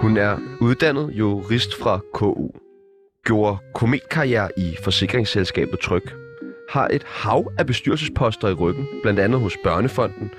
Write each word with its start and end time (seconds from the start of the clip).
Hun 0.00 0.16
er 0.16 0.38
uddannet 0.60 1.10
jurist 1.12 1.78
fra 1.80 2.00
KU. 2.12 2.48
Gjorde 3.24 3.58
kometkarriere 3.74 4.48
i 4.56 4.76
forsikringsselskabet 4.84 5.80
Tryg. 5.80 6.02
Har 6.70 6.88
et 6.88 7.02
hav 7.06 7.52
af 7.58 7.66
bestyrelsesposter 7.66 8.48
i 8.48 8.52
ryggen, 8.52 8.86
blandt 9.02 9.20
andet 9.20 9.40
hos 9.40 9.56
Børnefonden, 9.64 10.30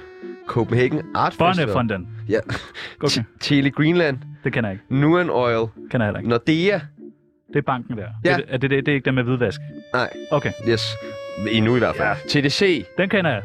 Copenhagen 0.48 1.02
Art 1.16 1.34
Festival, 1.34 1.56
Børnefonden. 1.56 2.08
Ja. 2.30 2.40
Okay, 3.04 3.24
Tele 3.40 3.72
Greenland, 3.72 4.18
det 4.44 4.54
kender 4.54 4.70
jeg 4.70 4.76
ikke. 4.76 4.96
Nuan 5.02 5.30
Oil, 5.30 5.68
Kender 5.92 5.98
jeg 5.98 6.06
heller 6.06 6.20
ikke. 6.20 6.30
Nordea. 6.30 6.80
Det 7.48 7.56
er 7.60 7.62
banken 7.62 7.98
der. 7.98 8.08
Ja. 8.26 8.32
Er, 8.32 8.38
det, 8.38 8.46
er 8.50 8.58
det, 8.58 8.70
det, 8.70 8.86
det 8.86 8.92
er 8.92 8.96
ikke 8.96 9.06
den 9.06 9.16
med 9.16 9.24
hvidvask? 9.24 9.60
Nej, 9.94 10.10
Okay, 10.32 10.52
yes. 10.70 10.82
Endnu 11.52 11.76
i 11.76 11.80
hvert 11.80 11.96
fald. 11.96 12.18
Ja. 12.34 12.42
TDC, 12.42 12.86
den 12.98 13.10
kender 13.10 13.32
jeg. 13.32 13.42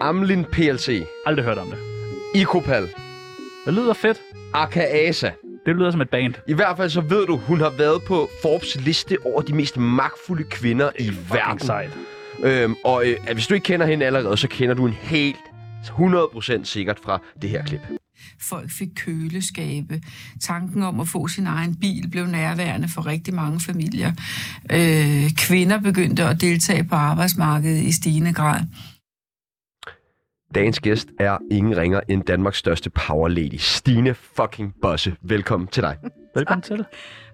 Amlin 0.00 0.44
PLC, 0.44 1.02
Aldrig 1.26 1.44
hørt 1.44 1.58
om 1.58 1.66
det. 1.66 1.78
Icopal, 2.40 2.82
Det 3.64 3.74
lyder 3.74 3.92
fedt. 3.92 4.20
Arkaasa. 4.54 5.30
Det 5.66 5.76
lyder 5.76 5.90
som 5.90 6.00
et 6.00 6.10
band. 6.10 6.34
I 6.46 6.54
hvert 6.54 6.76
fald 6.76 6.90
så 6.90 7.00
ved 7.00 7.26
du, 7.26 7.36
hun 7.36 7.58
har 7.60 7.70
været 7.78 8.02
på 8.06 8.28
Forbes 8.42 8.80
liste 8.80 9.16
over 9.24 9.40
de 9.42 9.54
mest 9.54 9.76
magtfulde 9.76 10.44
kvinder 10.44 10.90
i 10.98 11.10
verden. 11.32 11.58
Sejt. 11.58 11.90
Øhm, 12.44 12.74
og 12.84 13.04
øh, 13.06 13.16
hvis 13.32 13.46
du 13.46 13.54
ikke 13.54 13.64
kender 13.64 13.86
hende 13.86 14.06
allerede, 14.06 14.36
så 14.36 14.48
kender 14.48 14.74
du 14.74 14.86
en 14.86 14.92
helt 14.92 15.36
100% 15.84 16.64
sikkert 16.64 16.98
fra 17.04 17.18
det 17.42 17.50
her 17.50 17.64
klip. 17.64 17.80
Folk 18.40 18.70
fik 18.70 18.88
køleskabe. 18.96 20.00
Tanken 20.40 20.82
om 20.82 21.00
at 21.00 21.08
få 21.08 21.28
sin 21.28 21.46
egen 21.46 21.74
bil 21.74 22.08
blev 22.10 22.26
nærværende 22.26 22.88
for 22.88 23.06
rigtig 23.06 23.34
mange 23.34 23.60
familier. 23.60 24.12
Øh, 24.72 25.30
kvinder 25.36 25.80
begyndte 25.80 26.24
at 26.24 26.40
deltage 26.40 26.84
på 26.84 26.94
arbejdsmarkedet 26.94 27.82
i 27.82 27.92
stigende 27.92 28.32
grad. 28.32 28.60
Dagens 30.54 30.80
gæst 30.80 31.08
er 31.20 31.38
ingen 31.50 31.76
ringer 31.76 32.00
end 32.08 32.22
Danmarks 32.22 32.58
største 32.58 32.90
power 32.90 33.28
lady, 33.28 33.56
Stine 33.56 34.14
fucking 34.14 34.74
Bosse. 34.82 35.16
Velkommen 35.22 35.66
til 35.66 35.82
dig. 35.82 35.96
Velkommen 36.36 36.62
til. 36.62 36.84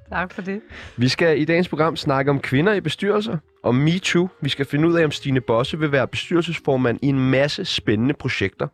Tak 0.08 0.32
for 0.32 0.42
det. 0.42 0.60
Vi 0.97 1.08
skal 1.08 1.41
i 1.41 1.44
dagens 1.44 1.69
program 1.69 1.97
snakke 1.97 2.30
om 2.30 2.41
kvinder 2.41 2.72
i 2.72 2.80
bestyrelser, 2.80 3.38
om 3.62 3.75
MeToo. 3.75 4.28
Vi 4.42 4.48
skal 4.48 4.66
finde 4.66 4.88
ud 4.88 4.94
af, 4.94 5.05
om 5.05 5.10
Stine 5.10 5.41
Bosse 5.41 5.78
vil 5.78 5.92
være 5.92 6.08
bestyrelsesformand 6.08 6.98
i 7.02 7.06
en 7.06 7.30
masse 7.30 7.64
spændende 7.64 8.14
projekter. 8.14 8.69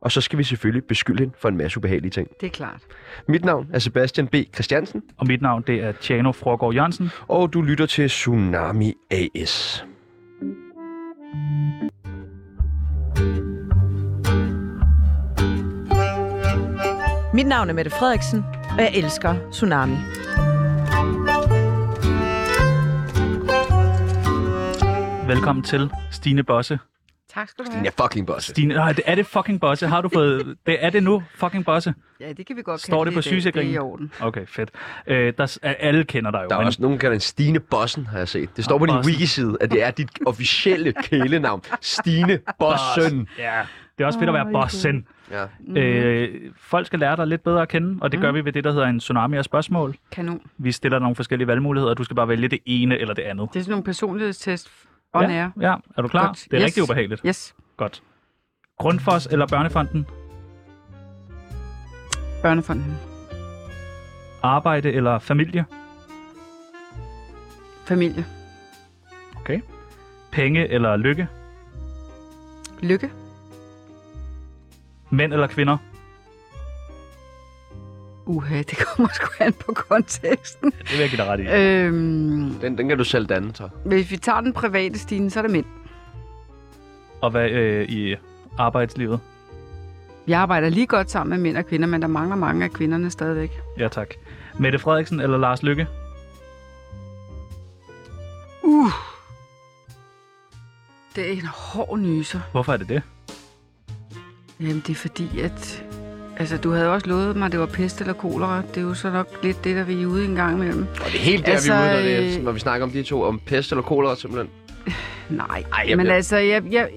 Og 0.00 0.12
så 0.12 0.20
skal 0.20 0.38
vi 0.38 0.44
selvfølgelig 0.44 0.84
beskylde 0.84 1.18
hende 1.20 1.34
for 1.38 1.48
en 1.48 1.56
masse 1.56 1.78
ubehagelige 1.78 2.10
ting. 2.10 2.28
Det 2.40 2.46
er 2.46 2.50
klart. 2.50 2.80
Mit 3.28 3.44
navn 3.44 3.66
er 3.72 3.78
Sebastian 3.78 4.28
B. 4.28 4.34
Christiansen, 4.54 5.02
Og 5.16 5.26
mit 5.26 5.42
navn, 5.42 5.64
det 5.66 5.82
er 5.84 5.92
Tjano 5.92 6.32
Frogård 6.32 6.74
Jørgensen. 6.74 7.10
og 7.28 7.52
du 7.52 7.62
lytter 7.62 7.86
til 7.86 8.08
Tsunami 8.08 8.94
AS. 9.10 9.84
Mit 17.34 17.46
navn 17.46 17.68
er 17.70 17.72
Mette 17.74 17.90
Frederiksen, 17.90 18.44
og 18.70 18.78
jeg 18.78 18.90
elsker 18.94 19.34
Tsunami. 19.52 19.96
Velkommen 25.26 25.62
til 25.64 25.90
Stine 26.10 26.42
Bosse. 26.44 26.78
Tak 27.34 27.48
skal 27.48 27.64
du 27.64 27.70
Stine 27.70 27.78
have. 27.80 27.92
er 27.98 28.02
fucking 28.02 28.26
Bosse. 28.26 28.50
Stine, 28.50 28.74
nej, 28.74 28.92
det 28.92 29.02
er 29.06 29.14
det 29.14 29.26
fucking 29.26 29.60
Bosse. 29.60 29.86
Har 29.86 30.00
du 30.00 30.08
fået... 30.08 30.56
Det 30.66 30.84
er 30.84 30.90
det 30.90 31.02
nu, 31.02 31.22
fucking 31.34 31.64
Bosse? 31.64 31.94
Ja, 32.20 32.32
det 32.32 32.46
kan 32.46 32.56
vi 32.56 32.62
godt 32.62 32.80
Står 32.80 33.04
det 33.04 33.12
på 33.12 33.20
dag. 33.20 33.22
Det 33.24 33.26
er 33.26 33.30
sygesikringen? 33.30 33.74
i 33.74 33.78
orden. 33.78 34.12
Okay, 34.20 34.46
fedt. 34.46 34.70
Øh, 35.06 35.32
der, 35.38 35.58
alle 35.62 36.04
kender 36.04 36.30
dig 36.30 36.40
jo. 36.42 36.48
Der 36.48 36.54
er 36.54 36.58
men- 36.60 36.66
også 36.66 36.82
nogen, 36.82 36.94
der 36.96 37.00
kalder 37.00 37.14
en 37.14 37.20
Stine 37.20 37.60
Bossen, 37.60 38.06
har 38.06 38.18
jeg 38.18 38.28
set. 38.28 38.56
Det 38.56 38.64
står 38.64 38.78
på 38.78 38.86
din 38.86 38.94
Bossen. 38.94 39.12
wiki-side, 39.12 39.56
at 39.60 39.70
det 39.70 39.82
er 39.84 39.90
dit 39.90 40.08
officielle 40.26 40.92
kælenavn. 41.04 41.62
Stine 41.80 42.38
Bossen. 42.58 43.28
Ja, 43.38 43.60
det 43.98 44.04
er 44.04 44.06
også 44.06 44.18
fedt 44.18 44.28
at 44.30 44.34
være 44.34 44.48
bossen. 44.52 45.06
Ja. 45.30 45.80
Øh, 45.80 46.28
folk 46.60 46.86
skal 46.86 46.98
lære 46.98 47.16
dig 47.16 47.26
lidt 47.26 47.42
bedre 47.44 47.62
at 47.62 47.68
kende, 47.68 47.98
og 48.02 48.12
det 48.12 48.20
gør 48.20 48.32
vi 48.32 48.44
ved 48.44 48.52
det, 48.52 48.64
der 48.64 48.72
hedder 48.72 48.86
en 48.86 49.00
tsunami 49.00 49.36
af 49.36 49.44
spørgsmål. 49.44 49.96
Kanon. 50.12 50.40
Vi 50.58 50.72
stiller 50.72 50.98
nogle 50.98 51.16
forskellige 51.16 51.46
valgmuligheder, 51.48 51.90
og 51.90 51.98
du 51.98 52.04
skal 52.04 52.16
bare 52.16 52.28
vælge 52.28 52.48
det 52.48 52.58
ene 52.66 52.98
eller 52.98 53.14
det 53.14 53.22
andet. 53.22 53.48
Det 53.52 53.58
er 53.58 53.62
sådan 53.64 53.70
nogle 53.70 53.84
personlighedstest 53.84 54.70
on 55.12 55.22
ja, 55.30 55.42
air. 55.42 55.50
ja, 55.60 55.74
er 55.96 56.02
du 56.02 56.08
klar? 56.08 56.26
Godt. 56.26 56.46
Det 56.50 56.56
er 56.56 56.60
Yes. 56.60 56.64
rigtig 56.66 56.82
ubehageligt. 56.82 57.20
Yes. 57.26 57.54
Godt. 57.76 58.02
Grundfos 58.78 59.26
eller 59.26 59.46
Børnefonden? 59.46 60.06
Børnefonden. 62.42 62.98
Arbejde 64.42 64.92
eller 64.92 65.18
familie? 65.18 65.64
Familie. 67.84 68.26
Okay. 69.36 69.60
Penge 70.32 70.68
eller 70.68 70.96
lykke? 70.96 71.28
Lykke. 72.82 73.10
Mænd 75.10 75.32
eller 75.32 75.46
kvinder? 75.46 75.76
Uha, 78.30 78.58
det 78.58 78.78
kommer 78.78 79.08
sgu 79.12 79.26
an 79.40 79.52
på 79.52 79.72
konteksten. 79.72 80.70
Det 80.70 80.90
vil 80.90 80.98
jeg 80.98 81.08
give 81.10 81.16
dig 81.22 81.26
ret 81.26 81.40
i. 81.40 81.46
Øhm, 81.46 82.54
Den, 82.60 82.78
den 82.78 82.88
kan 82.88 82.98
du 82.98 83.04
selv 83.04 83.26
danne, 83.26 83.54
så. 83.54 83.68
hvis 83.84 84.10
vi 84.10 84.16
tager 84.16 84.40
den 84.40 84.52
private 84.52 84.98
stine, 84.98 85.30
så 85.30 85.38
er 85.40 85.42
det 85.42 85.50
mænd. 85.50 85.64
Og 87.20 87.30
hvad 87.30 87.50
øh, 87.50 87.88
i 87.88 88.16
arbejdslivet? 88.58 89.20
Vi 90.26 90.32
arbejder 90.32 90.68
lige 90.68 90.86
godt 90.86 91.10
sammen 91.10 91.30
med 91.30 91.38
mænd 91.38 91.56
og 91.56 91.66
kvinder, 91.66 91.86
men 91.88 92.02
der 92.02 92.08
mangler 92.08 92.36
mange 92.36 92.64
af 92.64 92.70
kvinderne 92.70 93.10
stadigvæk. 93.10 93.50
Ja, 93.78 93.88
tak. 93.88 94.08
Mette 94.58 94.78
Frederiksen 94.78 95.20
eller 95.20 95.38
Lars 95.38 95.62
Lykke? 95.62 95.86
Uh. 98.62 98.92
Det 101.16 101.28
er 101.28 101.32
en 101.32 101.46
hård 101.46 101.98
nyser. 101.98 102.40
Hvorfor 102.52 102.72
er 102.72 102.76
det 102.76 102.88
det? 102.88 103.02
Jamen, 104.60 104.82
det 104.86 104.90
er 104.90 104.94
fordi, 104.94 105.40
at... 105.40 105.84
Altså, 106.40 106.56
du 106.56 106.70
havde 106.70 106.92
også 106.92 107.06
lovet 107.06 107.36
mig, 107.36 107.46
at 107.46 107.52
det 107.52 107.60
var 107.60 107.66
pest 107.66 108.00
eller 108.00 108.12
kolera. 108.12 108.62
Det 108.68 108.76
er 108.76 108.80
jo 108.80 108.94
så 108.94 109.10
nok 109.10 109.28
lidt 109.42 109.64
det, 109.64 109.76
der 109.76 109.82
vi 109.84 110.02
er 110.02 110.06
ude 110.06 110.24
en 110.24 110.34
gang 110.34 110.54
imellem. 110.56 110.86
Og 111.00 111.06
det 111.06 111.14
er 111.14 111.18
helt 111.18 111.46
der, 111.46 111.52
Altså, 111.52 111.72
vi 111.72 111.78
er 111.78 111.82
ude, 111.82 111.92
når, 111.94 112.02
det, 112.02 112.36
øh, 112.38 112.44
når 112.44 112.52
vi 112.52 112.58
snakker 112.60 112.86
om 112.86 112.92
de 112.92 113.02
to, 113.02 113.22
om 113.22 113.40
pest 113.46 113.72
eller 113.72 113.82
kolera, 113.82 114.16
simpelthen. 114.16 114.50
Nej, 115.28 115.46
Ej, 115.72 115.84
jeg 115.88 115.96
men 115.96 116.04
bliver- 116.04 116.14
altså, 116.14 116.36
jeg, 116.36 116.62
jeg, 116.70 116.88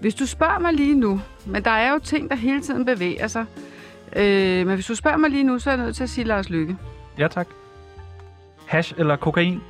hvis 0.00 0.14
du 0.14 0.26
spørger 0.26 0.58
mig 0.58 0.72
lige 0.74 0.94
nu, 0.94 1.20
men 1.46 1.64
der 1.64 1.70
er 1.70 1.92
jo 1.92 1.98
ting, 1.98 2.30
der 2.30 2.36
hele 2.36 2.60
tiden 2.60 2.84
bevæger 2.84 3.26
sig. 3.26 3.44
Øh, 4.16 4.66
men 4.66 4.74
hvis 4.74 4.86
du 4.86 4.94
spørger 4.94 5.16
mig 5.16 5.30
lige 5.30 5.44
nu, 5.44 5.58
så 5.58 5.70
er 5.70 5.74
jeg 5.74 5.84
nødt 5.84 5.96
til 5.96 6.02
at 6.04 6.10
sige 6.10 6.24
Lars 6.24 6.50
Lykke. 6.50 6.76
Ja, 7.18 7.28
tak. 7.28 7.48
Hash 8.66 8.94
eller 8.98 9.16
kokain? 9.16 9.60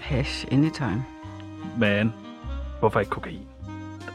Hash, 0.00 0.46
anytime. 0.52 1.04
Men 1.78 2.12
hvorfor 2.80 3.00
ikke 3.00 3.10
kokain? 3.10 3.40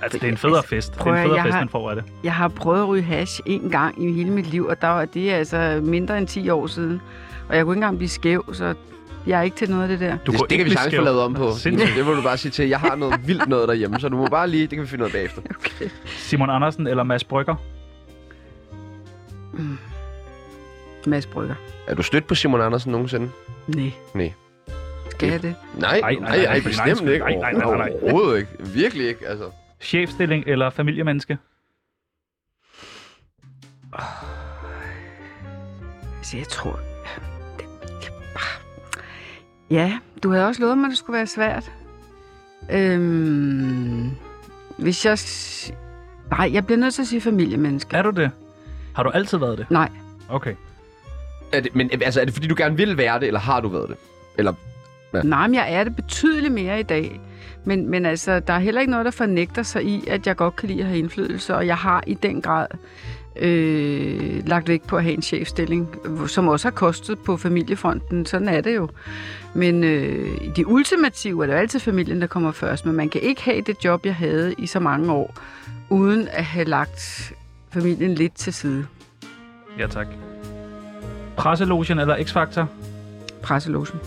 Altså, 0.01 0.17
det 0.17 0.27
er 0.27 0.31
en 0.31 0.37
federe 0.37 0.57
Altså, 0.57 0.69
fest. 0.69 0.91
Det 0.93 0.99
prøv 0.99 1.13
er 1.13 1.17
en 1.17 1.23
federe 1.23 1.35
jeg 1.37 1.45
fest, 1.45 1.53
har- 1.53 1.61
man 1.61 1.69
får 1.69 1.89
af 1.89 1.95
det. 1.95 2.05
Jeg 2.23 2.33
har 2.33 2.47
prøvet 2.47 2.81
at 2.81 2.87
ryge 2.87 3.03
hash 3.03 3.39
en 3.45 3.69
gang 3.69 4.03
i 4.03 4.11
hele 4.13 4.29
mit 4.29 4.45
liv, 4.47 4.65
og 4.65 4.81
der 4.81 4.87
var, 4.87 5.05
det 5.05 5.31
er 5.31 5.35
altså 5.37 5.79
mindre 5.83 6.17
end 6.17 6.27
10 6.27 6.49
år 6.49 6.67
siden. 6.67 7.01
Og 7.49 7.55
jeg 7.57 7.65
kunne 7.65 7.73
ikke 7.73 7.77
engang 7.77 7.97
blive 7.97 8.09
skæv, 8.09 8.53
så 8.53 8.73
jeg 9.27 9.39
er 9.39 9.43
ikke 9.43 9.57
til 9.57 9.69
noget 9.69 9.83
af 9.83 9.87
det 9.89 9.99
der. 9.99 10.17
Du 10.25 10.31
det, 10.31 10.39
det 10.39 10.49
kan 10.49 10.59
ikke 10.59 10.63
vi 10.63 10.75
sagtens 10.75 10.95
få 10.95 11.01
lavet 11.03 11.21
om 11.21 11.33
på. 11.33 11.51
Sindssygt. 11.57 11.95
Det 11.97 12.05
må 12.05 12.13
du 12.13 12.21
bare 12.21 12.37
sige 12.37 12.51
til. 12.51 12.69
Jeg 12.69 12.79
har 12.79 12.95
noget 12.95 13.27
vildt 13.27 13.47
noget 13.47 13.67
derhjemme, 13.67 13.99
så 13.99 14.09
du 14.09 14.17
må 14.17 14.27
bare 14.27 14.47
lige... 14.49 14.61
Det 14.61 14.69
kan 14.69 14.81
vi 14.81 14.87
finde 14.87 15.03
ud 15.03 15.09
af 15.09 15.13
bagefter. 15.13 15.41
Okay. 15.59 15.89
Simon 16.05 16.49
Andersen 16.49 16.87
eller 16.87 17.03
Mads 17.03 17.23
Brygger? 17.23 17.55
Mads 21.05 21.25
Brygger. 21.25 21.55
Er 21.87 21.95
du 21.95 22.03
stødt 22.03 22.27
på 22.27 22.35
Simon 22.35 22.61
Andersen 22.61 22.91
nogensinde? 22.91 23.29
Nej. 23.67 23.91
Nej. 24.13 24.33
Skal 25.11 25.29
jeg 25.29 25.41
det? 25.41 25.55
Nej, 25.75 25.99
Ej, 25.99 25.99
nej, 25.99 26.19
nej, 26.19 26.37
nej, 26.37 26.45
nej, 26.45 26.59
bestemt 26.59 27.03
nej, 27.03 27.13
ikke. 27.13 27.25
nej, 27.25 27.35
nej, 27.35 27.51
nej, 27.53 27.77
nej. 27.77 27.89
Overhovedet 28.01 28.37
ikke. 28.39 28.49
Virkelig 28.59 29.07
ikke, 29.07 29.27
altså. 29.27 29.45
Chefstilling 29.81 30.43
eller 30.47 30.69
familiemenneske? 30.69 31.37
Altså, 36.17 36.37
jeg 36.37 36.47
tror... 36.47 36.79
Ja, 39.69 39.99
du 40.23 40.31
havde 40.31 40.47
også 40.47 40.61
lovet 40.61 40.77
mig, 40.77 40.85
at 40.85 40.89
det 40.89 40.97
skulle 40.97 41.17
være 41.17 41.27
svært. 41.27 41.71
Øhm, 42.71 44.09
hvis 44.77 45.05
jeg... 45.05 45.17
Nej, 46.37 46.49
jeg 46.53 46.65
bliver 46.65 46.79
nødt 46.79 46.93
til 46.93 47.01
at 47.01 47.07
sige 47.07 47.21
familiemenneske. 47.21 47.95
Er 47.97 48.01
du 48.01 48.09
det? 48.09 48.31
Har 48.95 49.03
du 49.03 49.09
altid 49.09 49.37
været 49.37 49.57
det? 49.57 49.71
Nej, 49.71 49.89
Okay. 50.29 50.55
Er 51.53 51.59
det, 51.59 51.75
men 51.75 51.89
altså, 51.91 52.21
er 52.21 52.25
det 52.25 52.33
fordi, 52.33 52.47
du 52.47 52.55
gerne 52.57 52.77
vil 52.77 52.97
være 52.97 53.19
det, 53.19 53.27
eller 53.27 53.39
har 53.39 53.59
du 53.59 53.67
været 53.67 53.89
det? 53.89 53.97
Eller, 54.37 54.53
Ja. 55.13 55.21
nej, 55.21 55.47
men 55.47 55.55
jeg 55.55 55.73
er 55.73 55.83
det 55.83 55.95
betydeligt 55.95 56.53
mere 56.53 56.79
i 56.79 56.83
dag. 56.83 57.19
Men, 57.65 57.89
men 57.89 58.05
altså, 58.05 58.39
der 58.39 58.53
er 58.53 58.59
heller 58.59 58.81
ikke 58.81 58.91
noget, 58.91 59.05
der 59.05 59.11
fornægter 59.11 59.63
sig 59.63 59.83
i, 59.83 60.03
at 60.07 60.27
jeg 60.27 60.35
godt 60.35 60.55
kan 60.55 60.69
lide 60.69 60.79
at 60.79 60.85
have 60.85 60.99
indflydelse, 60.99 61.55
og 61.55 61.67
jeg 61.67 61.77
har 61.77 62.03
i 62.07 62.13
den 62.13 62.41
grad 62.41 62.67
øh, 63.35 64.47
lagt 64.47 64.67
vægt 64.67 64.87
på 64.87 64.97
at 64.97 65.03
have 65.03 65.13
en 65.13 65.21
chefstilling, 65.21 65.95
som 66.27 66.47
også 66.47 66.65
har 66.67 66.71
kostet 66.71 67.19
på 67.19 67.37
familiefronten. 67.37 68.25
Sådan 68.25 68.47
er 68.47 68.61
det 68.61 68.75
jo. 68.75 68.89
Men 69.53 69.83
øh, 69.83 70.55
de 70.55 70.67
ultimative 70.67 71.43
er 71.43 71.47
det 71.47 71.53
jo 71.53 71.59
altid 71.59 71.79
familien, 71.79 72.21
der 72.21 72.27
kommer 72.27 72.51
først, 72.51 72.85
men 72.85 72.95
man 72.95 73.09
kan 73.09 73.21
ikke 73.21 73.41
have 73.41 73.61
det 73.61 73.85
job, 73.85 74.05
jeg 74.05 74.15
havde 74.15 74.53
i 74.57 74.67
så 74.67 74.79
mange 74.79 75.11
år, 75.11 75.35
uden 75.89 76.27
at 76.31 76.43
have 76.43 76.65
lagt 76.65 77.33
familien 77.69 78.15
lidt 78.15 78.35
til 78.35 78.53
side. 78.53 78.85
Ja, 79.79 79.87
tak. 79.87 80.07
Presselogen 81.37 81.99
eller 81.99 82.17
X-Factor? 82.17 82.65
Presselogen. 83.41 83.99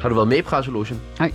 Har 0.00 0.08
du 0.08 0.14
været 0.14 0.28
med 0.28 0.36
i 0.36 0.42
Presselogen? 0.42 1.00
Nej. 1.18 1.32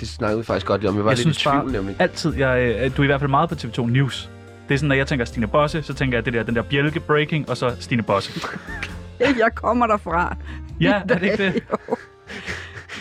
Det 0.00 0.08
snakkede 0.08 0.38
vi 0.38 0.44
faktisk 0.44 0.66
godt 0.66 0.84
om. 0.84 0.96
Jeg 0.96 1.04
var 1.04 1.10
Jeg 1.10 1.16
lidt 1.18 1.20
synes 1.20 1.36
i 1.38 1.40
tvivl, 1.42 1.54
bare- 1.64 1.72
nemlig. 1.72 1.96
Altid. 1.98 2.34
Jeg, 2.34 2.76
øh, 2.84 2.96
du 2.96 3.02
er 3.02 3.04
i 3.04 3.06
hvert 3.06 3.20
fald 3.20 3.30
meget 3.30 3.48
på 3.48 3.54
TV2 3.54 3.86
News. 3.86 4.30
Det 4.68 4.74
er 4.74 4.78
sådan, 4.78 4.88
når 4.88 4.94
jeg 4.96 5.06
tænker 5.06 5.24
Stine 5.24 5.46
Bosse, 5.46 5.82
så 5.82 5.94
tænker 5.94 6.18
jeg 6.18 6.24
det 6.24 6.32
der, 6.32 6.42
den 6.42 6.56
der 6.56 6.62
bjælke 6.62 7.00
breaking, 7.00 7.50
og 7.50 7.56
så 7.56 7.76
Stine 7.80 8.02
Bosse. 8.02 8.40
Jeg 9.20 9.50
kommer 9.54 9.86
derfra. 9.86 10.36
Ja, 10.80 10.92
er 11.08 11.18
det 11.18 11.22
ikke 11.22 11.36
det? 11.46 11.54
Jo. 11.88 11.96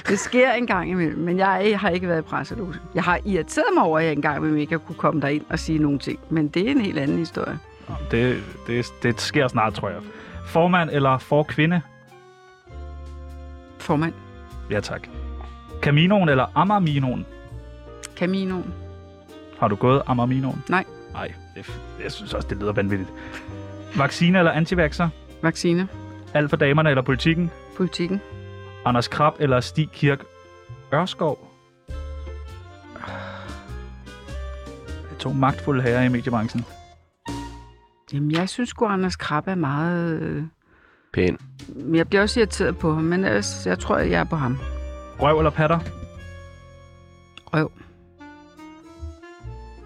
Det 0.07 0.19
sker 0.19 0.51
en 0.51 0.68
gang 0.68 0.89
imellem, 0.92 1.19
men 1.19 1.38
jeg 1.38 1.77
har 1.80 1.89
ikke 1.89 2.07
været 2.07 2.19
i 2.19 2.21
presselogen. 2.21 2.75
Jeg 2.95 3.03
har 3.03 3.19
irriteret 3.25 3.65
mig 3.74 3.83
over, 3.83 4.00
at 4.00 4.06
jeg 4.06 4.12
engang 4.13 4.38
imellem 4.38 4.57
ikke 4.57 4.80
kunne 4.80 4.95
komme 4.95 5.21
derind 5.21 5.44
og 5.50 5.59
sige 5.59 5.80
nogle 5.80 6.00
ting. 6.00 6.19
Men 6.30 6.48
det 6.48 6.68
er 6.68 6.71
en 6.71 6.81
helt 6.81 6.98
anden 7.00 7.18
historie. 7.18 7.59
Det, 8.12 8.44
det, 8.68 8.86
det 9.03 9.21
sker 9.21 9.48
snart, 9.48 9.74
tror 9.74 9.89
jeg. 9.89 9.98
Formand 10.48 10.89
eller 10.94 11.18
for 11.18 11.44
kvinde? 11.44 11.81
Formand. 13.80 14.13
Ja, 14.71 14.80
tak. 14.80 15.07
Caminoen 15.81 16.30
eller 16.30 16.45
Amarminoen? 16.56 17.25
Caminoen. 18.18 18.74
Har 19.60 19.68
du 19.68 19.75
gået 19.75 20.01
Amarminoen? 20.07 20.63
Nej. 20.69 20.86
Nej, 21.13 21.33
det, 21.56 21.80
jeg 22.04 22.12
synes 22.12 22.33
også, 22.33 22.48
det 22.48 22.57
lyder 22.57 22.72
vanvittigt. 22.74 23.10
Vaccine 23.98 24.38
eller 24.39 24.51
antivaxer? 24.51 25.10
Vaccine. 25.42 25.88
Alt 26.33 26.50
for 26.50 26.57
damerne 26.57 26.89
eller 26.89 27.01
politikken? 27.01 27.51
Politikken. 27.77 28.22
Anders 28.86 29.07
Krab 29.07 29.33
eller 29.39 29.60
Stig 29.60 29.89
Kirk 29.92 30.24
Ørskov? 30.94 31.51
Det 34.86 35.12
er 35.12 35.19
to 35.19 35.33
magtfulde 35.33 35.81
herrer 35.83 36.04
i 36.04 36.10
mediebranchen. 36.10 36.66
Jamen, 38.13 38.31
jeg 38.31 38.50
synes 38.50 38.69
sgu, 38.69 38.86
Anders 38.86 39.16
Krabbe 39.16 39.51
er 39.51 39.56
meget... 39.56 40.22
øh, 40.22 40.44
Pæn. 41.13 41.38
Men 41.75 41.95
jeg 41.95 42.07
bliver 42.07 42.22
også 42.22 42.39
irriteret 42.39 42.77
på 42.77 42.94
ham, 42.94 43.04
men 43.04 43.25
ellers, 43.25 43.66
jeg 43.66 43.80
tror, 43.80 43.98
jeg 43.98 44.19
er 44.19 44.24
på 44.24 44.36
ham. 44.36 44.57
Røv 45.19 45.38
eller 45.38 45.50
patter? 45.51 45.79
Røv. 47.53 47.71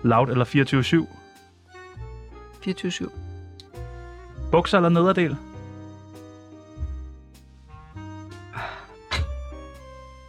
Loud 0.03 0.29
eller 0.29 0.45
24-7? 0.45 1.07
24-7. 2.69 3.09
Bukser 4.51 4.77
eller 4.77 4.89
nederdel? 4.89 5.37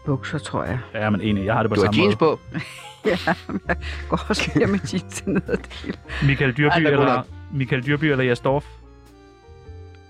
Bukser, 0.04 0.38
tror 0.38 0.64
jeg. 0.64 0.78
Ja, 0.94 1.10
men 1.10 1.20
enig. 1.20 1.44
Jeg 1.44 1.54
har 1.54 1.62
det 1.62 1.70
på 1.70 1.74
Du 1.74 1.80
har 1.80 1.86
samme 1.92 2.02
jeans 2.02 2.20
måde. 2.20 2.36
på. 2.36 2.58
Ja, 3.04 3.16
men 3.48 3.60
jeg 3.68 3.76
går 4.08 4.20
også 4.28 4.50
lige 4.54 4.66
med 4.66 4.78
jeans 4.92 5.26
ned 5.26 5.42
ad 5.48 5.56
del. 5.56 5.96
Michael 6.26 6.52
Dyrby, 6.56 6.72
Ej, 6.72 6.82
er 6.82 6.90
eller. 6.90 7.22
Michael 7.52 7.86
Dyrby 7.86 8.04
eller 8.04 8.24
Jes 8.24 8.40
Dorf? 8.40 8.64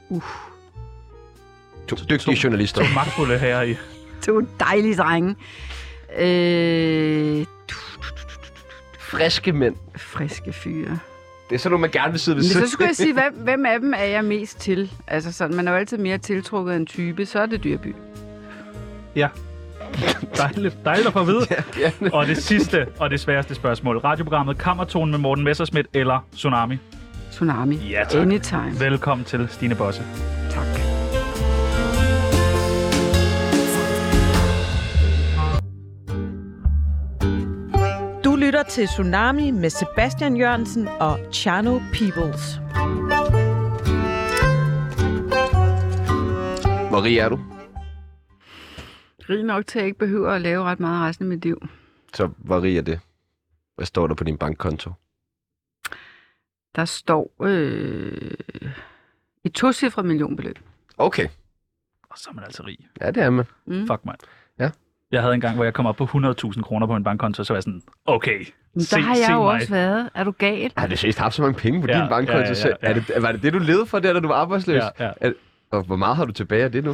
Uh, 0.09 0.23
To 1.89 1.97
dygtige 2.11 2.39
journalister. 2.45 2.83
To 2.85 2.95
magtfulde 2.95 3.39
herrer 3.39 3.63
i. 3.63 3.77
to 4.23 4.41
dejlige 4.61 4.97
drenge. 4.97 5.37
Øh, 6.19 7.47
Friske 8.99 9.53
mænd. 9.53 9.75
friske 9.97 10.53
fyre. 10.53 10.99
Det 11.51 11.57
er 11.57 11.59
sådan 11.59 11.71
noget, 11.71 11.81
man 11.81 11.91
gerne 11.91 12.11
vil 12.13 12.21
sidde 12.21 12.37
ved 12.37 12.43
Men 12.43 12.49
siden 12.49 12.67
så 12.67 12.73
skulle 12.73 12.89
jeg 12.89 12.97
sige, 12.97 13.13
hvem, 13.13 13.35
hvem 13.49 13.67
af 13.67 13.81
dem 13.81 13.95
er 13.97 14.05
jeg 14.05 14.25
mest 14.25 14.61
til? 14.61 14.93
Altså 15.07 15.33
sådan, 15.33 15.57
man 15.57 15.69
er 15.69 15.73
jo 15.73 15.79
altid 15.79 15.99
mere 15.99 16.19
tiltrukket 16.19 16.73
af 16.73 16.77
en 16.77 16.87
type, 16.87 17.27
så 17.27 17.41
er 17.41 17.47
det 17.47 17.65
Dyrby. 17.65 17.95
Ja. 19.17 19.29
Dejligt, 20.37 20.77
dejligt 20.85 21.07
at 21.07 21.13
få 21.13 21.19
at 21.19 21.27
vide. 21.27 21.47
ja. 21.81 21.93
Og 22.13 22.27
det 22.27 22.37
sidste 22.37 22.87
og 22.99 23.11
det 23.11 23.21
sværeste 23.21 23.55
spørgsmål. 23.55 23.99
Radioprogrammet 23.99 24.59
Kammertonen 24.59 25.11
med 25.11 25.19
Morten 25.19 25.45
Messerschmidt 25.45 25.87
eller 25.95 26.27
Tsunami? 26.35 26.79
Tsunami. 27.31 27.77
Ja, 27.77 28.05
tak. 28.09 28.23
Anytime. 28.23 28.81
Velkommen 28.81 29.25
til 29.25 29.49
Stine 29.51 29.75
Bosse. 29.75 30.03
Lytter 38.41 38.63
til 38.63 38.87
Tsunami 38.87 39.51
med 39.51 39.71
Sebastian 39.71 40.37
Jørgensen 40.37 40.89
og 40.89 41.19
Chano 41.33 41.79
Peoples. 41.79 42.55
Hvor 46.91 47.05
rig 47.05 47.19
er 47.19 47.29
du? 47.29 47.41
Rig 49.29 49.45
nok 49.45 49.67
til, 49.67 49.79
at 49.79 49.83
jeg 49.83 49.87
ikke 49.87 49.99
behøver 49.99 50.31
at 50.33 50.41
lave 50.41 50.65
ret 50.65 50.81
meget 50.81 51.09
resten 51.09 51.25
af 51.25 51.29
mit 51.29 51.45
liv. 51.45 51.69
Så 52.15 52.31
hvor 52.39 52.63
rig 52.63 52.77
er 52.77 52.83
det? 52.83 53.01
Hvad 53.77 53.87
står 53.87 54.07
der 54.07 54.15
på 54.15 54.25
din 54.25 54.39
bankkonto? 54.39 54.93
Der 56.75 56.85
står 56.85 57.33
øh, 57.43 58.31
et 59.45 59.53
tocifret 59.53 60.05
millionbeløb. 60.05 60.59
Okay. 60.99 61.29
Og 62.11 62.19
så 62.19 62.31
er 62.31 62.35
man 62.35 62.45
altså 62.45 62.63
rig. 62.63 62.79
Ja, 63.01 63.11
det 63.11 63.23
er 63.23 63.31
man. 63.31 63.45
Mm. 63.67 63.87
Fuck 63.87 64.05
mig. 64.05 64.15
Ja. 64.59 64.71
Jeg 65.13 65.21
havde 65.23 65.35
en 65.35 65.41
gang, 65.41 65.55
hvor 65.55 65.65
jeg 65.65 65.75
kom 65.75 65.87
op 65.87 65.97
på 65.97 66.05
100.000 66.05 66.63
kroner 66.63 66.87
på 66.87 66.93
min 66.95 67.05
bankkonto, 67.05 67.45
så 67.45 67.53
var 67.53 67.57
jeg 67.57 67.63
sådan, 67.63 67.83
okay, 68.07 68.47
Men 68.75 68.85
se, 68.85 68.97
der 68.97 69.03
har 69.03 69.15
jeg 69.15 69.25
se 69.27 69.33
jo 69.33 69.39
mig. 69.43 69.55
også 69.55 69.71
været. 69.71 70.11
Er 70.15 70.25
du 70.25 70.31
gal? 70.39 70.71
Har 70.77 70.87
du 70.87 70.97
seriøst 70.97 71.19
haft 71.19 71.35
så 71.35 71.43
mange 71.43 71.59
penge 71.59 71.81
på 71.81 71.87
Ja, 71.89 72.01
din 72.01 72.09
bankkonto? 72.09 72.41
ja, 72.41 72.55
ja, 72.65 72.69
ja. 72.69 72.75
Er 72.91 72.95
det, 72.95 73.23
var 73.23 73.33
det 73.33 73.43
det, 73.43 73.53
du 73.53 73.59
levede 73.59 73.87
for 73.87 73.99
der, 73.99 74.13
da 74.13 74.21
du 74.21 74.29
var 74.29 74.35
arbejdsløs? 74.35 74.83
Ja, 74.99 75.05
ja. 75.05 75.11
Er, 75.21 75.33
og 75.73 75.83
hvor 75.83 75.97
meget 75.97 76.17
har 76.17 76.25
du 76.25 76.33
tilbage 76.33 76.65
af 76.65 76.73
det 76.73 76.85
nu? 76.85 76.91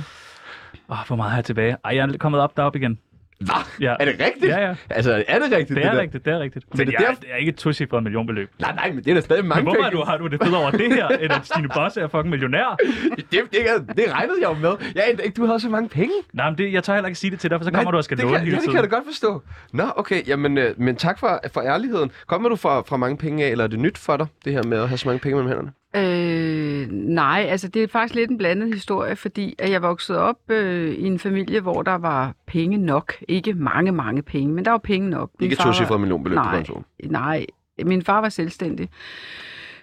Oh, 0.89 0.97
hvor 1.07 1.17
meget 1.17 1.31
har 1.31 1.39
jeg 1.39 1.45
tilbage? 1.45 1.77
Ej, 1.85 1.97
jeg 1.97 2.09
er 2.09 2.17
kommet 2.19 2.41
op 2.41 2.57
derop 2.57 2.77
igen. 2.77 2.99
Hvad? 3.41 3.55
Ja. 3.81 3.95
Er 4.01 4.05
det 4.05 4.15
rigtigt? 4.21 4.53
Ja, 4.53 4.61
ja. 4.69 4.75
Altså, 4.91 5.25
er 5.29 5.39
det 5.39 5.53
rigtigt? 5.53 5.77
Det 5.77 5.85
er 5.87 5.93
der? 5.93 6.01
rigtigt, 6.01 6.25
det 6.25 6.33
er 6.35 6.39
rigtigt. 6.41 6.65
Men 6.71 6.79
Men 6.79 6.87
det 6.87 6.93
jeg, 6.93 7.07
er 7.11 7.15
det 7.15 7.25
er 7.33 7.37
ikke 7.37 7.49
et 7.49 7.57
tocifret 7.57 8.03
millionbeløb. 8.03 8.51
Nej, 8.59 8.75
nej, 8.75 8.93
men 8.93 9.05
det 9.05 9.11
er 9.11 9.15
da 9.15 9.21
stadig 9.21 9.45
mange 9.45 9.65
Men 9.65 9.75
hvorfor 9.75 9.91
penge. 9.91 10.01
du, 10.01 10.05
har 10.05 10.17
du 10.17 10.27
det 10.27 10.41
bedre 10.41 10.59
over 10.59 10.71
det 10.71 10.93
her, 10.95 11.09
end 11.09 11.33
at 11.33 11.41
Stine 11.47 11.69
Bosse 11.69 12.01
er 12.01 12.09
fucking 12.09 12.31
millionær? 12.31 12.77
Det, 13.17 13.25
det, 13.33 13.41
det, 13.53 13.97
det 13.97 14.05
regnede 14.13 14.37
jeg 14.41 14.49
jo 14.49 14.55
med. 14.55 14.73
Jeg 14.95 15.05
anede 15.09 15.25
ikke, 15.25 15.35
du 15.35 15.47
havde 15.47 15.61
så 15.61 15.69
mange 15.69 15.89
penge. 15.89 16.13
Nej, 16.33 16.51
men 16.51 16.59
det, 16.59 16.73
jeg 16.73 16.85
tør 16.85 16.93
heller 16.95 17.09
ikke 17.09 17.19
sige 17.19 17.31
det 17.31 17.41
til 17.41 17.51
dig, 17.51 17.59
for 17.59 17.65
så 17.65 17.71
kommer 17.71 17.85
Nej, 17.85 17.91
du 17.91 17.97
og 17.97 18.05
skal 18.05 18.17
det 18.17 18.25
låne 18.25 18.39
hele 18.39 18.51
ja, 18.51 18.55
det 18.55 18.61
tiden. 18.63 18.75
kan 18.75 18.83
jeg 18.83 18.91
da 18.91 18.97
godt 18.97 19.05
forstå. 19.07 19.43
Nå, 19.73 19.85
okay. 19.97 20.29
Jamen, 20.29 20.59
øh, 20.59 20.75
men 20.81 20.97
tak 20.97 21.19
for, 21.19 21.41
for 21.53 21.61
ærligheden. 21.61 22.11
Kommer 22.27 22.49
du 22.49 22.57
fra, 22.57 22.81
fra 22.81 22.97
mange 22.97 23.17
penge 23.17 23.45
af, 23.45 23.51
eller 23.51 23.65
er 23.65 23.69
det 23.69 23.79
nyt 23.79 23.99
for 23.99 24.17
dig, 24.17 24.27
det 24.45 24.53
her 24.53 24.63
med 24.63 24.79
at 24.83 24.89
have 24.89 24.99
så 24.99 25.09
mange 25.09 25.21
penge 25.21 25.35
mellem 25.37 25.49
hænderne? 25.49 25.73
Øh, 25.97 26.89
nej, 26.93 27.47
altså 27.49 27.69
det 27.69 27.83
er 27.83 27.89
faktisk 27.89 28.15
lidt 28.15 28.31
en 28.31 28.39
blandet 28.39 28.75
historie, 28.75 29.17
fordi 29.17 29.55
at 29.59 29.71
jeg 29.71 29.83
voksede 29.83 30.19
op 30.19 30.37
øh, 30.49 30.95
i 30.95 31.03
en 31.03 31.19
familie, 31.19 31.61
hvor 31.61 31.83
der 31.83 31.95
var 31.95 32.35
penge 32.47 32.77
nok. 32.79 33.15
Ikke 33.29 33.55
mange, 33.55 33.93
mange 33.93 34.23
penge, 34.23 34.55
men 34.55 34.65
der 34.65 34.71
var 34.71 34.79
penge 34.79 35.11
nok. 35.11 35.31
Min 35.41 35.51
Ikke 35.51 35.63
to 35.63 35.73
cifrede 35.73 35.99
millionbeløb 35.99 36.37
på 36.37 36.43
Nej. 36.43 36.57
kontoen. 36.57 36.85
Nej, 37.05 37.47
min 37.85 38.03
far 38.03 38.21
var 38.21 38.29
selvstændig. 38.29 38.89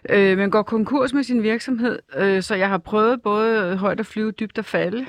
Øh, 0.10 0.38
men 0.38 0.52
går 0.52 0.62
konkurs 0.62 1.14
med 1.14 1.24
sin 1.24 1.44
virksomhed, 1.44 2.00
øh, 2.18 2.42
så 2.42 2.56
jeg 2.56 2.70
har 2.70 2.78
prøvet 2.78 3.22
både 3.22 3.78
højt 3.78 4.00
at 4.00 4.06
flyve, 4.06 4.32
dybt 4.32 4.58
at 4.58 4.66
falde. 4.66 5.06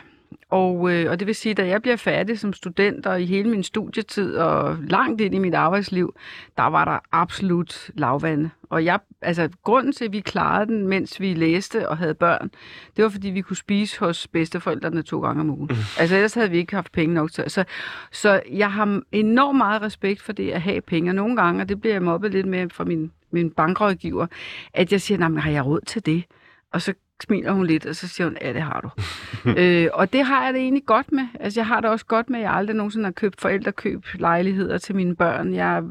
Og, 0.51 0.93
øh, 0.93 1.11
og 1.11 1.19
det 1.19 1.27
vil 1.27 1.35
sige, 1.35 1.51
at 1.51 1.57
da 1.57 1.67
jeg 1.67 1.83
bliver 1.83 1.97
færdig 1.97 2.39
som 2.39 2.53
student 2.53 3.07
og 3.07 3.23
i 3.23 3.27
hele 3.27 3.51
min 3.51 3.63
studietid 3.63 4.37
og 4.37 4.79
langt 4.83 5.21
ind 5.21 5.35
i 5.35 5.39
mit 5.39 5.55
arbejdsliv, 5.55 6.15
der 6.57 6.63
var 6.63 6.85
der 6.85 6.99
absolut 7.13 7.91
lavvande. 7.95 8.51
Og 8.71 8.85
jeg, 8.85 8.99
altså, 9.23 9.49
grunden 9.63 9.93
til, 9.93 10.05
at 10.05 10.13
vi 10.13 10.21
klarede 10.21 10.67
den, 10.67 10.89
mens 10.89 11.21
vi 11.21 11.35
læste 11.35 11.89
og 11.89 11.99
havde 11.99 12.15
børn, 12.15 12.51
det 12.97 13.05
var, 13.05 13.09
fordi 13.09 13.31
vi 13.31 13.41
kunne 13.41 13.57
spise 13.57 14.01
hos 14.01 14.27
bedsteforældrene 14.29 15.03
to 15.03 15.21
gange 15.21 15.41
om 15.41 15.51
ugen. 15.51 15.71
Altså, 15.99 16.15
ellers 16.15 16.35
havde 16.35 16.51
vi 16.51 16.57
ikke 16.57 16.75
haft 16.75 16.93
penge 16.93 17.15
nok 17.15 17.33
til. 17.33 17.51
Så, 17.51 17.65
så 18.13 18.41
jeg 18.51 18.73
har 18.73 19.01
enormt 19.13 19.59
meget 19.59 19.83
respekt 19.83 20.23
for 20.23 20.33
det 20.33 20.51
at 20.51 20.63
have 20.63 20.81
penge. 20.81 21.11
Og 21.11 21.15
nogle 21.15 21.37
gange, 21.37 21.63
og 21.63 21.69
det 21.69 21.81
bliver 21.81 21.95
jeg 21.95 22.03
mobbet 22.03 22.31
lidt 22.31 22.47
med 22.47 22.71
fra 22.71 22.85
min, 22.85 23.13
min 23.31 23.51
bankrådgiver, 23.51 24.27
at 24.75 24.93
jeg 24.93 25.01
siger, 25.01 25.19
"Nå, 25.19 25.29
men 25.29 25.39
har 25.39 25.51
jeg 25.51 25.67
råd 25.67 25.81
til 25.81 26.07
det? 26.07 26.25
Og 26.73 26.83
så 26.83 26.95
smiler 27.23 27.53
hun 27.53 27.67
lidt, 27.67 27.87
og 27.87 27.97
så 27.97 28.09
siger 28.09 28.27
hun, 28.27 28.37
ja, 28.43 28.53
det 28.53 28.63
har 28.63 28.81
du. 28.81 28.91
øh, 29.61 29.89
og 29.93 30.13
det 30.13 30.25
har 30.25 30.45
jeg 30.45 30.55
det 30.55 30.61
egentlig 30.63 30.87
godt 30.87 31.13
med. 31.13 31.27
Altså, 31.41 31.61
jeg 31.61 31.67
har 31.67 31.81
det 31.81 31.91
også 31.91 32.07
godt 32.07 32.31
med, 32.31 32.39
at 32.39 32.43
jeg 32.43 32.53
aldrig 32.53 32.77
nogensinde 32.77 33.05
har 33.05 33.13
købt 33.13 33.41
forældrekøb 33.41 34.05
lejligheder 34.15 34.79
til 34.79 34.95
mine 34.95 35.17
børn. 35.17 35.55
Jeg 35.55 35.83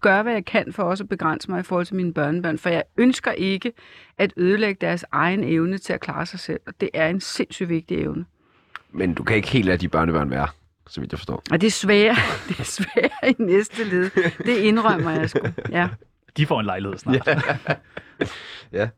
gør, 0.00 0.22
hvad 0.22 0.32
jeg 0.32 0.44
kan 0.44 0.72
for 0.72 0.82
også 0.82 1.04
at 1.04 1.08
begrænse 1.08 1.50
mig 1.50 1.60
i 1.60 1.62
forhold 1.62 1.86
til 1.86 1.96
mine 1.96 2.14
børnebørn, 2.14 2.58
for 2.58 2.68
jeg 2.68 2.82
ønsker 2.96 3.32
ikke 3.32 3.72
at 4.18 4.32
ødelægge 4.36 4.86
deres 4.86 5.04
egen 5.12 5.44
evne 5.44 5.78
til 5.78 5.92
at 5.92 6.00
klare 6.00 6.26
sig 6.26 6.40
selv. 6.40 6.60
Og 6.66 6.72
det 6.80 6.90
er 6.94 7.08
en 7.08 7.20
sindssygt 7.20 7.68
vigtig 7.68 7.98
evne. 7.98 8.24
Men 8.92 9.14
du 9.14 9.22
kan 9.22 9.36
ikke 9.36 9.48
helt 9.48 9.66
lade 9.66 9.78
de 9.78 9.88
børnebørn 9.88 10.30
være, 10.30 10.48
så 10.88 11.00
vidt 11.00 11.12
jeg 11.12 11.18
forstår. 11.18 11.42
Og 11.50 11.60
det 11.60 11.66
er 11.66 11.70
svært, 11.70 12.16
det 12.48 12.60
er 12.60 12.64
svært 12.64 13.38
i 13.38 13.42
næste 13.42 13.84
led. 13.84 14.10
Det 14.38 14.56
indrømmer 14.56 15.10
jeg 15.10 15.30
sgu. 15.30 15.46
Ja. 15.70 15.88
De 16.36 16.46
får 16.46 16.60
en 16.60 16.66
lejlighed 16.66 16.98
snart. 16.98 17.28
Ja. 18.72 18.88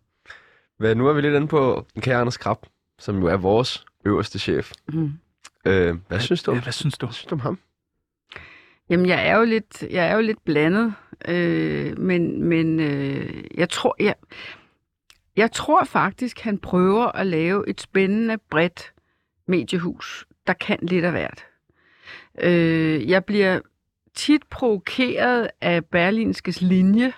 Hvad, 0.79 0.95
nu 0.95 1.07
er 1.09 1.13
vi 1.13 1.21
lidt 1.21 1.35
inde 1.35 1.49
på 1.49 1.87
den 1.95 2.03
kære 2.03 2.21
Anders 2.21 2.37
Krab, 2.37 2.59
som 2.99 3.19
jo 3.21 3.27
er 3.27 3.37
vores 3.37 3.85
øverste 4.05 4.39
chef. 4.39 4.73
Mm. 4.89 5.13
Øh, 5.65 5.97
hvad 6.09 6.21
synes 6.21 6.43
du 6.43 6.51
om, 6.51 6.57
Ja, 6.57 6.63
Hvad 6.63 6.73
synes 6.73 6.99
du? 6.99 7.07
hvad 7.07 7.13
synes 7.15 7.27
du 7.29 7.35
om 7.35 7.41
ham? 7.41 7.59
Jamen, 8.91 9.07
jeg 9.07 9.29
er 9.29 9.37
jo 9.37 9.45
lidt, 9.45 9.83
jeg 9.91 10.07
er 10.07 10.15
jo 10.15 10.21
lidt 10.21 10.45
blandet, 10.45 10.95
øh, 11.29 11.99
men, 11.99 12.43
men 12.45 12.81
øh, 12.81 13.45
jeg 13.55 13.69
tror, 13.71 13.97
jeg, 14.01 14.15
jeg 15.37 15.53
tror 15.53 15.85
faktisk, 15.85 16.41
han 16.41 16.59
prøver 16.59 17.07
at 17.07 17.27
lave 17.27 17.69
et 17.69 17.81
spændende, 17.81 18.39
bredt 18.51 18.93
mediehus, 19.47 20.27
der 20.47 20.53
kan 20.53 20.79
lidt 20.83 21.05
af 21.05 21.11
hvert. 21.11 21.45
Øh, 22.41 23.09
jeg 23.11 23.25
bliver 23.25 23.61
tit 24.15 24.43
provokeret 24.51 25.49
af 25.61 25.85
Berlinskes 25.85 26.61
linje, 26.61 27.13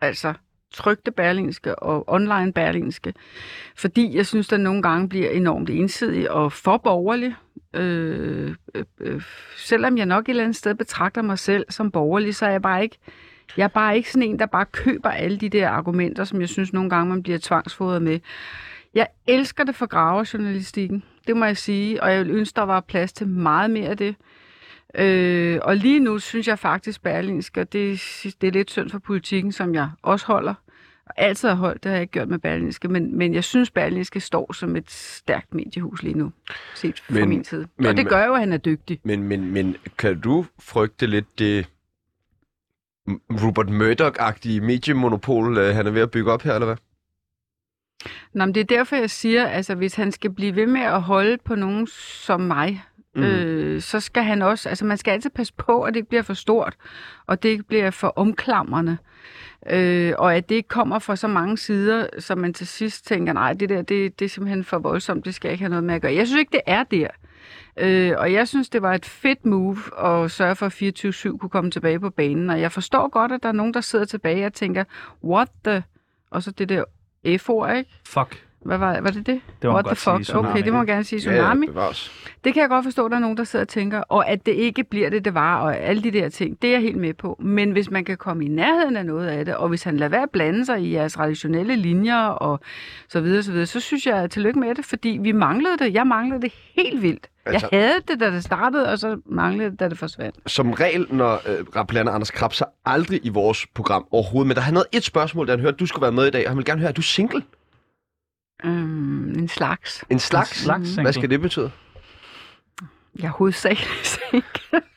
altså 0.00 0.34
trygte 0.72 1.10
berlingske 1.10 1.78
og 1.78 2.04
online 2.08 2.52
berlingske, 2.52 3.14
fordi 3.76 4.16
jeg 4.16 4.26
synes, 4.26 4.48
der 4.48 4.56
nogle 4.56 4.82
gange 4.82 5.08
bliver 5.08 5.30
enormt 5.30 5.70
ensidig 5.70 6.30
og 6.30 6.52
for 6.52 6.76
borgerlig. 6.76 7.34
Øh, 7.74 8.54
øh, 8.74 8.84
øh, 9.00 9.22
selvom 9.56 9.98
jeg 9.98 10.06
nok 10.06 10.24
et 10.24 10.28
eller 10.28 10.42
andet 10.42 10.56
sted 10.56 10.74
betragter 10.74 11.22
mig 11.22 11.38
selv 11.38 11.64
som 11.68 11.90
borgerlig, 11.90 12.34
så 12.34 12.46
er 12.46 12.50
jeg 12.50 12.62
bare 12.62 12.82
ikke 12.82 12.98
jeg 13.56 13.64
er 13.64 13.68
bare 13.68 13.96
ikke 13.96 14.12
sådan 14.12 14.28
en, 14.28 14.38
der 14.38 14.46
bare 14.46 14.66
køber 14.66 15.10
alle 15.10 15.38
de 15.38 15.48
der 15.48 15.68
argumenter, 15.68 16.24
som 16.24 16.40
jeg 16.40 16.48
synes 16.48 16.72
nogle 16.72 16.90
gange, 16.90 17.08
man 17.08 17.22
bliver 17.22 17.38
tvangsfodret 17.38 18.02
med. 18.02 18.20
Jeg 18.94 19.06
elsker 19.26 19.64
det 19.64 19.74
for 19.74 19.86
gravejournalistikken, 19.86 21.02
det 21.26 21.36
må 21.36 21.44
jeg 21.44 21.56
sige, 21.56 22.02
og 22.02 22.12
jeg 22.12 22.24
vil 22.24 22.30
ønske, 22.30 22.56
der 22.56 22.62
var 22.62 22.80
plads 22.80 23.12
til 23.12 23.28
meget 23.28 23.70
mere 23.70 23.88
af 23.88 23.96
det. 23.96 24.14
Øh, 24.98 25.58
og 25.62 25.76
lige 25.76 26.00
nu 26.00 26.18
synes 26.18 26.48
jeg 26.48 26.58
faktisk, 26.58 27.02
Berlingske, 27.02 27.60
og 27.60 27.72
det, 27.72 28.00
det 28.40 28.46
er 28.46 28.52
lidt 28.52 28.70
synd 28.70 28.90
for 28.90 28.98
politikken, 28.98 29.52
som 29.52 29.74
jeg 29.74 29.90
også 30.02 30.26
holder, 30.26 30.54
altid 31.16 31.48
har 31.48 31.56
holdt, 31.56 31.82
det 31.82 31.88
har 31.90 31.96
jeg 31.96 32.02
ikke 32.02 32.12
gjort 32.12 32.28
med 32.28 32.38
Berlingske, 32.38 32.88
men, 32.88 33.18
men 33.18 33.34
jeg 33.34 33.44
synes, 33.44 33.70
Berlingske 33.70 34.20
står 34.20 34.52
som 34.52 34.76
et 34.76 34.90
stærkt 34.90 35.54
mediehus 35.54 36.02
lige 36.02 36.18
nu, 36.18 36.32
set 36.74 37.00
fra 37.00 37.14
Men- 37.14 37.28
min 37.28 37.44
side. 37.44 37.68
men- 37.76 37.86
og 37.86 37.96
det 37.96 38.08
gør 38.08 38.26
jo, 38.26 38.34
at 38.34 38.40
han 38.40 38.52
er 38.52 38.56
dygtig. 38.56 39.00
Men, 39.04 39.22
men, 39.22 39.52
men 39.52 39.76
kan 39.98 40.20
du 40.20 40.46
frygte 40.60 41.06
lidt 41.06 41.38
det 41.38 41.66
Rupert 43.30 43.68
Murdoch-agtige 43.70 44.60
mediemonopol, 44.60 45.58
øh, 45.58 45.74
han 45.74 45.86
er 45.86 45.90
ved 45.90 46.00
at 46.02 46.10
bygge 46.10 46.32
op 46.32 46.42
her, 46.42 46.54
eller 46.54 46.66
hvad? 46.66 46.76
Nå, 48.32 48.44
men 48.46 48.54
det 48.54 48.60
er 48.60 48.64
derfor, 48.76 48.96
jeg 48.96 49.10
siger, 49.10 49.46
altså 49.46 49.74
hvis 49.74 49.94
han 49.94 50.12
skal 50.12 50.30
blive 50.32 50.56
ved 50.56 50.66
med 50.66 50.80
at 50.80 51.02
holde 51.02 51.38
på 51.44 51.54
nogen 51.54 51.86
som 52.26 52.40
mig, 52.40 52.82
Mm. 53.16 53.22
øh, 53.22 53.80
så 53.80 54.00
skal 54.00 54.22
han 54.22 54.42
også, 54.42 54.68
altså 54.68 54.84
man 54.84 54.96
skal 54.96 55.12
altid 55.12 55.30
passe 55.30 55.52
på, 55.54 55.82
at 55.82 55.94
det 55.94 55.98
ikke 55.98 56.08
bliver 56.08 56.22
for 56.22 56.34
stort, 56.34 56.76
og 57.26 57.42
det 57.42 57.48
ikke 57.48 57.64
bliver 57.64 57.90
for 57.90 58.12
omklamrende, 58.16 58.96
øh, 59.70 60.12
og 60.18 60.36
at 60.36 60.48
det 60.48 60.54
ikke 60.54 60.68
kommer 60.68 60.98
fra 60.98 61.16
så 61.16 61.28
mange 61.28 61.58
sider, 61.58 62.06
så 62.18 62.34
man 62.34 62.54
til 62.54 62.66
sidst 62.66 63.06
tænker, 63.06 63.32
nej, 63.32 63.52
det 63.52 63.68
der, 63.68 63.82
det, 63.82 64.18
det 64.18 64.24
er 64.24 64.28
simpelthen 64.28 64.64
for 64.64 64.78
voldsomt, 64.78 65.24
det 65.24 65.34
skal 65.34 65.48
jeg 65.48 65.52
ikke 65.52 65.62
have 65.62 65.70
noget 65.70 65.84
med 65.84 65.94
at 65.94 66.02
gøre. 66.02 66.14
Jeg 66.14 66.26
synes 66.26 66.38
ikke, 66.38 66.52
det 66.52 66.60
er 66.66 66.82
der. 66.82 67.08
Øh, 67.76 68.12
og 68.18 68.32
jeg 68.32 68.48
synes, 68.48 68.68
det 68.68 68.82
var 68.82 68.94
et 68.94 69.06
fedt 69.06 69.46
move 69.46 69.78
at 70.04 70.30
sørge 70.30 70.56
for, 70.56 70.66
at 70.66 70.82
24-7 71.34 71.38
kunne 71.38 71.50
komme 71.50 71.70
tilbage 71.70 72.00
på 72.00 72.10
banen. 72.10 72.50
Og 72.50 72.60
jeg 72.60 72.72
forstår 72.72 73.08
godt, 73.08 73.32
at 73.32 73.42
der 73.42 73.48
er 73.48 73.52
nogen, 73.52 73.74
der 73.74 73.80
sidder 73.80 74.04
tilbage 74.04 74.46
og 74.46 74.52
tænker, 74.52 74.84
what 75.24 75.48
the... 75.64 75.82
Og 76.30 76.42
så 76.42 76.50
det 76.50 76.68
der 76.68 76.84
F-ord, 77.38 77.76
ikke? 77.76 77.90
Fuck. 78.06 78.45
Hvad 78.66 78.78
var, 78.78 79.00
var 79.00 79.10
det 79.10 79.26
det? 79.26 79.40
Det 79.62 79.68
må 79.68 79.72
What 79.72 79.84
godt 79.84 79.96
the 79.98 80.10
fuck? 80.12 80.26
sige, 80.26 80.36
okay, 80.38 80.62
det 80.64 80.72
må 80.72 80.78
man 80.78 80.86
gerne 80.86 81.04
sige. 81.04 81.18
Tsunami. 81.20 81.66
Ja, 81.66 81.72
bevares. 81.72 82.12
Det 82.44 82.54
kan 82.54 82.60
jeg 82.60 82.68
godt 82.68 82.84
forstå, 82.84 83.04
at 83.04 83.10
der 83.10 83.16
er 83.16 83.20
nogen, 83.20 83.36
der 83.36 83.44
sidder 83.44 83.64
og 83.64 83.68
tænker. 83.68 83.98
Og 84.00 84.28
at 84.28 84.46
det 84.46 84.52
ikke 84.52 84.84
bliver 84.84 85.10
det, 85.10 85.24
det 85.24 85.34
var, 85.34 85.60
og 85.60 85.76
alle 85.78 86.02
de 86.02 86.10
der 86.10 86.28
ting, 86.28 86.62
det 86.62 86.68
er 86.68 86.72
jeg 86.72 86.80
helt 86.80 86.96
med 86.96 87.14
på. 87.14 87.36
Men 87.42 87.70
hvis 87.70 87.90
man 87.90 88.04
kan 88.04 88.16
komme 88.16 88.44
i 88.44 88.48
nærheden 88.48 88.96
af 88.96 89.06
noget 89.06 89.26
af 89.28 89.44
det, 89.44 89.54
og 89.56 89.68
hvis 89.68 89.82
han 89.82 89.96
lader 89.96 90.10
være 90.10 90.22
at 90.22 90.30
blande 90.32 90.66
sig 90.66 90.80
i 90.80 90.92
jeres 90.94 91.12
traditionelle 91.12 91.76
linjer 91.76 92.26
og 92.26 92.60
så 93.08 93.20
videre, 93.20 93.42
så 93.42 93.52
videre, 93.52 93.66
så 93.66 93.80
synes 93.80 94.06
jeg, 94.06 94.30
tillykke 94.30 94.58
med 94.60 94.74
det, 94.74 94.84
fordi 94.84 95.18
vi 95.22 95.32
manglede 95.32 95.78
det. 95.78 95.94
Jeg 95.94 96.06
manglede 96.06 96.42
det 96.42 96.52
helt 96.76 97.02
vildt. 97.02 97.26
Jeg 97.46 97.54
Altså- 97.54 97.68
havde 97.72 97.94
det, 98.08 98.20
da 98.20 98.30
det 98.30 98.44
startede, 98.44 98.88
og 98.92 98.98
så 98.98 99.16
manglede 99.26 99.70
det, 99.70 99.80
da 99.80 99.88
det 99.88 99.98
forsvandt. 99.98 100.36
Som 100.46 100.72
regel, 100.72 101.06
når 101.10 101.32
øh, 101.34 101.64
rappelander 101.76 102.12
Anders 102.12 102.30
Krabs, 102.30 102.56
så 102.56 102.64
aldrig 102.84 103.20
i 103.22 103.28
vores 103.28 103.66
program 103.74 104.06
overhovedet. 104.10 104.46
Men 104.48 104.54
der 104.56 104.60
har 104.62 104.72
noget 104.72 104.86
et 104.92 105.04
spørgsmål, 105.04 105.46
da 105.46 105.52
han 105.52 105.60
hørte, 105.60 105.74
at 105.74 105.80
du 105.80 105.86
skulle 105.86 106.02
være 106.02 106.12
med 106.12 106.26
i 106.26 106.30
dag, 106.30 106.44
og 106.44 106.50
han 106.50 106.56
vil 106.56 106.64
gerne 106.64 106.80
høre, 106.80 106.88
at 106.88 106.96
du 106.96 107.00
er 107.00 107.04
single. 107.04 107.42
Øhm, 108.64 109.28
en 109.38 109.48
slags. 109.48 110.04
En 110.10 110.18
slags? 110.18 110.60
En 110.60 110.64
slags 110.64 110.94
Hvad 110.94 111.12
skal 111.12 111.30
det 111.30 111.40
betyde? 111.40 111.70
Jeg 113.18 113.24
er 113.26 113.32
hovedsageligt 113.32 114.06
single. 114.30 114.82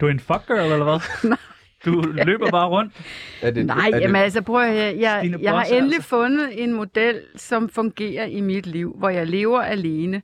Du 0.00 0.06
er 0.06 0.10
en 0.10 0.20
fuckgirl, 0.20 0.72
eller 0.72 0.84
hvad? 0.84 1.36
Du 1.84 2.00
løber 2.24 2.50
bare 2.50 2.68
rundt. 2.68 2.92
Er 3.42 3.50
det, 3.50 3.66
Nej, 3.66 3.90
er 3.92 3.98
jamen 3.98 4.16
altså 4.16 4.42
prøv 4.42 4.62
at. 4.68 5.00
Jeg, 5.00 5.20
Stine 5.22 5.38
jeg 5.42 5.52
har 5.52 5.64
endelig 5.64 5.94
altså. 5.96 6.08
fundet 6.08 6.62
en 6.62 6.72
model, 6.72 7.20
som 7.36 7.68
fungerer 7.68 8.24
i 8.26 8.40
mit 8.40 8.66
liv, 8.66 8.94
hvor 8.98 9.08
jeg 9.08 9.26
lever 9.26 9.62
alene, 9.62 10.22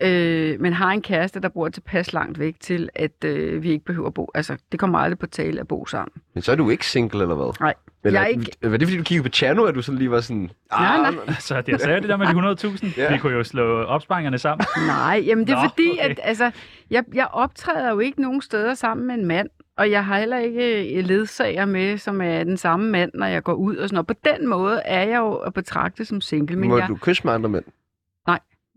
øh, 0.00 0.60
men 0.60 0.72
har 0.72 0.90
en 0.90 1.02
kæreste, 1.02 1.40
der 1.40 1.48
bor 1.48 1.68
tilpas 1.68 2.12
langt 2.12 2.38
væk 2.38 2.60
til, 2.60 2.88
at 2.94 3.24
øh, 3.24 3.62
vi 3.62 3.70
ikke 3.70 3.84
behøver 3.84 4.06
at 4.06 4.14
bo. 4.14 4.30
Altså, 4.34 4.56
det 4.72 4.80
kommer 4.80 4.98
aldrig 4.98 5.18
på 5.18 5.26
tale 5.26 5.60
at 5.60 5.68
bo 5.68 5.86
sammen. 5.86 6.12
Men 6.34 6.42
så 6.42 6.52
er 6.52 6.56
du 6.56 6.70
ikke 6.70 6.86
single, 6.86 7.22
eller 7.22 7.34
hvad? 7.34 7.60
Nej, 7.60 7.74
Eller, 8.04 8.20
jeg 8.20 8.26
er 8.26 8.30
ikke... 8.30 8.52
Var 8.62 8.76
det 8.76 8.86
fordi, 8.88 8.98
du 8.98 9.04
kiggede 9.04 9.28
på 9.28 9.32
Chano, 9.32 9.64
at 9.64 9.74
du 9.74 9.82
sådan 9.82 9.98
lige 9.98 10.10
var 10.10 10.20
sådan... 10.20 10.50
Nej, 10.70 10.96
ah, 10.96 11.14
nej. 11.14 11.24
Altså, 11.26 11.62
jeg 11.68 11.80
sagde 11.80 12.00
det 12.00 12.08
der 12.08 12.16
med 12.16 12.26
de 12.26 12.32
100.000. 12.32 13.00
Ja. 13.00 13.12
Vi 13.12 13.18
kunne 13.18 13.32
jo 13.32 13.44
slå 13.44 13.82
opsparingerne 13.82 14.38
sammen. 14.38 14.66
Nej, 14.86 15.22
jamen 15.26 15.46
det 15.46 15.52
er 15.52 15.62
Nå, 15.62 15.68
fordi, 15.68 15.90
okay. 15.92 16.10
at 16.10 16.20
altså, 16.22 16.50
jeg, 16.90 17.04
jeg 17.14 17.28
optræder 17.32 17.90
jo 17.90 17.98
ikke 17.98 18.22
nogen 18.22 18.42
steder 18.42 18.74
sammen 18.74 19.06
med 19.06 19.14
en 19.14 19.26
mand, 19.26 19.48
og 19.78 19.90
jeg 19.90 20.04
har 20.04 20.18
heller 20.18 20.38
ikke 20.38 20.98
øh, 20.98 21.04
ledsager 21.04 21.64
med, 21.64 21.98
som 21.98 22.20
er 22.20 22.44
den 22.44 22.56
samme 22.56 22.90
mand, 22.90 23.10
når 23.14 23.26
jeg 23.26 23.42
går 23.42 23.52
ud 23.52 23.76
og 23.76 23.88
sådan 23.88 23.94
noget. 23.94 24.06
På 24.06 24.14
den 24.24 24.48
måde 24.48 24.80
er 24.84 25.02
jeg 25.02 25.18
jo 25.18 25.32
at 25.34 25.54
betragte 25.54 26.04
som 26.04 26.20
single, 26.20 26.56
men 26.56 26.68
Må 26.68 26.78
jeg... 26.78 26.88
du 26.88 26.96
kysse 26.96 27.22
med 27.24 27.32
andre 27.32 27.48
mænd? 27.50 27.64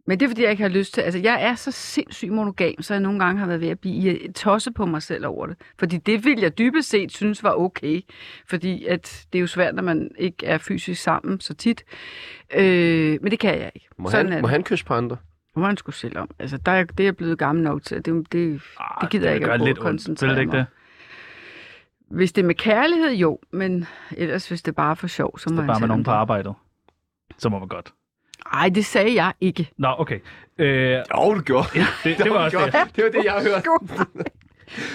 Men 0.07 0.19
det 0.19 0.25
er, 0.25 0.29
fordi 0.29 0.41
jeg 0.41 0.51
ikke 0.51 0.63
har 0.63 0.69
lyst 0.69 0.93
til... 0.93 1.01
Altså, 1.01 1.19
jeg 1.19 1.43
er 1.43 1.55
så 1.55 1.71
sindssygt 1.71 2.31
monogam, 2.33 2.73
så 2.81 2.93
jeg 2.93 3.01
nogle 3.01 3.19
gange 3.19 3.39
har 3.39 3.47
været 3.47 3.61
ved 3.61 3.67
at 3.69 3.79
blive 3.79 4.31
tosset 4.31 4.73
på 4.73 4.85
mig 4.85 5.01
selv 5.01 5.25
over 5.25 5.45
det. 5.47 5.55
Fordi 5.79 5.97
det 5.97 6.25
vil 6.25 6.39
jeg 6.39 6.57
dybest 6.57 6.89
set 6.89 7.11
synes 7.11 7.43
var 7.43 7.53
okay. 7.53 8.01
Fordi 8.47 8.85
at 8.85 9.25
det 9.33 9.39
er 9.39 9.41
jo 9.41 9.47
svært, 9.47 9.75
når 9.75 9.83
man 9.83 10.11
ikke 10.17 10.45
er 10.45 10.57
fysisk 10.57 11.01
sammen 11.01 11.39
så 11.39 11.53
tit. 11.53 11.83
Øh, 12.55 13.19
men 13.21 13.31
det 13.31 13.39
kan 13.39 13.57
jeg 13.59 13.71
ikke. 13.75 13.87
Må, 13.97 14.09
Sådan 14.09 14.27
er 14.27 14.31
han, 14.31 14.41
må 14.41 14.47
det. 14.47 14.51
han 14.51 14.63
kysse 14.63 14.85
på 14.85 14.93
andre? 14.93 15.17
Må 15.55 15.65
han 15.65 15.77
skulle 15.77 15.95
selv 15.95 16.17
om. 16.17 16.29
Altså, 16.39 16.57
der 16.57 16.71
er, 16.71 16.83
det 16.83 16.99
er 16.99 17.03
jeg 17.03 17.17
blevet 17.17 17.37
gammel 17.37 17.63
nok 17.63 17.83
til. 17.83 18.05
Det, 18.05 18.31
det, 18.31 18.61
Ah, 18.79 19.01
det 19.01 19.09
gider 19.09 19.25
jeg 19.27 19.35
ikke 19.35 19.51
at 19.51 19.59
lidt 19.59 19.69
ondt. 19.69 19.79
koncentrere 19.79 20.35
det 20.35 20.47
mig 20.47 20.55
det? 20.55 20.65
Hvis 22.09 22.31
det 22.31 22.41
er 22.41 22.45
med 22.47 22.55
kærlighed, 22.55 23.11
jo. 23.11 23.39
Men 23.51 23.85
ellers, 24.17 24.47
hvis 24.47 24.61
det 24.61 24.71
er 24.71 24.75
bare 24.75 24.95
for 24.95 25.07
sjov, 25.07 25.39
så 25.39 25.49
må 25.49 25.53
Det 25.55 25.57
er 25.57 25.61
han 25.61 25.67
bare 25.67 25.79
med 25.79 25.87
nogen 25.87 26.03
på 26.03 26.11
det. 26.11 26.15
arbejdet. 26.17 26.53
Så 27.37 27.49
må 27.49 27.59
man 27.59 27.67
godt. 27.67 27.93
Ej, 28.53 28.69
det 28.69 28.85
sagde 28.85 29.13
jeg 29.23 29.33
ikke. 29.41 29.69
Nå, 29.77 29.87
okay. 29.97 30.19
Øh, 30.57 30.91
Jo, 30.91 31.33
du 31.33 31.41
gjorde. 31.41 31.67
ja, 31.79 31.85
det, 32.03 32.17
det 32.17 32.31
var 32.31 32.37
også 32.45 32.57
det. 32.65 32.95
Det 32.95 33.03
var 33.03 33.09
det, 33.09 33.23
jeg 33.25 33.33
har 33.33 33.41
hørt. 33.41 33.65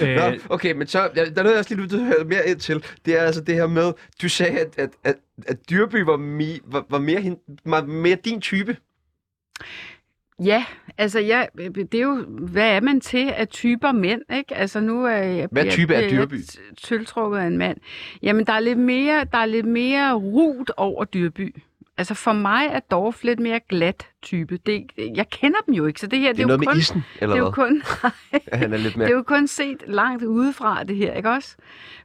Øh, 0.03 0.17
Nå, 0.17 0.23
okay, 0.49 0.73
men 0.73 0.87
så, 0.87 1.11
ja, 1.17 1.25
der 1.25 1.31
er 1.31 1.43
noget, 1.43 1.51
jeg 1.51 1.59
også 1.59 1.75
lige 1.75 1.91
vil 1.91 2.01
høre 2.05 2.25
mere 2.25 2.49
ind 2.49 2.59
til. 2.61 2.85
Det 3.07 3.19
er 3.19 3.23
altså 3.23 3.41
det 3.41 3.55
her 3.55 3.67
med, 3.67 3.93
du 4.23 4.29
sagde, 4.29 4.59
at, 4.61 4.79
at, 4.79 4.91
at, 5.05 5.15
at 5.47 5.71
Dyrby 5.71 5.97
var, 5.97 6.17
mi, 6.17 6.59
var, 6.65 6.85
var, 6.91 6.99
mere, 6.99 7.21
hin, 7.21 7.37
var 7.65 7.83
mere 7.85 8.17
din 8.25 8.41
type. 8.41 8.77
Ja, 10.45 10.65
altså 10.99 11.19
jeg, 11.21 11.49
det 11.75 11.95
er 11.95 12.03
jo, 12.03 12.25
hvad 12.29 12.71
er 12.77 12.81
man 12.81 13.01
til 13.01 13.31
af 13.37 13.49
typer 13.49 13.93
mænd, 13.93 14.23
ikke? 14.37 14.55
Altså 14.57 14.81
nu 14.81 15.05
er 15.05 15.11
jeg... 15.17 15.49
Hvad 15.51 15.65
jeg- 15.65 15.73
type 15.73 15.95
er 15.95 16.11
Dyrby? 16.11 16.35
Er 16.35 16.75
tiltrukket 16.83 17.39
af 17.39 17.47
en 17.47 17.59
mand. 17.59 17.79
Jamen, 18.23 18.47
der 18.47 18.53
er 18.53 18.61
lidt 18.61 18.79
mere, 18.79 19.25
der 19.33 19.39
er 19.39 19.47
lidt 19.47 19.67
mere 19.67 20.15
rut 20.15 20.71
over 20.77 21.05
Dyrby. 21.05 21.55
Altså 21.99 22.15
for 22.15 22.33
mig 22.33 22.67
er 22.67 22.81
Dorf 22.81 23.25
lidt 23.25 23.41
mere 23.41 23.61
glat 23.69 24.07
type. 24.23 24.59
Det, 24.67 24.87
jeg 25.15 25.29
kender 25.31 25.59
dem 25.67 25.75
jo 25.75 25.87
ikke, 25.87 26.01
så 26.01 26.07
det 26.07 26.19
her, 26.19 26.33
Det 26.33 26.39
er, 26.39 26.43
jo 26.43 26.47
noget 26.47 26.61
med 26.61 26.67
kun, 26.67 26.77
isen, 26.79 27.05
eller 27.21 27.35
det 27.35 27.41
er 27.41 27.45
jo 27.45 27.51
kun, 27.51 27.83
han 28.53 28.73
er 28.73 28.77
lidt 28.77 28.89
det 28.89 28.97
mere... 28.97 29.09
er 29.09 29.13
jo 29.13 29.23
kun 29.23 29.47
set 29.47 29.83
langt 29.87 30.25
udefra, 30.25 30.85
det 30.85 30.97
her, 30.97 31.13
ikke 31.13 31.31
også? 31.31 31.57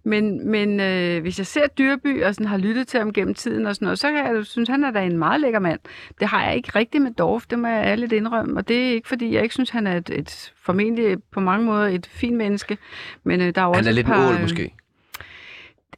Men, 0.03 0.49
men 0.49 0.79
øh, 0.79 1.21
hvis 1.21 1.37
jeg 1.37 1.47
ser 1.47 1.67
Dyrby 1.67 2.23
og 2.23 2.35
sådan 2.35 2.47
har 2.47 2.57
lyttet 2.57 2.87
til 2.87 2.99
ham 2.99 3.13
gennem 3.13 3.33
tiden 3.33 3.65
og 3.65 3.75
sådan 3.75 3.85
noget, 3.85 3.99
så 3.99 4.07
kan 4.07 4.25
jeg 4.25 4.33
jo 4.35 4.43
synes, 4.43 4.69
han 4.69 4.83
er 4.83 4.91
da 4.91 5.03
en 5.03 5.17
meget 5.17 5.41
lækker 5.41 5.59
mand. 5.59 5.79
Det 6.19 6.27
har 6.27 6.45
jeg 6.45 6.55
ikke 6.55 6.71
rigtigt 6.75 7.03
med 7.03 7.11
Dorf, 7.11 7.45
det 7.45 7.59
må 7.59 7.67
jeg 7.67 7.85
ærligt 7.85 8.11
indrømme. 8.11 8.57
Og 8.57 8.67
det 8.67 8.87
er 8.87 8.91
ikke, 8.91 9.07
fordi 9.07 9.33
jeg 9.33 9.43
ikke 9.43 9.53
synes, 9.53 9.69
han 9.69 9.87
er 9.87 9.97
et, 9.97 10.09
et 10.09 10.53
formentlig 10.63 11.17
på 11.31 11.39
mange 11.39 11.65
måder 11.65 11.87
et 11.87 12.07
fint 12.11 12.37
menneske. 12.37 12.77
Men 13.23 13.41
øh, 13.41 13.55
der 13.55 13.61
er 13.61 13.65
jo 13.65 13.71
Han 13.71 13.79
også 13.79 13.89
er 13.89 13.93
lidt 13.93 14.07
en 14.07 14.13
par, 14.13 14.29
ål, 14.29 14.41
måske. 14.41 14.73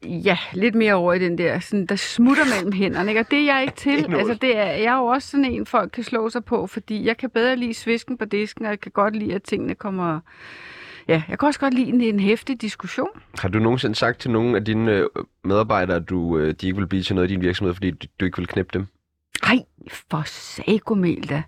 Ja, 0.05 0.38
lidt 0.53 0.75
mere 0.75 0.93
over 0.93 1.13
i 1.13 1.19
den 1.19 1.38
der, 1.38 1.60
sådan, 1.60 1.86
der 1.86 1.95
smutter 1.95 2.43
mellem 2.55 2.72
hænderne. 2.72 3.12
Ikke? 3.12 3.22
Og 3.22 3.31
det 3.31 3.39
er 3.39 3.53
jeg 3.53 3.62
ikke 3.62 3.75
til. 3.86 4.05
Ål. 4.05 4.15
altså, 4.15 4.33
det 4.33 4.57
er, 4.57 4.65
jeg 4.65 4.93
er 4.93 4.98
jo 4.98 5.05
også 5.05 5.27
sådan 5.27 5.45
en, 5.45 5.65
folk 5.65 5.91
kan 5.91 6.03
slå 6.03 6.29
sig 6.29 6.45
på, 6.45 6.67
fordi 6.67 7.05
jeg 7.05 7.17
kan 7.17 7.29
bedre 7.29 7.55
lide 7.55 7.74
svisken 7.74 8.17
på 8.17 8.25
disken, 8.25 8.65
og 8.65 8.69
jeg 8.69 8.79
kan 8.79 8.91
godt 8.91 9.15
lide, 9.15 9.36
at 9.36 9.43
tingene 9.43 9.75
kommer... 9.75 10.19
Ja, 11.07 11.24
jeg 11.29 11.39
kan 11.39 11.48
også 11.48 11.60
godt 11.60 11.74
lide 11.74 11.89
en, 11.89 12.01
en 12.01 12.19
hæftig 12.19 12.62
diskussion. 12.62 13.07
Har 13.39 13.50
du 13.50 13.60
nogensinde 13.60 13.95
sagt 13.95 14.19
til 14.19 14.31
nogle 14.31 14.57
af 14.57 14.65
dine 14.65 14.91
øh, 14.91 15.07
medarbejdere, 15.43 15.98
at 15.98 16.10
du, 16.10 16.38
øh, 16.38 16.53
de 16.62 16.67
ikke 16.67 16.79
vil 16.79 16.88
blive 16.88 17.03
til 17.03 17.15
noget 17.15 17.31
i 17.31 17.33
din 17.33 17.41
virksomhed, 17.41 17.74
fordi 17.74 17.91
du, 17.91 18.07
du 18.19 18.25
ikke 18.25 18.38
vil 18.38 18.48
knæppe 18.48 18.69
dem? 18.74 18.88
Ej, 19.43 19.60
for 20.10 20.24
sagomel 20.25 21.29
da. 21.29 21.43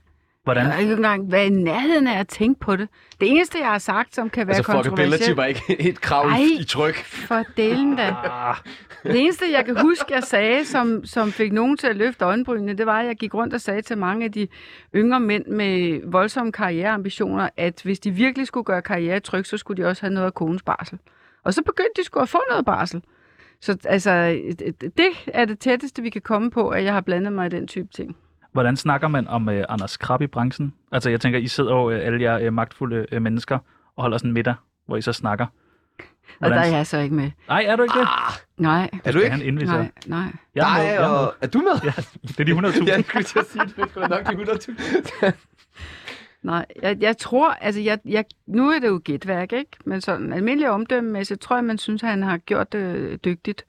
Hvordan? 0.45 0.65
Jeg 0.65 0.73
har 0.73 0.79
ikke 0.79 0.93
engang 0.93 1.31
været 1.31 1.45
i 1.45 1.49
nærheden 1.49 2.07
af 2.07 2.19
at 2.19 2.27
tænke 2.27 2.59
på 2.59 2.75
det. 2.75 2.89
Det 3.19 3.29
eneste, 3.31 3.57
jeg 3.59 3.67
har 3.67 3.77
sagt, 3.77 4.15
som 4.15 4.29
kan 4.29 4.47
være 4.47 4.55
Altså, 4.55 4.71
kontroversielt... 4.71 5.37
var 5.37 5.45
ikke 5.45 5.75
et 5.89 6.01
krav 6.01 6.25
Ej. 6.27 6.39
i 6.59 6.63
tryk. 6.63 6.95
For 7.05 7.43
delen 7.57 7.95
da. 7.95 8.15
Ah, 8.23 8.55
Det 9.03 9.19
eneste, 9.21 9.45
jeg 9.51 9.65
kan 9.65 9.77
huske, 9.81 10.05
jeg 10.13 10.23
sagde, 10.23 10.65
som, 10.65 11.05
som 11.05 11.31
fik 11.31 11.53
nogen 11.53 11.77
til 11.77 11.87
at 11.87 11.95
løfte 11.95 12.25
øjenbrynene, 12.25 12.73
det 12.73 12.85
var, 12.85 12.99
at 12.99 13.05
jeg 13.07 13.15
gik 13.15 13.33
rundt 13.33 13.53
og 13.53 13.61
sagde 13.61 13.81
til 13.81 13.97
mange 13.97 14.25
af 14.25 14.31
de 14.31 14.47
yngre 14.95 15.19
mænd 15.19 15.45
med 15.45 15.99
voldsomme 16.11 16.51
karriereambitioner, 16.51 17.49
at 17.57 17.81
hvis 17.83 17.99
de 17.99 18.11
virkelig 18.11 18.47
skulle 18.47 18.63
gøre 18.63 18.81
karriere 18.81 19.19
tryg, 19.19 19.45
så 19.45 19.57
skulle 19.57 19.83
de 19.83 19.87
også 19.89 20.01
have 20.01 20.13
noget 20.13 20.25
af 20.27 20.33
konens 20.33 20.63
barsel. 20.63 20.99
Og 21.43 21.53
så 21.53 21.61
begyndte 21.63 22.01
de 22.01 22.05
skulle 22.05 22.21
at 22.21 22.29
få 22.29 22.41
noget 22.49 22.65
barsel. 22.65 23.01
Så 23.61 23.77
altså, 23.85 24.39
det 24.97 25.07
er 25.27 25.45
det 25.45 25.59
tætteste, 25.59 26.01
vi 26.01 26.09
kan 26.09 26.21
komme 26.21 26.51
på, 26.51 26.69
at 26.69 26.83
jeg 26.83 26.93
har 26.93 27.01
blandet 27.01 27.33
mig 27.33 27.45
i 27.45 27.49
den 27.49 27.67
type 27.67 27.87
ting. 27.93 28.15
Hvordan 28.55 28.77
snakker 28.77 29.07
man 29.07 29.27
om 29.27 29.49
øh, 29.49 29.63
Anders 29.69 29.97
Krab 29.97 30.21
i 30.21 30.27
branchen? 30.27 30.73
Altså, 30.91 31.09
jeg 31.09 31.21
tænker, 31.21 31.39
I 31.39 31.47
sidder 31.47 31.75
jo 31.75 31.89
øh, 31.91 32.05
alle 32.05 32.21
jer 32.21 32.39
øh, 32.39 32.53
magtfulde 32.53 33.05
øh, 33.11 33.21
mennesker 33.21 33.57
og 33.95 34.01
holder 34.03 34.17
sådan 34.17 34.29
en 34.29 34.33
middag, 34.33 34.55
hvor 34.85 34.97
I 34.97 35.01
så 35.01 35.13
snakker. 35.13 35.45
Og 35.45 35.51
der 36.41 36.47
Hvordan- 36.47 36.73
er 36.73 36.77
jeg 36.77 36.87
så 36.87 36.97
ikke 36.97 37.15
med. 37.15 37.31
Nej, 37.47 37.63
er 37.67 37.75
du 37.75 37.83
ikke 37.83 37.99
det? 37.99 38.07
Nej, 38.57 38.89
Er 39.03 39.11
du 39.11 39.17
ikke? 39.19 39.31
han 39.31 39.41
invitere? 39.41 39.77
nej, 39.77 39.91
nej. 40.05 40.19
Jeg 40.55 40.61
er 40.61 40.77
med, 40.77 40.83
Nej, 40.83 40.93
jeg 40.93 40.95
er 41.05 41.21
med. 41.21 41.27
Er 41.41 41.47
du 41.47 41.57
med? 41.59 41.71
Ja, 41.83 41.91
det 42.27 42.39
er 42.39 42.43
de 42.61 42.67
100.000. 42.69 42.85
Ja, 42.87 42.95
jeg 42.95 43.03
skulle 43.05 43.23
til 43.23 43.39
at 43.39 43.45
sige, 43.47 43.65
det 43.65 43.91
er 43.95 44.07
nok 44.07 44.25
de 44.47 45.31
100.000. 45.31 45.31
Nej, 46.43 46.65
jeg, 46.81 46.97
jeg 47.01 47.17
tror, 47.17 47.49
altså 47.51 47.81
jeg, 47.81 47.99
jeg, 48.05 48.25
nu 48.47 48.69
er 48.69 48.79
det 48.79 48.87
jo 48.87 49.01
gætværk, 49.03 49.53
ikke? 49.53 49.71
Men 49.85 50.01
sådan 50.01 50.33
almindelig 50.33 50.69
omdømmemæssigt 50.69 51.41
tror 51.41 51.55
jeg, 51.55 51.63
man 51.65 51.77
synes, 51.77 52.03
at 52.03 52.09
han 52.09 52.23
har 52.23 52.37
gjort 52.37 52.71
det 52.73 53.25
dygtigt. 53.25 53.65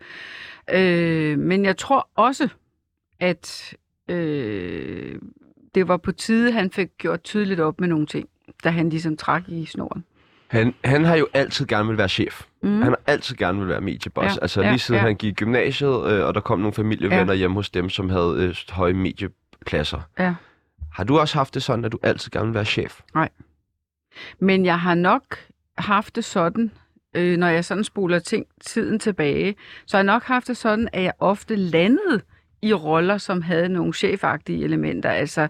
Øh, 0.70 1.38
men 1.38 1.64
jeg 1.64 1.76
tror 1.76 2.08
også, 2.14 2.48
at 3.20 3.74
øh, 4.08 5.18
det 5.74 5.88
var 5.88 5.96
på 5.96 6.12
tide, 6.12 6.52
han 6.52 6.70
fik 6.70 6.88
gjort 6.98 7.22
tydeligt 7.22 7.60
op 7.60 7.80
med 7.80 7.88
nogle 7.88 8.06
ting, 8.06 8.28
da 8.64 8.70
han 8.70 8.88
ligesom 8.88 9.16
trak 9.16 9.42
i 9.48 9.66
snoren. 9.66 10.04
Han, 10.46 10.74
han 10.84 11.04
har 11.04 11.16
jo 11.16 11.28
altid 11.34 11.66
gerne 11.66 11.88
vil 11.88 11.98
være 11.98 12.08
chef. 12.08 12.42
Mm. 12.62 12.68
Han 12.82 12.82
har 12.82 13.00
altid 13.06 13.36
gerne 13.36 13.58
vil 13.58 13.68
være 13.68 13.80
medieboss. 13.80 14.36
Ja, 14.36 14.40
altså 14.42 14.62
ja, 14.62 14.70
lige 14.70 14.78
siden 14.78 14.98
ja. 15.00 15.06
han 15.06 15.16
gik 15.16 15.32
i 15.32 15.34
gymnasiet, 15.34 16.10
øh, 16.12 16.26
og 16.26 16.34
der 16.34 16.40
kom 16.40 16.58
nogle 16.58 16.72
familievenner 16.74 17.32
Ja. 17.32 17.38
hjemme 17.38 17.56
hos 17.56 17.70
dem, 17.70 17.88
som 17.88 18.08
havde 18.10 18.34
øh, 18.38 18.56
høje 18.70 18.92
mediepladser. 18.92 20.00
Ja. 20.18 20.34
Har 20.92 21.04
du 21.04 21.18
også 21.18 21.38
haft 21.38 21.54
det 21.54 21.62
sådan, 21.62 21.84
at 21.84 21.92
du 21.92 21.98
altid 22.02 22.30
gerne 22.30 22.46
vil 22.46 22.54
være 22.54 22.64
chef? 22.64 23.00
Men 24.38 24.64
jeg 24.64 24.80
har 24.80 24.94
nok 24.94 25.36
haft 25.78 26.16
det 26.16 26.24
sådan, 26.24 26.70
øh, 27.14 27.36
når 27.36 27.48
jeg 27.48 27.64
sådan 27.64 27.84
spoler 27.84 28.18
ting 28.18 28.46
tiden 28.60 28.98
tilbage, 28.98 29.54
så 29.86 29.96
har 29.96 30.02
jeg 30.02 30.06
nok 30.06 30.22
haft 30.22 30.48
det 30.48 30.56
sådan, 30.56 30.88
at 30.92 31.02
jeg 31.02 31.12
ofte 31.18 31.56
landede 31.56 32.20
i 32.66 32.72
roller, 32.72 33.18
som 33.18 33.42
havde 33.42 33.68
nogle 33.68 33.94
chefagtige 33.94 34.64
elementer, 34.64 35.10
altså 35.10 35.48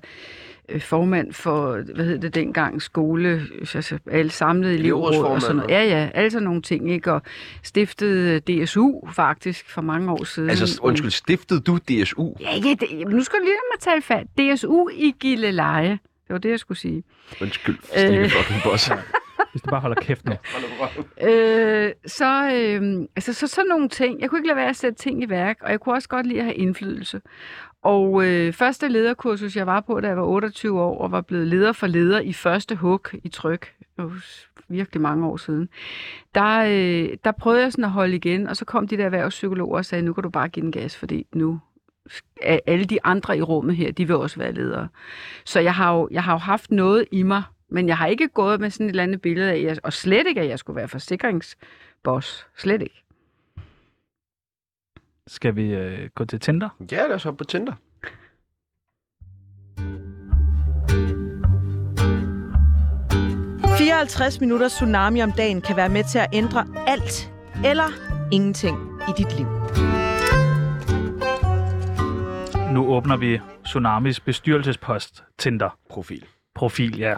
øh, 0.68 0.80
formand 0.80 1.32
for, 1.32 1.82
hvad 1.94 2.04
hed 2.04 2.18
det 2.18 2.34
dengang, 2.34 2.82
skole, 2.82 3.42
altså 3.60 3.98
alle 4.10 4.30
samlede 4.30 4.74
elevråd 4.74 5.24
og 5.24 5.40
sådan 5.42 5.56
noget. 5.56 5.70
Ja, 5.70 6.10
ja, 6.14 6.28
sådan 6.28 6.44
nogle 6.44 6.62
ting, 6.62 6.90
ikke? 6.92 7.12
Og 7.12 7.22
stiftede 7.62 8.40
DSU 8.40 9.00
faktisk 9.12 9.70
for 9.70 9.82
mange 9.82 10.12
år 10.12 10.24
siden. 10.24 10.50
Altså, 10.50 10.80
undskyld, 10.82 11.10
stiftede 11.10 11.60
du 11.60 11.78
DSU? 11.78 12.32
Ja, 12.40 12.54
ikke, 12.54 12.76
det, 12.80 13.08
nu 13.08 13.22
skal 13.22 13.38
du 13.38 13.44
lige 13.44 13.54
mig 13.74 13.80
tale 13.80 14.02
fat. 14.02 14.26
DSU 14.54 14.88
i 14.88 15.14
Gilleleje. 15.20 15.90
Det 15.90 16.32
var 16.32 16.38
det, 16.38 16.50
jeg 16.50 16.58
skulle 16.58 16.78
sige. 16.78 17.02
Undskyld, 17.42 17.76
Stine 17.84 18.18
Øh. 18.18 18.30
fucking 18.30 18.60
boss. 18.64 18.90
Hvis 19.56 19.62
du 19.62 19.70
bare 19.70 19.80
holder 19.80 20.00
kæft 20.00 20.24
nu. 20.24 20.32
Øh, 21.28 21.92
så, 22.06 22.50
øh, 22.54 23.08
altså, 23.16 23.32
så 23.32 23.46
sådan 23.46 23.68
nogle 23.68 23.88
ting. 23.88 24.20
Jeg 24.20 24.30
kunne 24.30 24.38
ikke 24.38 24.46
lade 24.46 24.56
være 24.56 24.68
at 24.68 24.76
sætte 24.76 24.98
ting 24.98 25.22
i 25.22 25.28
værk, 25.28 25.56
og 25.60 25.70
jeg 25.70 25.80
kunne 25.80 25.94
også 25.94 26.08
godt 26.08 26.26
lide 26.26 26.38
at 26.38 26.44
have 26.44 26.54
indflydelse. 26.54 27.20
Og 27.82 28.26
øh, 28.26 28.52
første 28.52 28.88
lederkursus, 28.88 29.56
jeg 29.56 29.66
var 29.66 29.80
på, 29.80 30.00
da 30.00 30.08
jeg 30.08 30.16
var 30.16 30.22
28 30.22 30.80
år, 30.80 30.98
og 30.98 31.12
var 31.12 31.20
blevet 31.20 31.46
leder 31.46 31.72
for 31.72 31.86
leder 31.86 32.20
i 32.20 32.32
første 32.32 32.76
hug 32.76 33.06
i 33.24 33.28
tryk, 33.28 33.74
det 33.78 34.04
var 34.04 34.12
virkelig 34.68 35.02
mange 35.02 35.26
år 35.26 35.36
siden, 35.36 35.68
der, 36.34 36.58
øh, 36.58 37.16
der 37.24 37.32
prøvede 37.32 37.62
jeg 37.62 37.72
sådan 37.72 37.84
at 37.84 37.90
holde 37.90 38.16
igen, 38.16 38.46
og 38.46 38.56
så 38.56 38.64
kom 38.64 38.88
de 38.88 38.96
der 38.96 39.04
erhvervspsykologer 39.04 39.76
og 39.76 39.84
sagde, 39.84 40.04
nu 40.04 40.12
kan 40.12 40.22
du 40.22 40.30
bare 40.30 40.48
give 40.48 40.62
den 40.62 40.72
gas, 40.72 40.96
fordi 40.96 41.26
nu 41.34 41.60
er 42.42 42.58
alle 42.66 42.84
de 42.84 42.98
andre 43.04 43.38
i 43.38 43.42
rummet 43.42 43.76
her, 43.76 43.92
de 43.92 44.06
vil 44.06 44.16
også 44.16 44.38
være 44.38 44.52
ledere. 44.52 44.88
Så 45.44 45.60
jeg 45.60 45.74
har 45.74 45.94
jo, 45.94 46.08
jeg 46.10 46.24
har 46.24 46.32
jo 46.32 46.38
haft 46.38 46.70
noget 46.70 47.04
i 47.12 47.22
mig, 47.22 47.42
men 47.76 47.88
jeg 47.88 47.98
har 47.98 48.06
ikke 48.06 48.28
gået 48.28 48.60
med 48.60 48.70
sådan 48.70 48.86
et 48.86 48.90
eller 48.90 49.02
andet 49.02 49.20
billede 49.20 49.52
af, 49.52 49.62
jeg, 49.62 49.76
og 49.82 49.92
slet 49.92 50.26
ikke, 50.26 50.40
at 50.40 50.48
jeg 50.48 50.58
skulle 50.58 50.76
være 50.76 50.88
forsikringsboss. 50.88 52.46
Slet 52.56 52.82
ikke. 52.82 53.02
Skal 55.26 55.56
vi 55.56 55.74
øh, 55.74 56.08
gå 56.14 56.24
til 56.24 56.40
Tinder? 56.40 56.68
Ja, 56.92 57.06
lad 57.06 57.14
os 57.14 57.22
hoppe 57.22 57.38
på 57.38 57.44
Tinder.– 57.44 57.72
54 63.78 64.40
minutter 64.40 64.68
tsunami 64.68 65.22
om 65.22 65.32
dagen 65.32 65.60
kan 65.60 65.76
være 65.76 65.88
med 65.88 66.04
til 66.04 66.18
at 66.18 66.28
ændre 66.32 66.66
alt 66.86 67.32
eller 67.64 67.90
ingenting 68.32 68.78
i 69.08 69.12
dit 69.18 69.36
liv. 69.36 69.46
Nu 72.72 72.86
åbner 72.86 73.16
vi 73.16 73.40
Tsunamis 73.64 74.20
bestyrelsespost 74.20 75.24
Tinder. 75.38 75.78
Profil. 75.90 76.24
Profil, 76.54 76.98
ja. 76.98 77.16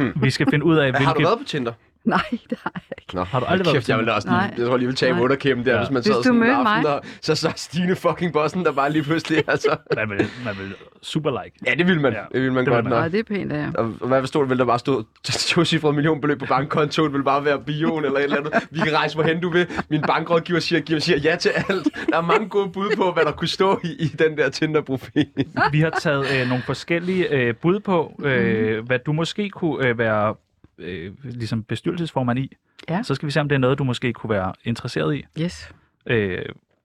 Hmm. 0.00 0.22
Vi 0.22 0.30
skal 0.30 0.46
finde 0.50 0.64
ud 0.64 0.76
af, 0.76 0.92
Har 0.92 0.98
du 0.98 1.04
hvilke... 1.04 1.22
været 1.28 1.38
på 1.38 1.44
Tinder? 1.44 1.72
Nej, 2.04 2.20
det 2.50 2.58
har 2.62 2.72
jeg 2.74 2.82
ikke. 3.02 3.14
Nå, 3.14 3.24
Har 3.24 3.40
du 3.40 3.46
aldrig 3.46 3.66
været 3.66 3.74
kæft, 3.76 3.86
på 3.86 3.92
jeg 3.92 3.98
ville 3.98 4.14
også 4.14 4.28
lige, 4.28 4.40
jeg 4.58 4.66
tror 4.66 4.76
lige, 4.76 4.86
vil 4.86 4.96
tage 4.96 5.12
Nej. 5.12 5.20
underkæmpen 5.22 5.66
der, 5.66 5.72
Ja. 5.72 5.78
hvis 5.78 5.90
man 5.90 5.96
Hvis 6.02 6.06
sad 6.06 6.14
du 6.16 6.22
sådan 6.22 6.42
en 6.42 6.50
aften, 6.50 6.82
mig. 6.82 6.94
og 6.94 7.04
så 7.20 7.34
så 7.34 7.52
Stine 7.56 7.96
fucking 7.96 8.32
bossen, 8.32 8.64
der 8.64 8.72
bare 8.72 8.92
lige 8.92 9.02
pludselig, 9.02 9.44
altså. 9.48 9.76
Man 9.96 10.10
vil, 10.10 10.26
man 10.44 10.54
vil 10.58 10.74
super 11.02 11.42
like. 11.44 11.56
Ja, 11.66 11.74
det 11.74 11.86
ville 11.86 12.02
man. 12.02 12.12
Ja, 12.12 12.18
Det 12.32 12.40
ville 12.40 12.54
man 12.54 12.64
det 12.64 12.72
godt 12.72 12.84
nok. 12.84 12.92
Nej, 12.92 13.08
det 13.08 13.18
er 13.20 13.24
pænt 13.24 13.52
jer. 13.52 13.72
Og 13.74 13.94
og 14.00 14.08
hvad 14.08 14.26
stod 14.26 14.42
der? 14.42 14.48
Vil 14.48 14.58
der 14.58 14.64
bare 14.64 14.78
stå 14.78 15.04
to 15.54 15.64
cifrede 15.64 15.92
millionbeløb 15.92 16.38
på 16.38 16.46
bankkontoen? 16.46 17.12
Vil 17.12 17.22
bare 17.22 17.44
være 17.44 17.58
bion 17.60 18.04
eller 18.04 18.18
et 18.18 18.24
eller 18.24 18.36
andet? 18.36 18.52
Vi 18.70 18.78
kan 18.80 18.92
rejse 18.94 19.14
hvorhen 19.14 19.40
du 19.40 19.50
vil. 19.50 19.66
Min 19.88 20.02
bankrådgiver 20.02 20.60
siger, 20.60 20.80
giver, 20.80 21.00
siger 21.00 21.18
ja 21.18 21.36
til 21.36 21.48
alt. 21.68 21.88
Der 22.10 22.16
er 22.16 22.20
mange 22.22 22.48
gode 22.48 22.70
bud 22.72 22.96
på, 22.96 23.12
hvad 23.12 23.24
der 23.24 23.32
kunne 23.32 23.48
stå 23.48 23.80
i, 23.84 23.88
i 23.98 24.06
den 24.06 24.36
der 24.36 24.48
Tinder-profil. 24.48 25.26
Vi 25.72 25.80
har 25.80 25.90
taget 26.00 26.26
øh, 26.40 26.48
nogle 26.48 26.62
forskellige 26.66 27.28
øh, 27.34 27.54
bud 27.54 27.80
på, 27.80 28.20
øh, 28.24 28.86
hvad 28.86 28.98
du 28.98 29.12
måske 29.12 29.50
kunne 29.50 29.86
øh, 29.86 29.98
være 29.98 30.34
øh, 30.80 31.12
ligesom 31.24 31.62
bestyrelsesformand 31.62 32.38
i. 32.38 32.56
Ja. 32.88 33.02
Så 33.02 33.14
skal 33.14 33.26
vi 33.26 33.30
se, 33.32 33.40
om 33.40 33.48
det 33.48 33.54
er 33.54 33.60
noget, 33.60 33.78
du 33.78 33.84
måske 33.84 34.12
kunne 34.12 34.30
være 34.30 34.52
interesseret 34.64 35.14
i. 35.14 35.24
Yes. 35.40 35.72
Øh, 36.06 36.38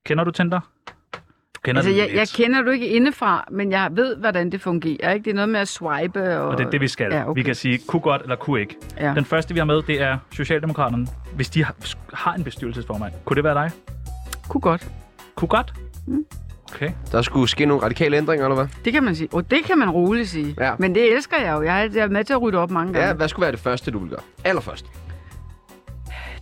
kender 0.05 0.23
du 0.23 0.31
Tinder? 0.31 0.59
Du 1.55 1.59
kender 1.63 1.81
Altså, 1.81 1.91
jeg, 1.91 2.11
jeg 2.15 2.27
kender 2.27 2.61
du 2.61 2.69
ikke 2.69 2.87
indefra, 2.87 3.47
men 3.51 3.71
jeg 3.71 3.89
ved, 3.91 4.15
hvordan 4.15 4.49
det 4.51 4.61
fungerer. 4.61 5.13
Ikke? 5.13 5.23
Det 5.23 5.31
er 5.31 5.35
noget 5.35 5.49
med 5.49 5.59
at 5.59 5.67
swipe. 5.67 6.37
Og, 6.39 6.47
Og 6.47 6.57
det 6.57 6.65
er 6.65 6.69
det, 6.69 6.81
vi 6.81 6.87
skal. 6.87 7.13
Ja, 7.13 7.29
okay. 7.29 7.39
Vi 7.39 7.43
kan 7.43 7.55
sige, 7.55 7.79
kunne 7.87 7.99
godt 7.99 8.21
eller 8.21 8.35
kunne 8.35 8.59
ikke. 8.61 8.75
Ja. 8.99 9.13
Den 9.15 9.25
første, 9.25 9.53
vi 9.53 9.59
har 9.59 9.65
med, 9.65 9.81
det 9.81 10.01
er 10.01 10.17
Socialdemokraterne. 10.31 11.07
Hvis 11.35 11.49
de 11.49 11.63
har, 11.63 11.75
har 12.13 12.33
en 12.33 12.43
bestyrelsesformand, 12.43 13.13
kunne 13.25 13.35
det 13.35 13.43
være 13.43 13.53
dig? 13.53 13.71
Kunne 14.49 14.61
godt. 14.61 14.87
Kunne 15.35 15.49
godt? 15.49 15.73
Mm. 16.07 16.25
Okay. 16.75 16.91
Der 17.11 17.21
skulle 17.21 17.49
ske 17.49 17.65
nogle 17.65 17.83
radikale 17.83 18.17
ændringer, 18.17 18.45
eller 18.45 18.55
hvad? 18.55 18.67
Det 18.85 18.93
kan 18.93 19.03
man 19.03 19.15
sige. 19.15 19.29
Og 19.31 19.51
det 19.51 19.63
kan 19.63 19.77
man 19.77 19.89
roligt 19.89 20.29
sige. 20.29 20.55
Ja. 20.59 20.73
Men 20.79 20.95
det 20.95 21.13
elsker 21.13 21.37
jeg 21.41 21.53
jo. 21.53 21.61
Jeg 21.61 21.85
er, 21.85 21.89
jeg 21.93 22.03
er 22.03 22.09
med 22.09 22.23
til 22.23 22.33
at 22.33 22.41
rydde 22.41 22.57
op 22.57 22.71
mange 22.71 22.93
gange. 22.93 23.07
Ja, 23.07 23.13
hvad 23.13 23.27
skulle 23.27 23.43
være 23.43 23.51
det 23.51 23.59
første, 23.59 23.91
du 23.91 23.99
ville 23.99 24.09
gøre? 24.09 24.23
Allerførst. 24.43 24.85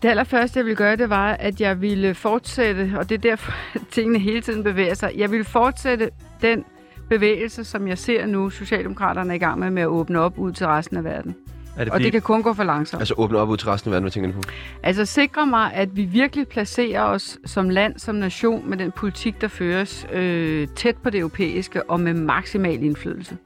Det 0.01 0.09
allerførste, 0.09 0.59
jeg 0.59 0.65
ville 0.65 0.75
gøre, 0.75 0.95
det 0.95 1.09
var, 1.09 1.31
at 1.31 1.61
jeg 1.61 1.81
ville 1.81 2.15
fortsætte, 2.15 2.93
og 2.97 3.09
det 3.09 3.15
er 3.15 3.19
derfor, 3.19 3.51
at 3.73 3.81
tingene 3.91 4.19
hele 4.19 4.41
tiden 4.41 4.63
bevæger 4.63 4.93
sig. 4.93 5.11
Jeg 5.17 5.31
ville 5.31 5.45
fortsætte 5.45 6.09
den 6.41 6.65
bevægelse, 7.09 7.63
som 7.63 7.87
jeg 7.87 7.97
ser 7.97 8.25
nu, 8.25 8.49
Socialdemokraterne 8.49 9.29
er 9.31 9.35
i 9.35 9.39
gang 9.39 9.59
med, 9.59 9.69
med 9.69 9.81
at 9.81 9.87
åbne 9.87 10.19
op 10.19 10.37
ud 10.37 10.51
til 10.51 10.67
resten 10.67 10.97
af 10.97 11.03
verden. 11.03 11.35
Er 11.77 11.83
det 11.83 11.91
Og 11.91 11.95
fordi, 11.95 12.03
det 12.03 12.11
kan 12.11 12.21
kun 12.21 12.43
gå 12.43 12.53
for 12.53 12.63
langsomt. 12.63 13.01
Altså 13.01 13.13
åbne 13.17 13.37
op 13.37 13.49
ud 13.49 13.57
til 13.57 13.67
resten 13.69 13.89
af 13.89 13.91
verden, 13.91 14.03
hvad 14.03 14.11
tænker 14.11 14.31
du 14.31 14.35
på? 14.35 14.41
Altså 14.83 15.05
sikre 15.05 15.45
mig, 15.45 15.73
at 15.73 15.95
vi 15.95 16.03
virkelig 16.03 16.47
placerer 16.47 17.01
os 17.03 17.37
som 17.45 17.69
land, 17.69 17.99
som 17.99 18.15
nation, 18.15 18.69
med 18.69 18.77
den 18.77 18.91
politik, 18.91 19.41
der 19.41 19.47
føres 19.47 20.07
øh, 20.13 20.67
tæt 20.75 20.95
på 20.97 21.09
det 21.09 21.19
europæiske 21.19 21.89
og 21.89 21.99
med 21.99 22.13
maksimal 22.13 22.83
indflydelse. 22.83 23.37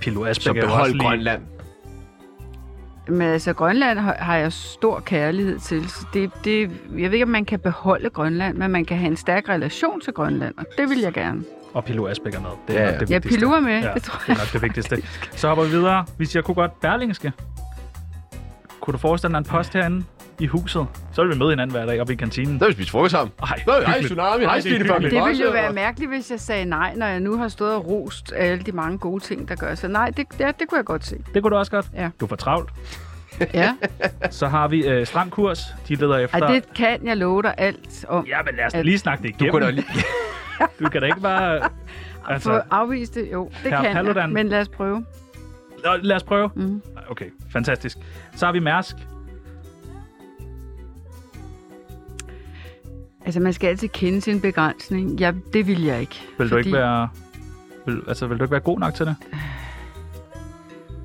Pilo 0.00 0.24
Så 0.24 0.30
Asbæk 0.30 0.56
også 0.56 0.66
behold 0.66 0.92
lige... 0.92 1.02
Grønland. 1.02 1.42
Men 3.08 3.22
altså, 3.22 3.52
Grønland 3.52 3.98
har, 3.98 4.36
jeg 4.36 4.52
stor 4.52 5.00
kærlighed 5.00 5.58
til. 5.58 5.88
Så 5.88 6.06
det, 6.14 6.30
det, 6.44 6.60
jeg 6.98 7.10
ved 7.10 7.12
ikke, 7.12 7.22
om 7.24 7.28
man 7.28 7.44
kan 7.44 7.58
beholde 7.58 8.10
Grønland, 8.10 8.56
men 8.56 8.70
man 8.70 8.84
kan 8.84 8.96
have 8.96 9.10
en 9.10 9.16
stærk 9.16 9.48
relation 9.48 10.00
til 10.00 10.12
Grønland, 10.12 10.54
og 10.58 10.64
det 10.78 10.90
vil 10.90 10.98
jeg 10.98 11.12
gerne. 11.12 11.44
Og 11.74 11.84
Pilo 11.84 12.06
Asbæk 12.08 12.34
er 12.34 12.40
med. 12.40 12.50
Det 12.68 12.76
er 12.76 12.80
Ja, 12.84 12.90
nok 12.90 12.94
ja. 12.94 13.00
det 13.00 13.10
Ja, 13.10 13.14
vigtigste. 13.14 13.38
Pilou 13.38 13.52
er 13.52 13.60
med, 13.60 13.80
Ja, 13.82 13.94
det 13.94 14.02
tror 14.02 14.18
det 14.26 14.32
er 14.32 14.38
nok 14.38 14.52
det 14.52 14.62
vigtigste. 14.62 15.02
Så 15.32 15.48
hopper 15.48 15.64
vi 15.64 15.70
videre. 15.70 16.04
Hvis 16.16 16.34
jeg 16.36 16.44
kunne 16.44 16.54
godt 16.54 16.80
Berlingske. 16.80 17.32
Kunne 18.86 18.92
du 18.92 18.98
forestille 18.98 19.32
dig 19.32 19.38
en 19.38 19.44
post 19.44 19.72
herinde 19.72 20.04
i 20.38 20.46
huset? 20.46 20.86
Så 21.12 21.22
vil 21.22 21.32
vi 21.32 21.38
møde 21.38 21.50
hinanden 21.50 21.76
hver 21.76 21.86
dag 21.86 22.00
oppe 22.00 22.12
i 22.12 22.16
kantinen. 22.16 22.58
Så 22.58 22.64
har 22.64 22.68
vi 22.68 22.74
spist 22.74 22.90
frokost 22.90 23.10
sammen. 23.12 23.32
Ej, 23.42 23.62
Nå, 23.66 23.72
hej 23.72 23.80
hyggeligt. 23.84 24.06
Tsunami, 24.06 24.44
Ej, 24.44 24.50
hej 24.50 24.60
det 24.60 24.90
er 24.90 24.98
Det 24.98 25.24
ville 25.24 25.44
jo 25.44 25.50
være 25.50 25.72
mærkeligt, 25.72 26.10
hvis 26.10 26.30
jeg 26.30 26.40
sagde 26.40 26.64
nej, 26.64 26.94
når 26.96 27.06
jeg 27.06 27.20
nu 27.20 27.36
har 27.36 27.48
stået 27.48 27.74
og 27.74 27.86
rost 27.90 28.32
alle 28.36 28.62
de 28.64 28.72
mange 28.72 28.98
gode 28.98 29.24
ting, 29.24 29.48
der 29.48 29.54
gør. 29.54 29.74
Så 29.74 29.88
nej, 29.88 30.10
det, 30.10 30.26
ja, 30.40 30.46
det 30.46 30.68
kunne 30.68 30.76
jeg 30.78 30.84
godt 30.84 31.04
se. 31.06 31.16
Det 31.34 31.42
kunne 31.42 31.50
du 31.50 31.56
også 31.56 31.72
godt. 31.72 31.86
Ja. 31.94 32.10
Du 32.20 32.24
er 32.24 32.28
for 32.28 32.36
travlt. 32.36 32.70
Ja, 33.54 33.74
Så 34.30 34.46
har 34.46 34.68
vi 34.68 34.86
øh, 34.86 35.06
Stram 35.06 35.30
Kurs. 35.30 35.60
De 35.88 35.94
leder 35.94 36.16
efter... 36.18 36.42
Ej, 36.42 36.52
det 36.54 36.64
kan 36.74 37.06
jeg 37.06 37.16
love 37.16 37.42
dig 37.42 37.54
alt 37.58 38.04
om. 38.08 38.26
Ja, 38.26 38.38
men 38.44 38.54
lad 38.56 38.66
os 38.66 38.74
At- 38.74 38.84
lige 38.84 38.98
snakke 38.98 39.22
det 39.22 39.30
Du 39.40 39.44
igennem. 39.44 39.50
kunne 39.52 39.64
da 39.66 39.70
lige... 39.70 39.86
Du 40.80 40.88
kan 40.88 41.00
da 41.00 41.06
ikke 41.06 41.20
bare... 41.20 41.60
Få 41.60 42.32
Altså, 42.32 42.62
afvist 42.70 43.14
det, 43.14 43.28
jo, 43.32 43.50
det 43.62 43.72
kan 43.72 43.84
Paludan. 43.92 44.16
jeg, 44.22 44.28
men 44.30 44.48
lad 44.48 44.60
os 44.60 44.68
prøve. 44.68 45.04
Nå, 45.84 45.96
lad 46.02 46.16
os 46.16 46.22
prøve. 46.22 46.50
Mm. 46.54 46.82
Okay, 47.08 47.30
fantastisk. 47.50 47.98
Så 48.34 48.46
har 48.46 48.52
vi 48.52 48.58
Mærsk. 48.58 48.96
Altså, 53.24 53.40
man 53.40 53.52
skal 53.52 53.68
altid 53.68 53.88
kende 53.88 54.20
sin 54.20 54.40
begrænsning. 54.40 55.20
Ja, 55.20 55.32
det 55.52 55.66
vil 55.66 55.82
jeg 55.82 56.00
ikke. 56.00 56.22
Vil 56.38 56.50
du 56.50 56.56
ikke 56.56 56.72
være... 56.72 57.08
Vil, 57.86 58.02
altså, 58.08 58.26
vil 58.26 58.38
du 58.38 58.44
ikke 58.44 58.52
være 58.52 58.60
god 58.60 58.78
nok 58.78 58.94
til 58.94 59.06
det? 59.06 59.16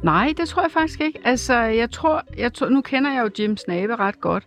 Nej, 0.03 0.34
det 0.38 0.47
tror 0.47 0.62
jeg 0.62 0.71
faktisk 0.71 1.01
ikke. 1.01 1.19
Altså, 1.23 1.53
jeg 1.55 1.91
tror, 1.91 2.23
jeg 2.38 2.53
tror, 2.53 2.69
nu 2.69 2.81
kender 2.81 3.12
jeg 3.12 3.23
jo 3.23 3.43
Jim 3.43 3.57
Snabe 3.57 3.95
ret 3.95 4.21
godt. 4.21 4.43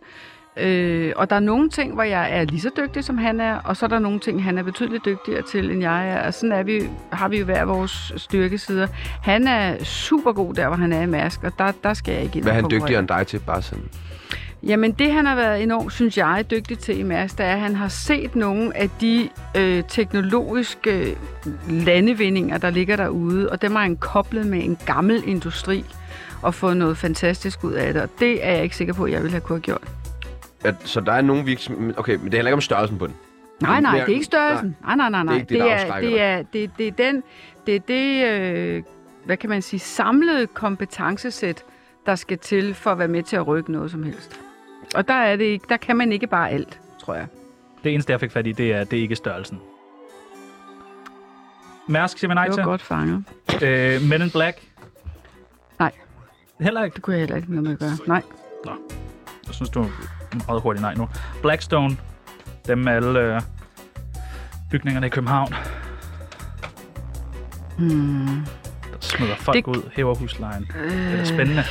Øh, 0.57 1.13
og 1.17 1.31
der 1.31 1.37
er 1.37 1.41
nogle 1.41 1.71
ting, 1.71 1.95
hvor 1.95 2.03
jeg 2.03 2.39
er 2.39 2.45
lige 2.45 2.61
så 2.61 2.71
dygtig, 2.77 3.05
som 3.05 3.19
han 3.19 3.41
er, 3.41 3.59
og 3.65 3.77
så 3.77 3.87
er 3.87 3.89
der 3.89 3.99
nogle 3.99 4.21
ting, 4.21 4.45
han 4.45 4.59
er 4.59 4.63
betydeligt 4.63 5.05
dygtigere 5.05 5.43
til, 5.43 5.71
end 5.71 5.81
jeg 5.81 6.09
er. 6.09 6.27
Og 6.27 6.35
sådan 6.35 6.53
er 6.53 6.63
vi, 6.63 6.83
har 7.13 7.29
vi 7.29 7.39
jo 7.39 7.45
hver 7.45 7.65
vores 7.65 8.13
styrkesider. 8.17 8.87
Han 9.23 9.49
er 9.49 9.85
super 9.85 10.33
god 10.33 10.55
der, 10.55 10.67
hvor 10.67 10.77
han 10.77 10.93
er 10.93 11.03
i 11.03 11.07
Mærsk, 11.07 11.45
og 11.45 11.53
der, 11.59 11.73
der 11.85 11.95
skal 11.95 12.15
jeg 12.15 12.23
ikke 12.23 12.37
ind 12.37 12.45
Hvad 12.45 12.53
er 12.53 12.57
han 12.57 12.71
dygtigere 12.71 12.99
end 12.99 13.09
dig 13.09 13.27
til? 13.27 13.39
Bare 13.39 13.63
sådan. 13.63 13.85
Jamen 14.63 14.93
det, 14.93 15.13
han 15.13 15.27
har 15.27 15.35
været 15.35 15.63
enormt, 15.63 15.93
synes 15.93 16.19
jeg, 16.19 16.45
dygtig 16.51 16.79
til 16.79 16.99
i 16.99 17.03
Mærsk, 17.03 17.39
det 17.39 17.47
er, 17.47 17.53
at 17.53 17.61
han 17.61 17.77
har 17.77 17.89
set 17.89 18.37
nogle 18.37 18.77
af 18.77 18.91
de 19.01 19.29
øh, 19.57 19.83
teknologiske 19.89 21.17
landevindinger, 21.69 22.59
der 22.59 22.71
ligger 22.71 22.97
derude, 22.97 23.51
og 23.51 23.63
dem 23.63 23.75
har 23.75 23.83
han 23.83 23.97
koblet 23.97 24.47
med 24.47 24.65
en 24.65 24.79
gammel 24.87 25.23
industri 25.27 25.85
og 26.43 26.55
fået 26.55 26.77
noget 26.77 26.99
fantastisk 26.99 27.65
ud 27.65 27.73
af 27.73 27.93
det, 27.93 28.03
og 28.03 28.09
det 28.19 28.47
er 28.47 28.53
jeg 28.53 28.63
ikke 28.63 28.77
sikker 28.77 28.95
på, 28.95 29.05
at 29.05 29.13
jeg 29.13 29.23
ville 29.23 29.33
have 29.33 29.41
kunne 29.41 29.57
have 29.57 29.63
gjort. 29.63 30.04
At, 30.65 30.75
så 30.85 31.01
der 31.01 31.13
er 31.13 31.21
nogle 31.21 31.45
virksomheder... 31.45 31.95
Okay, 31.99 32.15
men 32.17 32.25
det 32.25 32.35
handler 32.35 32.49
ikke 32.49 32.55
om 32.55 32.61
størrelsen 32.61 32.99
på 32.99 33.07
den. 33.07 33.15
Nej, 33.61 33.81
nej, 33.81 33.93
det 33.93 34.03
er 34.03 34.07
ikke 34.07 34.25
størrelsen. 34.25 34.77
Nej, 34.85 34.97
nej, 34.97 35.11
nej, 35.11 35.23
nej. 35.23 35.35
Det 35.49 35.61
er 35.61 35.65
ikke 35.65 35.83
det, 35.83 35.89
der 35.91 36.01
det, 36.01 36.21
er, 36.21 36.43
det, 36.43 36.65
er, 36.65 36.69
det, 36.77 36.79
det 36.79 36.87
er 36.87 37.13
den, 37.13 37.23
det 37.67 37.77
er 37.77 37.81
det, 37.81 38.27
øh, 38.27 38.83
hvad 39.25 39.37
kan 39.37 39.51
man 39.51 39.63
sige, 39.63 39.81
samlede 39.81 40.47
kompetencesæt, 40.47 41.65
der 42.07 42.15
skal 42.15 42.39
til 42.39 42.75
for 42.75 42.91
at 42.91 42.99
være 42.99 43.09
med 43.09 43.23
til 43.23 43.37
at 43.37 43.47
rykke 43.47 43.73
noget 43.73 43.91
som 43.91 44.03
helst. 44.03 44.41
Og 44.95 45.09
der, 45.09 45.15
er 45.15 45.37
det 45.37 45.45
ikke, 45.45 45.67
der 45.69 45.77
kan 45.77 45.97
man 45.97 46.13
ikke 46.13 46.27
bare 46.27 46.51
alt, 46.51 46.81
tror 46.99 47.15
jeg. 47.15 47.27
Det 47.85 47.93
eneste, 47.95 48.13
jeg 48.13 48.21
fik 48.21 48.31
fat 48.31 48.47
i, 48.47 48.53
det 48.53 48.73
er, 48.73 48.85
det 48.85 48.99
er 48.99 49.03
ikke 49.03 49.17
størrelsen. 49.17 49.61
Mærsk 51.89 52.19
siger 52.19 52.29
vi 52.29 52.35
nej 52.35 52.45
Det 52.47 52.55
til. 52.55 52.61
var 52.63 52.71
godt 52.71 52.83
fanget. 52.83 53.25
Øh, 53.63 54.03
Men 54.03 54.23
in 54.23 54.31
Black. 54.31 54.63
Nej. 55.79 55.93
Heller 56.61 56.85
ikke. 56.85 56.95
Det 56.95 57.03
kunne 57.03 57.15
jeg 57.15 57.21
heller 57.21 57.37
ikke 57.37 57.51
noget 57.51 57.63
med 57.65 57.73
at 57.73 57.79
gøre. 57.79 57.91
Nej. 58.07 58.23
Jeg 59.47 59.55
synes, 59.55 59.71
du 59.71 59.87
meget 60.49 60.63
hurtigt 60.63 60.83
nej 60.83 60.95
nu. 60.95 61.09
Blackstone. 61.43 61.97
Dem 62.67 62.79
med 62.79 62.93
alle 62.93 63.21
øh, 63.21 63.41
bygningerne 64.71 65.07
i 65.07 65.11
København. 65.11 65.55
Hmm. 67.79 68.27
Der 68.93 68.99
smider 69.01 69.35
folk 69.37 69.57
Det- 69.57 69.67
ud, 69.67 69.91
hæver 69.97 70.15
huslejen. 70.15 70.63
Det 70.63 71.13
er 71.15 71.21
Øh, 71.21 71.27
spændende. 71.27 71.65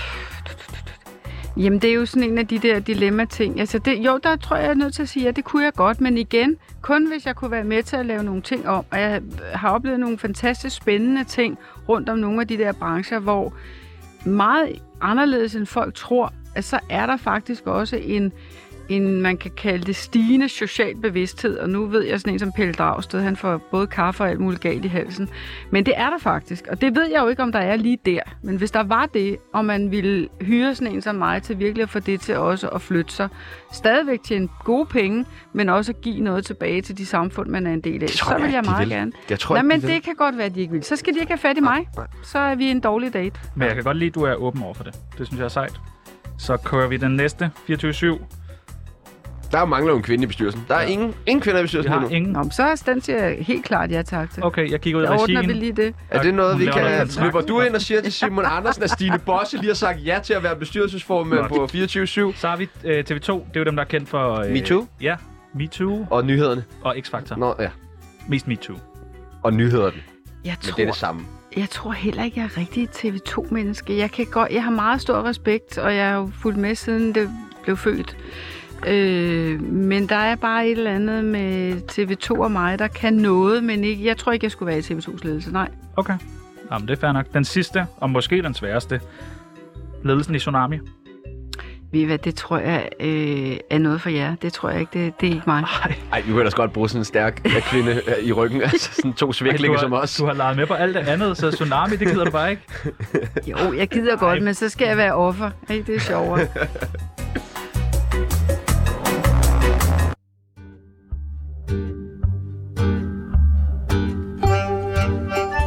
Jamen, 1.58 1.80
det 1.80 1.90
er 1.90 1.94
jo 1.94 2.06
sådan 2.06 2.30
en 2.30 2.38
af 2.38 2.48
de 2.48 2.60
der 2.60 2.80
dilemma-ting. 2.80 3.60
Altså, 3.60 3.80
det, 3.80 3.98
jo, 4.06 4.20
der 4.24 4.36
tror 4.36 4.56
jeg, 4.56 4.64
jeg 4.64 4.70
er 4.72 4.76
nødt 4.76 4.94
til 4.94 5.02
at 5.02 5.10
sige, 5.10 5.28
at 5.28 5.36
det 5.36 5.44
kunne 5.44 5.64
jeg 5.64 5.74
godt, 5.74 6.02
men 6.02 6.18
igen, 6.18 6.56
kun 6.82 7.08
hvis 7.08 7.26
jeg 7.26 7.36
kunne 7.36 7.52
være 7.52 7.64
med 7.64 7.84
til 7.84 7.96
at 7.96 8.06
lave 8.06 8.24
nogle 8.24 8.42
ting 8.42 8.68
om. 8.70 8.86
Og 8.92 9.00
jeg 9.00 9.22
har 9.54 9.70
oplevet 9.70 10.00
nogle 10.00 10.18
fantastisk 10.18 10.76
spændende 10.76 11.24
ting 11.24 11.58
rundt 11.90 12.10
om 12.10 12.18
nogle 12.18 12.42
af 12.42 12.48
de 12.48 12.58
der 12.58 12.72
brancher, 12.72 13.20
hvor 13.20 13.54
meget 14.26 14.76
anderledes 15.02 15.56
end 15.56 15.66
folk 15.66 15.96
tror, 15.96 16.34
at 16.56 16.64
så 16.64 16.80
er 16.90 17.06
der 17.06 17.18
faktisk 17.18 17.68
også 17.68 17.96
en, 17.96 18.32
en, 18.90 19.22
man 19.22 19.38
kan 19.38 19.52
kalde 19.58 19.86
det 19.86 19.96
stigende 19.96 20.50
social 20.50 20.96
bevidsthed, 20.96 21.58
og 21.58 21.70
nu 21.70 21.86
ved 21.86 22.02
jeg 22.04 22.20
sådan 22.20 22.34
en 22.34 22.40
som 22.40 22.52
Pelle 22.52 22.74
Dragsted, 22.74 23.22
han 23.22 23.36
får 23.36 23.58
både 23.58 23.88
kaffe 23.88 24.24
og 24.24 24.30
alt 24.30 24.40
muligt 24.40 24.62
galt 24.62 24.86
i 24.86 24.88
halsen. 24.88 25.30
Men 25.72 25.86
det 25.86 25.94
er 25.98 26.10
der 26.10 26.18
faktisk, 26.18 26.68
og 26.72 26.82
det 26.82 26.96
ved 26.96 27.06
jeg 27.12 27.22
jo 27.22 27.28
ikke, 27.28 27.44
om 27.44 27.52
der 27.52 27.60
er 27.60 27.76
lige 27.76 27.98
der. 28.06 28.20
Men 28.42 28.56
hvis 28.58 28.72
der 28.72 28.84
var 28.84 29.06
det, 29.06 29.38
og 29.54 29.66
man 29.66 29.92
ville 29.92 30.28
hyre 30.42 30.76
sådan 30.76 30.94
en 30.94 31.02
som 31.02 31.16
mig 31.16 31.44
til 31.44 31.60
virkelig 31.60 31.84
at 31.84 31.90
få 31.90 32.00
det 32.00 32.22
til 32.22 32.38
også 32.38 32.68
at 32.68 32.82
flytte 32.82 33.14
sig, 33.14 33.30
stadigvæk 33.72 34.20
tjene 34.24 34.48
gode 34.64 34.86
penge, 34.86 35.26
men 35.54 35.70
også 35.70 35.92
at 35.92 36.02
give 36.02 36.20
noget 36.20 36.46
tilbage 36.46 36.82
til 36.82 36.98
de 36.98 37.06
samfund, 37.06 37.50
man 37.50 37.68
er 37.68 37.74
en 37.74 37.82
del 37.82 37.94
af, 38.04 38.08
Det 38.08 38.18
tror 38.18 38.30
så 38.32 38.36
jeg 38.36 38.44
vil 38.46 38.52
jeg 38.52 38.64
meget 38.66 38.88
vil. 38.90 38.96
gerne. 38.98 39.12
Jeg 39.30 39.40
tror 39.40 39.56
Nej, 39.56 39.64
men 39.64 39.82
de 39.82 39.86
vil. 39.86 39.96
det 39.96 40.04
kan 40.04 40.16
godt 40.16 40.38
være, 40.38 40.46
at 40.46 40.56
de 40.56 40.62
ikke 40.62 40.74
vil. 40.74 40.84
Så 40.84 40.96
skal 40.96 41.14
de 41.14 41.20
ikke 41.20 41.32
have 41.32 41.38
fat 41.38 41.58
i 41.58 41.62
mig. 41.62 41.88
nej. 41.98 42.08
Så 42.24 42.40
er 42.40 42.56
vi 42.56 42.66
en 42.66 42.80
dårlig 42.80 43.14
date. 43.14 43.40
Men 43.56 43.68
jeg 43.68 43.76
kan 43.76 43.84
godt 43.84 43.98
lide, 43.98 44.08
at 44.08 44.16
du 44.16 44.22
er 44.24 44.36
åben 44.36 44.64
over 44.64 44.74
for 44.74 44.84
det. 44.84 44.96
Det 45.18 45.28
synes 45.28 45.40
jeg 45.40 45.46
er 45.46 45.50
sejt. 45.50 45.80
Så 46.38 46.58
kører 46.58 46.88
vi 46.88 46.98
den 46.98 47.12
næste 47.16 47.52
24-7. 47.70 48.22
Der 49.52 49.66
mangler 49.66 49.92
jo 49.92 49.98
en 49.98 50.04
kvinde 50.04 50.24
i 50.24 50.28
bestyrelsen. 50.28 50.66
Der 50.68 50.76
er 50.76 50.82
ingen, 50.86 51.14
ingen 51.26 51.42
kvinder 51.42 51.60
i 51.60 51.62
Vi 51.62 51.66
bestyrelsen 51.66 51.92
har 51.94 52.00
endnu. 52.00 52.16
ingen. 52.16 52.32
Nå, 52.34 52.40
men 52.44 52.52
så 52.52 52.64
er 52.64 52.76
den 52.86 53.02
siger 53.02 53.24
jeg 53.26 53.38
helt 53.40 53.66
klart 53.66 53.92
ja 53.92 54.02
tak 54.02 54.32
til. 54.34 54.44
Okay, 54.44 54.72
jeg 54.72 54.82
kigger 54.82 55.00
ud 55.00 55.04
Der 55.06 55.12
af 55.12 55.18
ordner 55.22 55.42
vi 55.42 55.48
regien. 55.48 55.58
lige 55.58 55.72
det. 55.72 55.96
Er 56.10 56.22
det 56.22 56.34
noget, 56.34 56.52
Hun 56.54 56.60
vi 56.60 56.66
laver 56.66 56.78
noget 56.80 56.92
kan... 56.98 57.08
kontrakt. 57.08 57.26
Løber 57.26 57.42
du 57.48 57.62
ind 57.62 57.76
og 57.76 57.82
siger 57.82 58.02
til 58.02 58.12
Simon 58.14 58.46
Andersen, 58.48 58.84
at 58.84 58.90
Stine 58.92 59.20
Bosse 59.20 59.58
lige 59.58 59.68
har 59.68 59.74
sagt 59.76 60.06
ja 60.06 60.20
til 60.24 60.34
at 60.34 60.44
være 60.44 60.56
bestyrelsesformand 60.56 61.48
på 61.48 61.56
24-7 62.34 62.38
Så 62.40 62.48
har 62.48 62.56
vi 62.58 62.70
øh, 62.84 63.00
TV2. 63.10 63.12
Det 63.12 63.30
er 63.30 63.60
jo 63.60 63.64
dem, 63.64 63.76
der 63.76 63.84
er 63.84 63.88
kendt 63.88 64.10
for... 64.10 64.40
Øh, 64.40 64.52
MeToo? 64.52 64.88
Ja, 65.02 65.16
MeToo 65.56 66.08
og 66.10 66.26
nyhederne? 66.26 66.64
og 66.82 66.96
X-Factor. 66.98 67.36
Nå, 67.36 67.56
ja. 67.60 67.70
Mest 68.28 68.48
MeToo. 68.48 68.76
Og 69.44 69.54
nyhederne. 69.54 69.98
Jeg 70.46 70.56
Men 70.66 70.74
det 70.76 70.82
er 70.82 70.86
det 70.86 70.96
samme 70.96 71.22
jeg 71.58 71.70
tror 71.70 71.92
heller 71.92 72.24
ikke, 72.24 72.40
jeg 72.40 72.46
er 72.46 72.58
rigtig 72.58 72.90
TV2-menneske. 72.90 73.98
Jeg, 73.98 74.12
kan 74.12 74.26
godt, 74.26 74.52
jeg 74.52 74.64
har 74.64 74.72
meget 74.72 75.02
stor 75.02 75.24
respekt, 75.24 75.78
og 75.78 75.96
jeg 75.96 76.10
har 76.10 76.16
jo 76.16 76.32
fulgt 76.42 76.58
med, 76.58 76.76
siden 76.76 77.16
det 77.16 77.30
blev 77.64 77.78
født. 77.78 78.18
Øh, 78.88 79.62
men 79.62 80.10
der 80.10 80.16
er 80.16 80.36
bare 80.36 80.68
et 80.68 80.72
eller 80.72 80.92
andet 80.92 81.26
med 81.26 81.74
TV2 81.92 82.42
og 82.42 82.52
mig, 82.52 82.80
der 82.80 82.88
kan 82.88 83.14
noget, 83.14 83.64
men 83.64 83.84
ikke, 83.84 84.06
jeg 84.06 84.18
tror 84.18 84.32
ikke, 84.32 84.44
jeg 84.44 84.52
skulle 84.52 84.68
være 84.68 84.78
i 84.78 84.82
TV2's 84.82 85.24
ledelse. 85.24 85.52
Nej. 85.52 85.70
Okay. 85.96 86.18
Jamen, 86.72 86.88
det 86.88 86.94
er 86.94 87.00
fair 87.02 87.12
nok. 87.12 87.34
Den 87.34 87.46
sidste, 87.46 87.86
og 87.98 88.10
måske 88.10 88.42
den 88.42 88.54
sværeste. 88.54 89.02
Ledelsen 90.04 90.36
i 90.36 90.40
Tsunami. 90.40 90.80
Ved 91.94 92.02
I 92.02 92.04
hvad, 92.04 92.18
det 92.18 92.36
tror 92.36 92.58
jeg 92.58 92.90
øh, 93.00 93.58
er 93.70 93.78
noget 93.78 94.02
for 94.02 94.10
jer. 94.10 94.36
Det 94.42 94.54
tror 94.54 94.70
jeg 94.70 94.80
ikke, 94.80 95.06
det, 95.06 95.22
det 95.22 95.30
er 95.30 95.34
ikke 95.34 95.44
mig. 95.48 95.64
Ej, 96.12 96.22
vi 96.22 96.28
kunne 96.32 96.40
ellers 96.40 96.54
godt 96.54 96.74
bruge 96.74 96.90
sådan 96.90 97.02
en 97.02 97.06
stærk 97.06 97.42
øh, 97.46 97.62
kvinde 97.62 98.02
øh, 98.08 98.24
i 98.24 98.32
ryggen. 98.32 98.62
Altså 98.74 98.94
sådan 98.94 99.14
to 99.14 99.34
svæklinge 99.34 99.78
du, 99.78 99.82
som 99.82 99.94
os. 99.94 100.16
du 100.16 100.26
har 100.26 100.34
leget 100.34 100.58
med 100.58 100.66
på 100.66 100.74
alt 100.74 100.96
det 100.96 101.08
andet, 101.08 101.38
så 101.38 101.52
Tsunami, 101.52 101.96
det 101.96 102.08
gider 102.08 102.26
du 102.26 102.32
bare 102.32 102.52
ikke. 102.52 102.62
Jo, 103.52 103.74
jeg 103.74 103.88
gider 103.88 104.16
godt, 104.16 104.44
men 104.44 104.54
så 104.54 104.70
skal 104.70 104.88
jeg 104.88 104.98
være 104.98 105.14
offer. 105.14 105.52
Ikke? 105.70 105.86
Det 105.92 105.96
er 105.96 106.00
sjovere. 106.00 106.48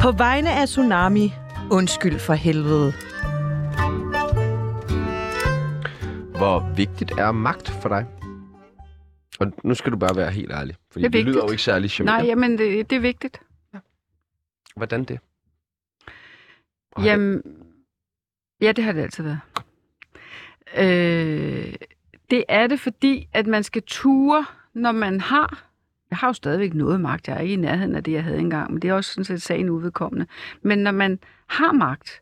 På 0.01 0.11
vegne 0.11 0.51
af 0.53 0.67
Tsunami, 0.67 1.33
undskyld 1.71 2.19
for 2.19 2.33
helvede. 2.33 2.93
Hvor 6.37 6.73
vigtigt 6.75 7.11
er 7.11 7.31
magt 7.31 7.69
for 7.69 7.89
dig? 7.89 8.05
Og 9.39 9.53
nu 9.63 9.73
skal 9.73 9.91
du 9.91 9.97
bare 9.97 10.15
være 10.15 10.31
helt 10.31 10.51
ærlig. 10.51 10.75
Fordi 10.91 11.03
Det 11.03 11.13
det, 11.13 11.25
lyder 11.25 11.43
jo 11.45 11.49
ikke 11.51 11.63
særlig 11.63 11.81
Nej, 11.83 11.89
charmerende. 11.89 12.25
jamen, 12.27 12.57
det, 12.57 12.89
det 12.89 12.95
er 12.95 12.99
vigtigt. 12.99 13.41
Hvordan 14.75 15.03
det? 15.03 15.19
Og 16.91 17.03
Jamen, 17.03 17.41
ja, 18.61 18.71
det 18.71 18.83
har 18.83 18.91
det 18.91 19.01
altid 19.01 19.23
været. 19.23 19.39
Øh, 20.77 21.73
det 22.29 22.43
er 22.49 22.67
det, 22.67 22.79
fordi 22.79 23.29
at 23.33 23.47
man 23.47 23.63
skal 23.63 23.83
ture, 23.87 24.45
når 24.73 24.91
man 24.91 25.21
har... 25.21 25.63
Jeg 26.09 26.17
har 26.17 26.27
jo 26.27 26.33
stadigvæk 26.33 26.73
noget 26.73 27.01
magt. 27.01 27.27
Jeg 27.27 27.35
er 27.37 27.41
ikke 27.41 27.53
i 27.53 27.57
nærheden 27.57 27.95
af 27.95 28.03
det, 28.03 28.11
jeg 28.11 28.23
havde 28.23 28.39
engang, 28.39 28.71
men 28.73 28.81
det 28.81 28.89
er 28.89 28.93
også 28.93 29.13
sådan 29.13 29.23
set 29.25 29.41
sagen 29.41 29.69
uvedkommende. 29.69 30.27
Men 30.61 30.79
når 30.79 30.91
man 30.91 31.19
har 31.47 31.71
magt, 31.71 32.21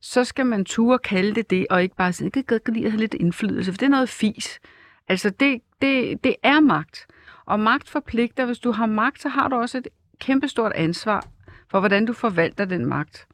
så 0.00 0.24
skal 0.24 0.46
man 0.46 0.64
turde 0.64 0.98
kalde 0.98 1.34
det 1.34 1.50
det, 1.50 1.66
og 1.70 1.82
ikke 1.82 1.96
bare 1.96 2.12
sige, 2.12 2.24
jeg 2.24 2.32
kan 2.32 2.44
godt 2.44 2.68
lide 2.68 2.84
at 2.84 2.90
have 2.90 3.00
lidt 3.00 3.14
indflydelse, 3.14 3.72
for 3.72 3.76
det 3.76 3.86
er 3.86 3.90
noget 3.90 4.08
fis. 4.08 4.60
Altså, 5.08 5.30
det, 5.30 5.60
det, 5.82 6.24
det 6.24 6.36
er 6.42 6.60
magt. 6.60 7.06
Og 7.46 7.60
magt 7.60 7.88
forpligter. 7.88 8.46
Hvis 8.46 8.58
du 8.58 8.70
har 8.70 8.86
magt, 8.86 9.22
så 9.22 9.28
har 9.28 9.48
du 9.48 9.56
også 9.56 9.78
et 9.78 9.88
kæmpestort 10.20 10.72
ansvar 10.72 11.26
for, 11.70 11.80
hvordan 11.80 12.06
du 12.06 12.12
forvalter 12.12 12.64
den 12.64 12.86
magt. 12.86 13.26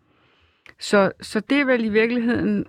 Så, 0.80 1.12
så 1.20 1.40
det 1.40 1.60
er 1.60 1.64
vel 1.64 1.84
i 1.84 1.88
virkeligheden 1.88 2.64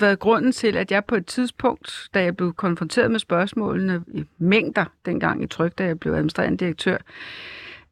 været 0.00 0.18
grunden 0.18 0.52
til, 0.52 0.76
at 0.76 0.90
jeg 0.90 1.04
på 1.04 1.14
et 1.14 1.26
tidspunkt, 1.26 2.08
da 2.14 2.22
jeg 2.22 2.36
blev 2.36 2.54
konfronteret 2.54 3.10
med 3.10 3.18
spørgsmålene 3.18 4.04
i 4.08 4.24
mængder 4.38 4.84
dengang 5.06 5.42
i 5.42 5.46
tryk, 5.46 5.78
da 5.78 5.84
jeg 5.84 6.00
blev 6.00 6.12
administrerende 6.12 6.58
direktør, 6.58 6.94
øh, 6.94 7.00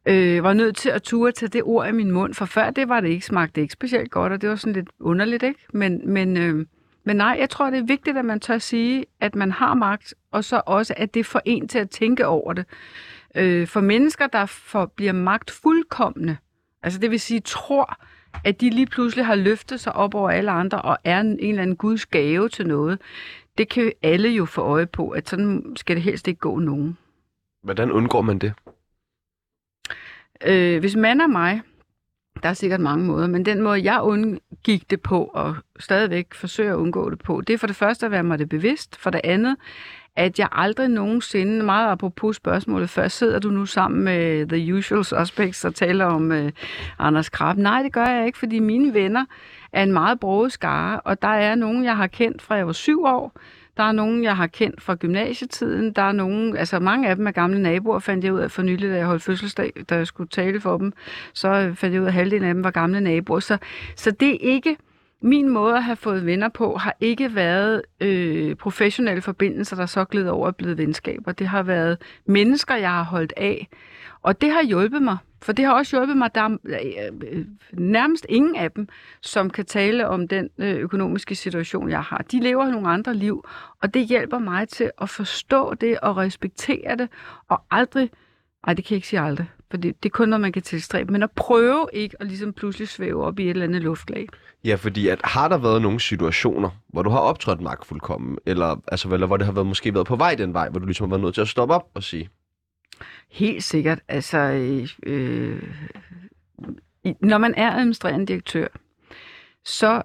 øh, 0.05 0.43
var 0.43 0.53
nødt 0.53 0.75
til 0.75 0.89
at 0.89 1.03
ture 1.03 1.31
tage 1.31 1.49
det 1.49 1.63
ord 1.63 1.87
i 1.87 1.91
min 1.91 2.11
mund, 2.11 2.33
for 2.33 2.45
før 2.45 2.69
det 2.69 2.89
var 2.89 2.99
det 2.99 3.09
ikke, 3.09 3.25
smagte 3.25 3.55
det 3.55 3.61
ikke 3.61 3.73
specielt 3.73 4.11
godt, 4.11 4.33
og 4.33 4.41
det 4.41 4.49
var 4.49 4.55
sådan 4.55 4.73
lidt 4.73 4.89
underligt, 4.99 5.43
ikke? 5.43 5.59
Men, 5.73 6.13
men, 6.13 6.37
øh, 6.37 6.65
men 7.03 7.15
nej, 7.15 7.37
jeg 7.39 7.49
tror, 7.49 7.69
det 7.69 7.79
er 7.79 7.85
vigtigt, 7.85 8.17
at 8.17 8.25
man 8.25 8.39
tør 8.39 8.57
sige, 8.57 9.05
at 9.19 9.35
man 9.35 9.51
har 9.51 9.73
magt, 9.73 10.13
og 10.31 10.43
så 10.43 10.61
også, 10.65 10.93
at 10.97 11.13
det 11.13 11.25
får 11.25 11.41
en 11.45 11.67
til 11.67 11.79
at 11.79 11.89
tænke 11.89 12.27
over 12.27 12.53
det. 12.53 12.65
Øh, 13.35 13.67
for 13.67 13.81
mennesker, 13.81 14.27
der 14.27 14.45
får, 14.45 14.85
bliver 14.85 15.13
magt 15.13 15.51
fuldkommende, 15.51 16.37
altså 16.83 16.99
det 16.99 17.11
vil 17.11 17.19
sige, 17.19 17.39
tror, 17.39 17.97
at 18.43 18.61
de 18.61 18.69
lige 18.69 18.85
pludselig 18.85 19.25
har 19.25 19.35
løftet 19.35 19.79
sig 19.79 19.93
op 19.93 20.15
over 20.15 20.29
alle 20.29 20.51
andre 20.51 20.81
og 20.81 20.97
er 21.03 21.19
en, 21.19 21.27
en 21.27 21.49
eller 21.49 21.61
anden 21.61 21.75
guds 21.75 22.05
gave 22.05 22.49
til 22.49 22.67
noget, 22.67 23.01
det 23.57 23.69
kan 23.69 23.91
alle 24.01 24.29
jo 24.29 24.45
få 24.45 24.61
øje 24.61 24.85
på, 24.85 25.09
at 25.09 25.29
sådan 25.29 25.73
skal 25.75 25.95
det 25.95 26.03
helst 26.03 26.27
ikke 26.27 26.39
gå 26.39 26.59
nogen. 26.59 26.97
Hvordan 27.63 27.91
undgår 27.91 28.21
man 28.21 28.39
det? 28.39 28.53
Øh, 30.43 30.79
hvis 30.79 30.95
man 30.95 31.21
er 31.21 31.27
mig, 31.27 31.61
der 32.43 32.49
er 32.49 32.53
sikkert 32.53 32.79
mange 32.79 33.05
måder, 33.05 33.27
men 33.27 33.45
den 33.45 33.61
måde, 33.61 33.83
jeg 33.83 34.01
undgik 34.01 34.89
det 34.89 35.01
på, 35.01 35.31
og 35.33 35.55
stadigvæk 35.79 36.33
forsøger 36.33 36.73
at 36.73 36.77
undgå 36.77 37.09
det 37.09 37.19
på, 37.19 37.41
det 37.41 37.53
er 37.53 37.57
for 37.57 37.67
det 37.67 37.75
første 37.75 38.05
at 38.05 38.11
være 38.11 38.23
mig 38.23 38.39
det 38.39 38.49
bevidst. 38.49 39.01
For 39.01 39.09
det 39.09 39.21
andet, 39.23 39.55
at 40.15 40.39
jeg 40.39 40.47
aldrig 40.51 40.89
nogensinde, 40.89 41.65
meget 41.65 41.91
apropos 41.91 42.35
spørgsmålet 42.35 42.89
før, 42.89 43.07
sidder 43.07 43.39
du 43.39 43.49
nu 43.49 43.65
sammen 43.65 44.03
med 44.03 44.47
The 44.47 44.75
Usual 44.75 45.05
Suspects 45.05 45.65
og 45.65 45.75
taler 45.75 46.05
om 46.05 46.31
øh, 46.31 46.51
Anders 46.99 47.29
Krab? 47.29 47.57
Nej, 47.57 47.81
det 47.83 47.93
gør 47.93 48.05
jeg 48.05 48.25
ikke, 48.25 48.37
fordi 48.37 48.59
mine 48.59 48.93
venner 48.93 49.25
er 49.73 49.83
en 49.83 49.93
meget 49.93 50.19
broget 50.19 50.51
skare, 50.51 50.99
og 50.99 51.21
der 51.21 51.27
er 51.27 51.55
nogen, 51.55 51.83
jeg 51.83 51.97
har 51.97 52.07
kendt 52.07 52.41
fra 52.41 52.55
jeg 52.55 52.67
var 52.67 52.73
syv 52.73 53.03
år, 53.03 53.39
der 53.77 53.83
er 53.83 53.91
nogen, 53.91 54.23
jeg 54.23 54.37
har 54.37 54.47
kendt 54.47 54.81
fra 54.81 54.95
gymnasietiden. 54.95 55.91
Der 55.93 56.01
er 56.01 56.11
nogen, 56.11 56.57
altså 56.57 56.79
mange 56.79 57.09
af 57.09 57.15
dem 57.15 57.27
er 57.27 57.31
gamle 57.31 57.61
naboer, 57.61 57.99
fandt 57.99 58.23
jeg 58.23 58.33
ud 58.33 58.39
af 58.39 58.51
for 58.51 58.61
nylig, 58.61 58.89
da 58.89 58.95
jeg 58.95 59.05
holdt 59.05 59.23
fødselsdag, 59.23 59.73
da 59.89 59.95
jeg 59.95 60.07
skulle 60.07 60.29
tale 60.29 60.61
for 60.61 60.77
dem. 60.77 60.93
Så 61.33 61.73
fandt 61.75 61.93
jeg 61.93 62.01
ud 62.01 62.05
af, 62.05 62.09
at 62.09 62.13
halvdelen 62.13 62.47
af 62.47 62.53
dem 62.53 62.63
var 62.63 62.71
gamle 62.71 63.01
naboer. 63.01 63.39
Så, 63.39 63.57
så 63.95 64.11
det 64.11 64.29
er 64.29 64.37
ikke, 64.41 64.77
min 65.21 65.49
måde 65.49 65.75
at 65.75 65.83
have 65.83 65.95
fået 65.95 66.25
venner 66.25 66.49
på, 66.49 66.75
har 66.75 66.95
ikke 66.99 67.35
været 67.35 67.81
øh, 68.01 68.55
professionelle 68.55 69.21
forbindelser, 69.21 69.75
der 69.75 69.85
så 69.85 70.05
glider 70.05 70.31
over 70.31 70.47
og 70.47 70.55
blevet 70.55 70.77
venskaber. 70.77 71.31
Det 71.31 71.47
har 71.47 71.63
været 71.63 71.97
mennesker, 72.25 72.75
jeg 72.75 72.91
har 72.91 73.03
holdt 73.03 73.33
af. 73.37 73.67
Og 74.25 74.41
det 74.41 74.51
har 74.51 74.63
hjulpet 74.63 75.01
mig. 75.01 75.17
For 75.41 75.53
det 75.53 75.65
har 75.65 75.73
også 75.73 75.97
hjulpet 75.97 76.17
mig. 76.17 76.35
Der 76.35 76.41
er 76.41 76.57
øh, 76.65 77.31
øh, 77.31 77.45
nærmest 77.73 78.25
ingen 78.29 78.55
af 78.55 78.71
dem, 78.71 78.87
som 79.21 79.49
kan 79.49 79.65
tale 79.65 80.07
om 80.07 80.27
den 80.27 80.49
øh, 80.57 80.75
økonomiske 80.75 81.35
situation, 81.35 81.89
jeg 81.89 82.01
har. 82.01 82.25
De 82.31 82.39
lever 82.39 82.71
nogle 82.71 82.89
andre 82.89 83.13
liv, 83.13 83.45
og 83.81 83.93
det 83.93 84.07
hjælper 84.07 84.39
mig 84.39 84.69
til 84.69 84.91
at 85.01 85.09
forstå 85.09 85.73
det 85.73 85.99
og 85.99 86.17
respektere 86.17 86.95
det, 86.97 87.09
og 87.49 87.61
aldrig, 87.71 88.09
nej, 88.65 88.73
det 88.73 88.85
kan 88.85 88.93
jeg 88.93 88.97
ikke 88.97 89.07
sige 89.07 89.19
aldrig, 89.19 89.49
for 89.71 89.77
det, 89.77 90.03
det 90.03 90.09
er 90.09 90.13
kun 90.13 90.29
noget, 90.29 90.41
man 90.41 90.51
kan 90.51 90.61
tilstræbe, 90.61 91.11
men 91.11 91.23
at 91.23 91.31
prøve 91.31 91.87
ikke 91.93 92.15
at 92.19 92.27
ligesom 92.27 92.53
pludselig 92.53 92.87
svæve 92.87 93.23
op 93.23 93.39
i 93.39 93.43
et 93.43 93.49
eller 93.49 93.65
andet 93.65 93.81
luftlag. 93.81 94.27
Ja, 94.63 94.75
fordi 94.75 95.07
at, 95.07 95.21
har 95.23 95.47
der 95.47 95.57
været 95.57 95.81
nogle 95.81 95.99
situationer, 95.99 96.69
hvor 96.87 97.03
du 97.03 97.09
har 97.09 97.19
optrådt 97.19 97.61
magtfuldkommen, 97.61 98.37
eller, 98.45 98.81
altså, 98.87 99.09
eller 99.09 99.27
hvor 99.27 99.37
det 99.37 99.45
har 99.45 99.53
været, 99.53 99.67
måske 99.67 99.93
været 99.93 100.07
på 100.07 100.15
vej 100.15 100.35
den 100.35 100.53
vej, 100.53 100.69
hvor 100.69 100.79
du 100.79 100.85
ligesom 100.85 101.03
har 101.03 101.09
været 101.09 101.21
nødt 101.21 101.33
til 101.33 101.41
at 101.41 101.47
stoppe 101.47 101.73
op 101.73 101.89
og 101.93 102.03
sige, 102.03 102.29
Helt 103.29 103.63
sikkert. 103.63 103.99
Altså, 104.07 104.37
øh, 104.37 104.89
øh 105.03 105.61
når 107.21 107.37
man 107.37 107.53
er 107.57 107.71
administrerende 107.71 108.25
direktør, 108.25 108.67
så 109.63 110.01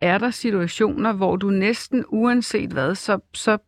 er 0.00 0.18
der 0.18 0.30
situationer, 0.30 1.12
hvor 1.12 1.36
du 1.36 1.50
næsten 1.50 2.04
uanset 2.08 2.70
hvad, 2.70 2.94
så, 2.94 3.18
så 3.34 3.58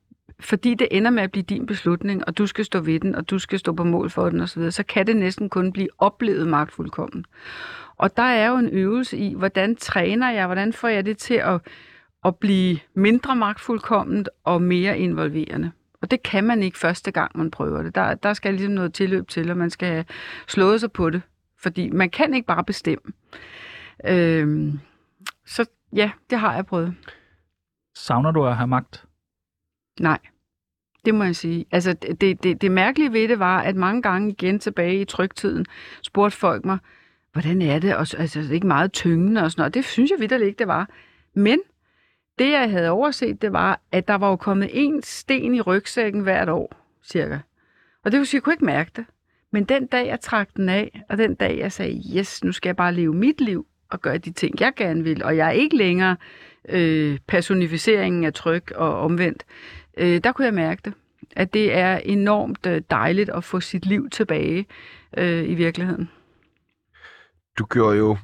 fordi 0.41 0.75
det 0.75 0.89
ender 0.91 1.11
med 1.11 1.23
at 1.23 1.31
blive 1.31 1.43
din 1.43 1.67
beslutning, 1.67 2.25
og 2.27 2.39
du 2.39 2.47
skal 2.47 2.65
stå 2.65 2.81
ved 2.81 3.01
den, 3.01 3.15
og 3.15 3.31
du 3.31 3.39
skal 3.39 3.59
stå 3.59 3.73
på 3.73 3.85
mål 3.85 4.11
for 4.11 4.31
den 4.31 4.41
osv., 4.41 4.71
så 4.71 4.83
kan 4.83 5.07
det 5.07 5.17
næsten 5.17 5.49
kun 5.49 5.73
blive 5.73 5.89
oplevet 5.99 6.49
magtfuldkommen. 6.49 7.25
Og 7.97 8.17
der 8.17 8.23
er 8.23 8.49
jo 8.49 8.57
en 8.57 8.69
øvelse 8.69 9.17
i, 9.17 9.35
hvordan 9.35 9.77
træner 9.77 10.31
jeg, 10.31 10.47
hvordan 10.47 10.73
får 10.73 10.89
jeg 10.89 11.07
det 11.07 11.19
til 11.19 11.35
at, 11.35 11.61
at 12.25 12.37
blive 12.37 12.79
mindre 12.95 13.37
magtfuldkomment 13.37 14.29
og 14.45 14.63
mere 14.63 14.99
involverende. 14.99 15.73
Og 16.03 16.11
det 16.11 16.23
kan 16.23 16.45
man 16.45 16.63
ikke 16.63 16.79
første 16.79 17.11
gang, 17.11 17.39
man 17.39 17.51
prøver 17.51 17.83
det. 17.83 17.95
Der, 17.95 18.15
der 18.15 18.33
skal 18.33 18.55
ligesom 18.55 18.73
noget 18.75 18.95
tilløb 18.95 19.29
til, 19.29 19.51
og 19.51 19.57
man 19.57 19.71
skal 19.71 19.89
have 19.89 20.05
slået 20.47 20.81
sig 20.81 20.93
på 20.93 21.11
det. 21.11 21.23
Fordi 21.59 21.91
man 21.91 22.11
kan 22.11 22.35
ikke 22.35 22.47
bare 22.47 22.65
bestemme. 22.65 23.13
Øhm, 24.07 24.81
så 25.47 25.67
ja, 25.97 26.11
det 26.31 26.39
har 26.39 26.55
jeg 26.55 26.67
prøvet. 26.67 26.95
Savner 27.95 28.31
du 28.31 28.47
at 28.47 28.57
have 28.57 28.67
magt? 28.69 29.05
Nej, 30.01 30.19
det 31.05 31.15
må 31.15 31.25
jeg 31.25 31.37
sige. 31.37 31.65
Altså, 31.71 31.93
det, 31.93 32.43
det, 32.43 32.63
det, 32.63 32.71
mærkelige 32.71 33.13
ved 33.13 33.29
det 33.29 33.39
var, 33.39 33.61
at 33.61 33.77
mange 33.77 34.03
gange 34.03 34.31
igen 34.31 34.59
tilbage 34.59 35.01
i 35.01 35.05
trygtiden, 35.05 35.67
spurgte 36.03 36.37
folk 36.37 36.65
mig, 36.65 36.79
hvordan 37.33 37.63
er 37.63 37.79
det? 37.79 37.97
Og, 37.97 38.07
så- 38.07 38.17
altså, 38.17 38.41
det 38.41 38.49
er 38.51 38.55
ikke 38.55 38.67
meget 38.67 38.93
tyngende 38.93 39.43
og 39.43 39.51
sådan 39.51 39.61
noget. 39.61 39.75
Det 39.75 39.85
synes 39.85 40.11
jeg 40.11 40.21
vidt 40.21 40.33
ikke, 40.43 40.59
det 40.59 40.69
var. 40.69 40.89
Men 41.35 41.59
det, 42.39 42.51
jeg 42.51 42.71
havde 42.71 42.91
overset, 42.91 43.43
det 43.43 43.53
var, 43.53 43.81
at 43.93 44.09
der 44.09 44.15
var 44.15 44.29
jo 44.31 44.37
kommet 44.37 44.71
en 44.73 45.03
sten 45.03 45.55
i 45.55 45.61
rygsækken 45.61 46.21
hvert 46.21 46.49
år, 46.49 46.73
cirka. 47.05 47.39
Og 48.05 48.13
det 48.13 48.19
vil 48.19 48.27
sige, 48.27 48.39
jeg 48.39 48.43
kunne 48.43 48.53
ikke 48.55 48.65
mærke 48.65 48.91
det. 48.97 49.05
Men 49.53 49.65
den 49.65 49.87
dag, 49.87 50.07
jeg 50.07 50.21
trak 50.21 50.49
den 50.57 50.69
af, 50.69 51.03
og 51.09 51.19
den 51.19 51.35
dag, 51.35 51.59
jeg 51.59 51.73
sagde, 51.73 52.03
yes, 52.17 52.45
nu 52.45 52.53
skal 52.53 52.69
jeg 52.69 52.77
bare 52.77 52.95
leve 52.95 53.15
mit 53.15 53.41
liv 53.41 53.67
og 53.91 54.01
gøre 54.01 54.19
de 54.19 54.33
ting, 54.33 54.61
jeg 54.61 54.73
gerne 54.77 55.05
vil, 55.05 55.25
og 55.25 55.37
jeg 55.37 55.47
er 55.47 55.53
ikke 55.53 55.77
længere 55.77 56.17
øh, 56.69 57.19
personificeringen 57.27 58.25
af 58.25 58.35
tryk 58.35 58.73
og 58.75 59.01
omvendt, 59.01 59.45
øh, 59.97 60.21
der 60.25 60.33
kunne 60.33 60.45
jeg 60.45 60.55
mærke 60.55 60.81
det. 60.85 60.93
At 61.37 61.55
det 61.55 61.75
er 61.75 61.97
enormt 61.97 62.67
øh, 62.67 62.83
dejligt 62.91 63.31
at 63.31 63.45
få 63.45 63.61
sit 63.61 63.87
liv 63.87 64.11
tilbage 64.11 64.67
øh, 65.17 65.51
i 65.51 65.55
virkeligheden. 65.55 66.11
du 67.59 67.65
gjorde 67.65 67.97
jo, 67.97 68.17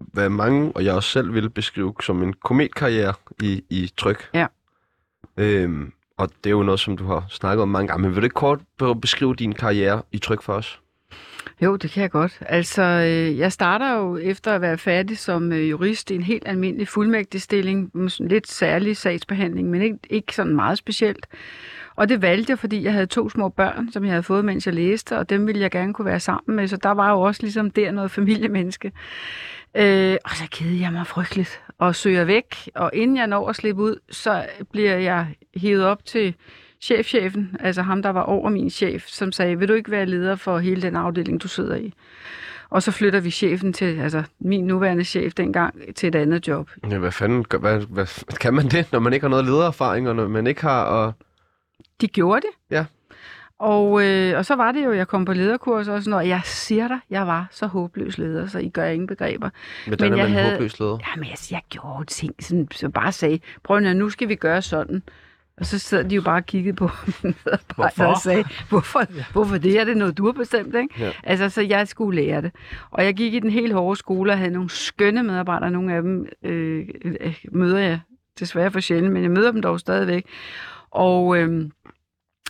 hvad 0.00 0.28
mange, 0.28 0.72
og 0.74 0.84
jeg 0.84 0.94
også 0.94 1.08
selv 1.08 1.34
ville 1.34 1.50
beskrive 1.50 1.94
som 2.02 2.22
en 2.22 2.32
kometkarriere 2.32 3.14
i, 3.42 3.64
i 3.70 3.90
tryk. 3.96 4.28
Ja. 4.34 4.46
Øhm, 5.36 5.92
og 6.16 6.30
det 6.44 6.50
er 6.50 6.54
jo 6.54 6.62
noget, 6.62 6.80
som 6.80 6.96
du 6.96 7.04
har 7.04 7.24
snakket 7.28 7.62
om 7.62 7.68
mange 7.68 7.88
gange. 7.88 8.02
Men 8.02 8.10
vil 8.14 8.22
du 8.22 8.26
ikke 8.26 8.34
kort 8.34 8.60
be- 8.78 9.00
beskrive 9.00 9.34
din 9.34 9.52
karriere 9.52 10.02
i 10.12 10.18
tryk 10.18 10.42
for 10.42 10.52
os? 10.52 10.80
Jo, 11.62 11.76
det 11.76 11.90
kan 11.90 12.02
jeg 12.02 12.10
godt. 12.10 12.38
Altså, 12.40 12.82
øh, 12.82 13.38
jeg 13.38 13.52
starter 13.52 13.96
jo 13.96 14.16
efter 14.16 14.52
at 14.52 14.60
være 14.60 14.78
færdig 14.78 15.18
som 15.18 15.52
øh, 15.52 15.70
jurist 15.70 16.10
i 16.10 16.14
en 16.14 16.22
helt 16.22 16.42
almindelig 16.46 16.88
fuldmægtig 16.88 17.42
stilling, 17.42 17.90
med 17.92 18.08
sådan 18.08 18.28
lidt 18.28 18.48
særlig 18.48 18.96
sagsbehandling, 18.96 19.70
men 19.70 19.82
ikke, 19.82 19.98
ikke 20.10 20.34
sådan 20.34 20.54
meget 20.54 20.78
specielt. 20.78 21.26
Og 21.96 22.08
det 22.08 22.22
valgte 22.22 22.50
jeg, 22.50 22.58
fordi 22.58 22.84
jeg 22.84 22.92
havde 22.92 23.06
to 23.06 23.28
små 23.28 23.48
børn, 23.48 23.92
som 23.92 24.04
jeg 24.04 24.12
havde 24.12 24.22
fået, 24.22 24.44
mens 24.44 24.66
jeg 24.66 24.74
læste, 24.74 25.18
og 25.18 25.30
dem 25.30 25.46
ville 25.46 25.60
jeg 25.60 25.70
gerne 25.70 25.94
kunne 25.94 26.06
være 26.06 26.20
sammen 26.20 26.56
med, 26.56 26.68
så 26.68 26.76
der 26.76 26.90
var 26.90 27.10
jo 27.10 27.20
også 27.20 27.42
ligesom 27.42 27.70
der 27.70 27.90
noget 27.90 28.10
familiemenneske. 28.10 28.92
Øh, 29.74 30.16
og 30.24 30.30
så 30.30 30.44
kedede 30.50 30.80
jeg 30.80 30.92
mig 30.92 31.06
frygteligt 31.06 31.62
og 31.78 31.94
søger 31.94 32.24
væk, 32.24 32.70
og 32.74 32.90
inden 32.94 33.16
jeg 33.16 33.26
når 33.26 33.48
at 33.48 33.56
slippe 33.56 33.82
ud, 33.82 33.96
så 34.10 34.46
bliver 34.72 34.96
jeg 34.96 35.26
hævet 35.56 35.84
op 35.84 36.04
til 36.04 36.34
chefchefen, 36.80 37.56
altså 37.60 37.82
ham, 37.82 38.02
der 38.02 38.10
var 38.10 38.22
over 38.22 38.50
min 38.50 38.70
chef, 38.70 39.06
som 39.06 39.32
sagde, 39.32 39.58
vil 39.58 39.68
du 39.68 39.74
ikke 39.74 39.90
være 39.90 40.06
leder 40.06 40.36
for 40.36 40.58
hele 40.58 40.82
den 40.82 40.96
afdeling, 40.96 41.42
du 41.42 41.48
sidder 41.48 41.76
i? 41.76 41.92
Og 42.70 42.82
så 42.82 42.90
flytter 42.90 43.20
vi 43.20 43.30
chefen 43.30 43.72
til, 43.72 44.00
altså 44.00 44.22
min 44.40 44.66
nuværende 44.66 45.04
chef 45.04 45.34
dengang, 45.34 45.94
til 45.94 46.06
et 46.06 46.14
andet 46.14 46.48
job. 46.48 46.70
Ja, 46.90 46.98
hvad 46.98 47.12
fanden, 47.12 47.44
hvad, 47.60 47.80
hvad, 47.80 48.36
kan 48.36 48.54
man 48.54 48.68
det, 48.68 48.92
når 48.92 48.98
man 48.98 49.12
ikke 49.12 49.24
har 49.24 49.28
noget 49.30 49.44
ledererfaring, 49.44 50.08
og 50.08 50.16
når 50.16 50.28
man 50.28 50.46
ikke 50.46 50.60
har... 50.60 50.84
Og... 50.84 51.12
De 52.00 52.06
gjorde 52.06 52.40
det. 52.40 52.76
Ja. 52.76 52.84
Og, 53.60 54.04
øh, 54.06 54.38
og 54.38 54.44
så 54.46 54.54
var 54.56 54.72
det 54.72 54.84
jo, 54.84 54.92
jeg 54.92 55.08
kom 55.08 55.24
på 55.24 55.32
lederkurs 55.32 55.88
og 55.88 56.02
sådan 56.02 56.10
noget. 56.10 56.28
Jeg 56.28 56.40
siger 56.44 56.88
dig, 56.88 56.98
jeg 57.10 57.26
var 57.26 57.48
så 57.50 57.66
håbløs 57.66 58.18
leder, 58.18 58.46
så 58.46 58.58
I 58.58 58.68
gør 58.68 58.84
ingen 58.86 59.06
begreber. 59.06 59.50
Hvordan 59.86 60.10
Men 60.10 60.18
er 60.20 60.22
jeg 60.22 60.30
man 60.30 60.38
havde- 60.38 60.50
håbløs 60.52 60.80
leder? 60.80 60.98
Jamen, 61.10 61.28
jeg, 61.28 61.36
jeg 61.50 61.60
gjorde 61.70 62.04
ting, 62.04 62.34
sådan, 62.40 62.68
så 62.72 62.88
bare 62.88 63.12
sagde, 63.12 63.40
prøv 63.64 63.80
nu, 63.80 63.92
nu 63.92 64.10
skal 64.10 64.28
vi 64.28 64.34
gøre 64.34 64.62
sådan. 64.62 65.02
Og 65.58 65.66
så 65.66 65.78
sad 65.78 66.04
de 66.04 66.14
jo 66.14 66.22
bare 66.22 66.36
og 66.36 66.46
kiggede 66.46 66.76
på 66.76 66.90
medarbejdere 67.22 67.66
Hvorfor? 67.76 68.04
og 68.04 68.16
sagde, 68.16 68.44
hvorfor, 68.68 69.02
hvorfor 69.32 69.58
det? 69.58 69.80
Er 69.80 69.84
det 69.84 69.96
noget, 69.96 70.18
du 70.18 70.24
har 70.24 70.32
bestemt, 70.32 70.74
ikke? 70.74 70.94
Ja. 70.98 71.10
Altså, 71.24 71.48
så 71.48 71.62
jeg 71.62 71.88
skulle 71.88 72.22
lære 72.22 72.42
det. 72.42 72.50
Og 72.90 73.04
jeg 73.04 73.14
gik 73.14 73.34
i 73.34 73.38
den 73.38 73.50
helt 73.50 73.72
hårde 73.72 73.96
skole 73.98 74.32
og 74.32 74.38
havde 74.38 74.50
nogle 74.50 74.70
skønne 74.70 75.22
medarbejdere. 75.22 75.70
Nogle 75.70 75.94
af 75.94 76.02
dem 76.02 76.26
øh, 76.44 76.88
øh, 77.04 77.34
møder 77.52 77.78
jeg 77.78 78.00
desværre 78.40 78.70
for 78.70 78.80
sjældent, 78.80 79.12
men 79.12 79.22
jeg 79.22 79.30
møder 79.30 79.52
dem 79.52 79.62
dog 79.62 79.80
stadigvæk. 79.80 80.24
Og 80.90 81.36
øh, 81.38 81.70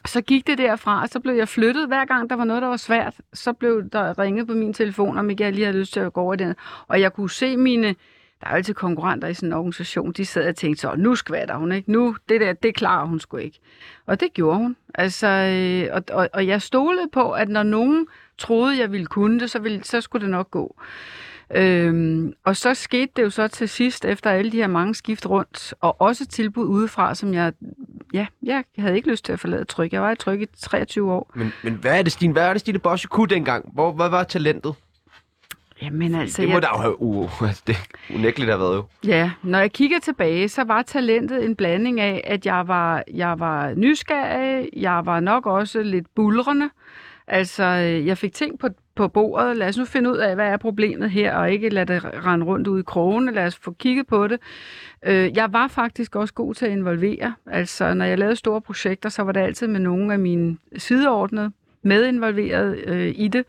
så 0.06 0.20
gik 0.20 0.46
det 0.46 0.58
derfra, 0.58 1.02
og 1.02 1.08
så 1.08 1.20
blev 1.20 1.34
jeg 1.34 1.48
flyttet. 1.48 1.86
Hver 1.86 2.04
gang 2.04 2.30
der 2.30 2.36
var 2.36 2.44
noget, 2.44 2.62
der 2.62 2.68
var 2.68 2.76
svært, 2.76 3.14
så 3.32 3.52
blev 3.52 3.88
der 3.92 4.18
ringet 4.18 4.46
på 4.46 4.52
min 4.52 4.74
telefon, 4.74 5.18
om 5.18 5.30
ikke 5.30 5.44
jeg 5.44 5.52
lige 5.52 5.64
havde 5.64 5.78
lyst 5.78 5.92
til 5.92 6.00
at 6.00 6.12
gå 6.12 6.20
over 6.20 6.34
den. 6.34 6.54
Og 6.88 7.00
jeg 7.00 7.12
kunne 7.12 7.30
se 7.30 7.56
mine 7.56 7.94
der 8.40 8.46
er 8.46 8.50
altid 8.50 8.74
konkurrenter 8.74 9.28
i 9.28 9.34
sådan 9.34 9.48
en 9.48 9.52
organisation, 9.52 10.12
de 10.12 10.26
sad 10.26 10.48
og 10.48 10.56
tænkte 10.56 10.80
så, 10.80 10.94
nu 10.96 11.14
skvatter 11.14 11.56
hun, 11.56 11.72
ikke? 11.72 11.92
Nu, 11.92 12.16
det 12.28 12.40
der, 12.40 12.52
det 12.52 12.74
klarer 12.74 13.06
hun 13.06 13.20
sgu 13.20 13.36
ikke. 13.36 13.60
Og 14.06 14.20
det 14.20 14.32
gjorde 14.32 14.58
hun. 14.58 14.76
Altså, 14.94 15.26
øh, 15.26 15.96
og, 15.96 16.02
og, 16.12 16.28
og 16.32 16.46
jeg 16.46 16.62
stolede 16.62 17.08
på, 17.12 17.32
at 17.32 17.48
når 17.48 17.62
nogen 17.62 18.06
troede, 18.38 18.78
jeg 18.78 18.92
ville 18.92 19.06
kunne 19.06 19.40
det, 19.40 19.50
så, 19.50 19.58
ville, 19.58 19.84
så 19.84 20.00
skulle 20.00 20.22
det 20.22 20.30
nok 20.30 20.50
gå. 20.50 20.76
Øhm, 21.54 22.32
og 22.44 22.56
så 22.56 22.74
skete 22.74 23.12
det 23.16 23.22
jo 23.22 23.30
så 23.30 23.48
til 23.48 23.68
sidst, 23.68 24.04
efter 24.04 24.30
alle 24.30 24.52
de 24.52 24.56
her 24.56 24.66
mange 24.66 24.94
skift 24.94 25.26
rundt, 25.26 25.74
og 25.80 26.00
også 26.00 26.26
tilbud 26.26 26.66
udefra, 26.66 27.14
som 27.14 27.34
jeg, 27.34 27.52
ja, 28.12 28.26
jeg 28.42 28.64
havde 28.78 28.96
ikke 28.96 29.10
lyst 29.10 29.24
til 29.24 29.32
at 29.32 29.40
forlade 29.40 29.64
tryk. 29.64 29.92
Jeg 29.92 30.02
var 30.02 30.12
i 30.12 30.16
tryk 30.16 30.40
i 30.40 30.46
23 30.60 31.12
år. 31.12 31.32
Men, 31.34 31.52
men 31.62 31.74
hvad 31.74 31.98
er 31.98 32.02
det, 32.02 32.12
Stine? 32.12 32.32
Hvad 32.32 32.42
er 32.42 32.52
det, 32.52 32.60
Stine 32.60 32.78
Bosch 32.78 33.08
kunne 33.08 33.28
dengang? 33.28 33.70
Hvor, 33.72 33.92
hvad 33.92 34.08
var 34.08 34.22
talentet? 34.24 34.74
Jamen 35.82 36.14
altså, 36.14 36.42
det 36.42 36.48
må 36.48 36.54
jeg, 36.54 36.62
der 36.62 36.68
jo 36.68 36.78
have 36.78 37.02
uh, 37.02 37.30
det 37.66 37.76
unægteligt 38.14 38.50
have 38.50 38.60
været 38.60 38.76
jo. 38.76 38.84
Ja, 39.04 39.30
når 39.42 39.58
jeg 39.58 39.72
kigger 39.72 39.98
tilbage, 39.98 40.48
så 40.48 40.64
var 40.64 40.82
talentet 40.82 41.44
en 41.44 41.56
blanding 41.56 42.00
af, 42.00 42.20
at 42.24 42.46
jeg 42.46 42.68
var, 42.68 43.04
jeg 43.14 43.40
var 43.40 43.74
nysgerrig, 43.74 44.68
jeg 44.76 45.06
var 45.06 45.20
nok 45.20 45.46
også 45.46 45.82
lidt 45.82 46.06
bulrende. 46.14 46.70
Altså, 47.26 47.64
øh, 47.64 48.06
jeg 48.06 48.18
fik 48.18 48.34
ting 48.34 48.58
på, 48.58 48.68
på 49.00 49.08
bordet. 49.08 49.56
Lad 49.56 49.68
os 49.68 49.78
nu 49.78 49.84
finde 49.84 50.10
ud 50.10 50.16
af, 50.16 50.34
hvad 50.34 50.46
er 50.46 50.56
problemet 50.56 51.10
her, 51.10 51.34
og 51.34 51.52
ikke 51.52 51.68
lade 51.68 51.92
det 51.94 52.04
rende 52.26 52.46
rundt 52.46 52.68
ud 52.68 52.80
i 52.80 52.82
krogene. 52.82 53.32
Lad 53.32 53.46
os 53.46 53.56
få 53.56 53.70
kigget 53.72 54.06
på 54.06 54.26
det. 54.26 54.40
Øh, 55.06 55.36
Jeg 55.36 55.52
var 55.52 55.68
faktisk 55.68 56.16
også 56.16 56.34
god 56.34 56.54
til 56.54 56.66
at 56.66 56.72
involvere. 56.72 57.34
Altså, 57.46 57.94
når 57.94 58.04
jeg 58.04 58.18
lavede 58.18 58.36
store 58.36 58.60
projekter, 58.60 59.08
så 59.08 59.22
var 59.22 59.32
det 59.32 59.40
altid 59.40 59.66
med 59.66 59.80
nogle 59.80 60.12
af 60.12 60.18
mine 60.18 60.56
sideordnede 60.76 61.52
medinvolveret 61.82 62.78
øh, 62.86 63.12
i 63.16 63.28
det. 63.28 63.44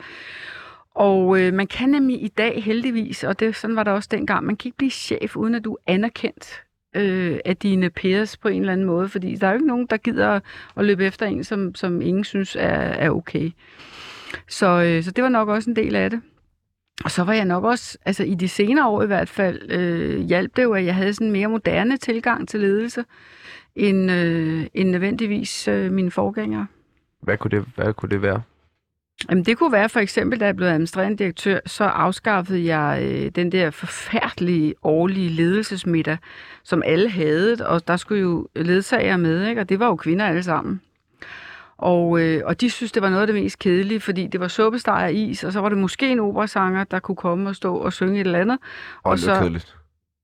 Og 0.95 1.41
øh, 1.41 1.53
man 1.53 1.67
kan 1.67 1.89
nemlig 1.89 2.23
i 2.23 2.27
dag 2.27 2.63
heldigvis, 2.63 3.23
og 3.23 3.39
det, 3.39 3.55
sådan 3.55 3.75
var 3.75 3.83
det 3.83 3.93
også 3.93 4.09
dengang, 4.11 4.45
man 4.45 4.55
kan 4.55 4.67
ikke 4.67 4.77
blive 4.77 4.91
chef, 4.91 5.37
uden 5.37 5.55
at 5.55 5.63
du 5.63 5.73
er 5.73 5.93
anerkendt 5.93 6.63
øh, 6.95 7.39
af 7.45 7.57
dine 7.57 7.89
peers 7.89 8.37
på 8.37 8.47
en 8.47 8.59
eller 8.59 8.73
anden 8.73 8.85
måde, 8.87 9.09
fordi 9.09 9.35
der 9.35 9.47
er 9.47 9.51
jo 9.51 9.55
ikke 9.55 9.67
nogen, 9.67 9.87
der 9.89 9.97
gider 9.97 10.39
at 10.77 10.85
løbe 10.85 11.05
efter 11.05 11.25
en, 11.25 11.43
som, 11.43 11.75
som 11.75 12.01
ingen 12.01 12.23
synes 12.23 12.55
er, 12.55 12.77
er 12.77 13.09
okay. 13.09 13.51
Så, 14.47 14.67
øh, 14.67 15.03
så 15.03 15.11
det 15.11 15.23
var 15.23 15.29
nok 15.29 15.49
også 15.49 15.69
en 15.69 15.75
del 15.75 15.95
af 15.95 16.09
det. 16.09 16.21
Og 17.03 17.11
så 17.11 17.23
var 17.23 17.33
jeg 17.33 17.45
nok 17.45 17.63
også, 17.63 17.97
altså 18.05 18.23
i 18.23 18.33
de 18.33 18.47
senere 18.47 18.87
år 18.87 19.03
i 19.03 19.07
hvert 19.07 19.29
fald, 19.29 19.71
øh, 19.71 20.19
hjalp 20.19 20.55
det 20.55 20.63
jo, 20.63 20.73
at 20.73 20.85
jeg 20.85 20.95
havde 20.95 21.13
sådan 21.13 21.27
en 21.27 21.33
mere 21.33 21.47
moderne 21.47 21.97
tilgang 21.97 22.47
til 22.47 22.59
ledelse, 22.59 23.05
end, 23.75 24.11
øh, 24.11 24.65
end 24.73 24.89
nødvendigvis 24.89 25.67
øh, 25.67 25.91
mine 25.91 26.11
forgængere. 26.11 26.67
Hvad 27.21 27.37
kunne 27.37 27.51
det, 27.51 27.65
hvad 27.75 27.93
kunne 27.93 28.09
det 28.09 28.21
være? 28.21 28.41
Jamen, 29.29 29.45
det 29.45 29.57
kunne 29.57 29.71
være 29.71 29.89
for 29.89 29.99
eksempel, 29.99 30.39
da 30.39 30.45
jeg 30.45 30.55
blev 30.55 30.67
administrerende 30.67 31.17
direktør, 31.17 31.59
så 31.65 31.83
afskaffede 31.83 32.75
jeg 32.75 33.03
øh, 33.03 33.31
den 33.35 33.51
der 33.51 33.71
forfærdelige 33.71 34.73
årlige 34.83 35.29
ledelsesmiddag, 35.29 36.17
som 36.63 36.83
alle 36.85 37.09
havde, 37.09 37.57
og 37.67 37.87
der 37.87 37.97
skulle 37.97 38.21
jo 38.21 38.47
ledsager 38.55 39.17
med, 39.17 39.47
ikke? 39.47 39.61
og 39.61 39.69
det 39.69 39.79
var 39.79 39.87
jo 39.87 39.95
kvinder 39.95 40.25
alle 40.25 40.43
sammen. 40.43 40.81
Og, 41.81 42.21
øh, 42.21 42.41
og 42.45 42.61
de 42.61 42.69
synes, 42.69 42.91
det 42.91 43.01
var 43.01 43.09
noget 43.09 43.21
af 43.21 43.27
det 43.27 43.35
mest 43.43 43.59
kedelige, 43.59 43.99
fordi 43.99 44.27
det 44.27 44.39
var 44.39 44.47
suppesteg 44.47 44.93
og 45.03 45.13
is, 45.13 45.43
og 45.43 45.51
så 45.53 45.61
var 45.61 45.69
det 45.69 45.77
måske 45.77 46.07
en 46.11 46.19
operasanger, 46.19 46.83
der 46.83 46.99
kunne 46.99 47.15
komme 47.15 47.49
og 47.49 47.55
stå 47.55 47.75
og 47.75 47.93
synge 47.93 48.21
et 48.21 48.25
eller 48.25 48.39
andet. 48.39 48.57
Og, 49.03 49.11
og 49.11 49.17
det 49.17 49.27
var 49.27 49.33
så- 49.35 49.41
kedeligt. 49.41 49.75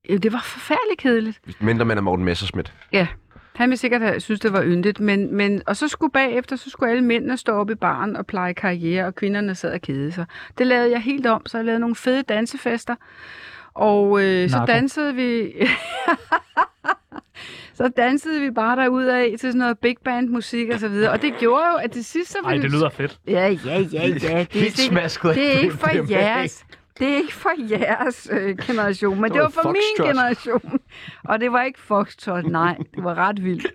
Ja, 0.08 0.16
det 0.16 0.32
var 0.32 0.40
forfærdeligt 0.44 1.00
kedeligt. 1.00 1.40
Mindre 1.62 1.84
man 1.84 1.98
er 1.98 2.02
Morten 2.02 2.24
Messerschmidt. 2.24 2.72
Ja, 2.92 3.06
han 3.56 3.68
ville 3.70 3.76
sikkert 3.78 4.00
have 4.02 4.20
synes, 4.20 4.40
det 4.40 4.52
var 4.52 4.62
yndigt, 4.64 5.00
men, 5.00 5.34
men, 5.36 5.62
og 5.66 5.76
så 5.76 5.88
skulle 5.88 6.12
bagefter, 6.12 6.56
så 6.56 6.70
skulle 6.70 6.90
alle 6.90 7.04
mændene 7.04 7.36
stå 7.36 7.52
op 7.52 7.70
i 7.70 7.74
baren 7.74 8.16
og 8.16 8.26
pleje 8.26 8.52
karriere, 8.54 9.06
og 9.06 9.14
kvinderne 9.14 9.54
sad 9.54 9.72
og 9.72 9.80
kede 9.80 10.12
sig. 10.12 10.26
Det 10.58 10.66
lavede 10.66 10.90
jeg 10.90 11.00
helt 11.00 11.26
om, 11.26 11.46
så 11.46 11.58
jeg 11.58 11.64
lavede 11.64 11.80
nogle 11.80 11.96
fede 11.96 12.22
dansefester, 12.22 12.94
og 13.74 14.24
øh, 14.24 14.50
så 14.50 14.64
dansede 14.66 15.14
vi... 15.14 15.52
så 17.78 17.88
dansede 17.96 18.40
vi 18.40 18.50
bare 18.50 18.76
derudad 18.76 19.30
til 19.30 19.38
sådan 19.38 19.58
noget 19.58 19.78
big 19.78 19.96
band 20.04 20.28
musik 20.28 20.68
og 20.70 20.80
så 20.80 20.88
videre. 20.88 21.10
Og 21.10 21.22
det 21.22 21.34
gjorde 21.38 21.64
jo, 21.72 21.76
at 21.76 21.90
til 21.90 22.04
sidst 22.04 22.30
så 22.30 22.38
Ej, 22.44 22.56
det 22.56 22.70
lyder 22.70 22.88
fedt. 22.88 23.20
Ja, 23.26 23.56
ja, 23.66 23.78
ja, 23.92 24.06
ja. 24.06 24.14
Det, 24.14 24.24
er 24.32 24.46
Helt 24.50 24.78
smasket 24.78 25.28
af 25.28 25.34
det 25.34 25.56
er 25.56 25.58
ikke 25.58 25.76
for 25.76 26.10
jeres. 26.10 26.66
Det 26.98 27.12
er 27.12 27.16
ikke 27.16 27.34
for 27.34 27.50
jeres 27.70 28.28
øh, 28.32 28.56
generation, 28.58 29.20
men 29.20 29.24
Det 29.24 29.32
det 29.32 29.42
var 29.42 29.48
for 29.48 29.72
min 29.72 30.06
generation. 30.06 30.78
Og 31.24 31.40
det 31.40 31.52
var 31.52 31.62
ikke 31.62 31.80
foxtrot, 31.80 32.44
nej. 32.44 32.76
Det 32.94 33.04
var 33.04 33.14
ret 33.14 33.44
vildt. 33.44 33.66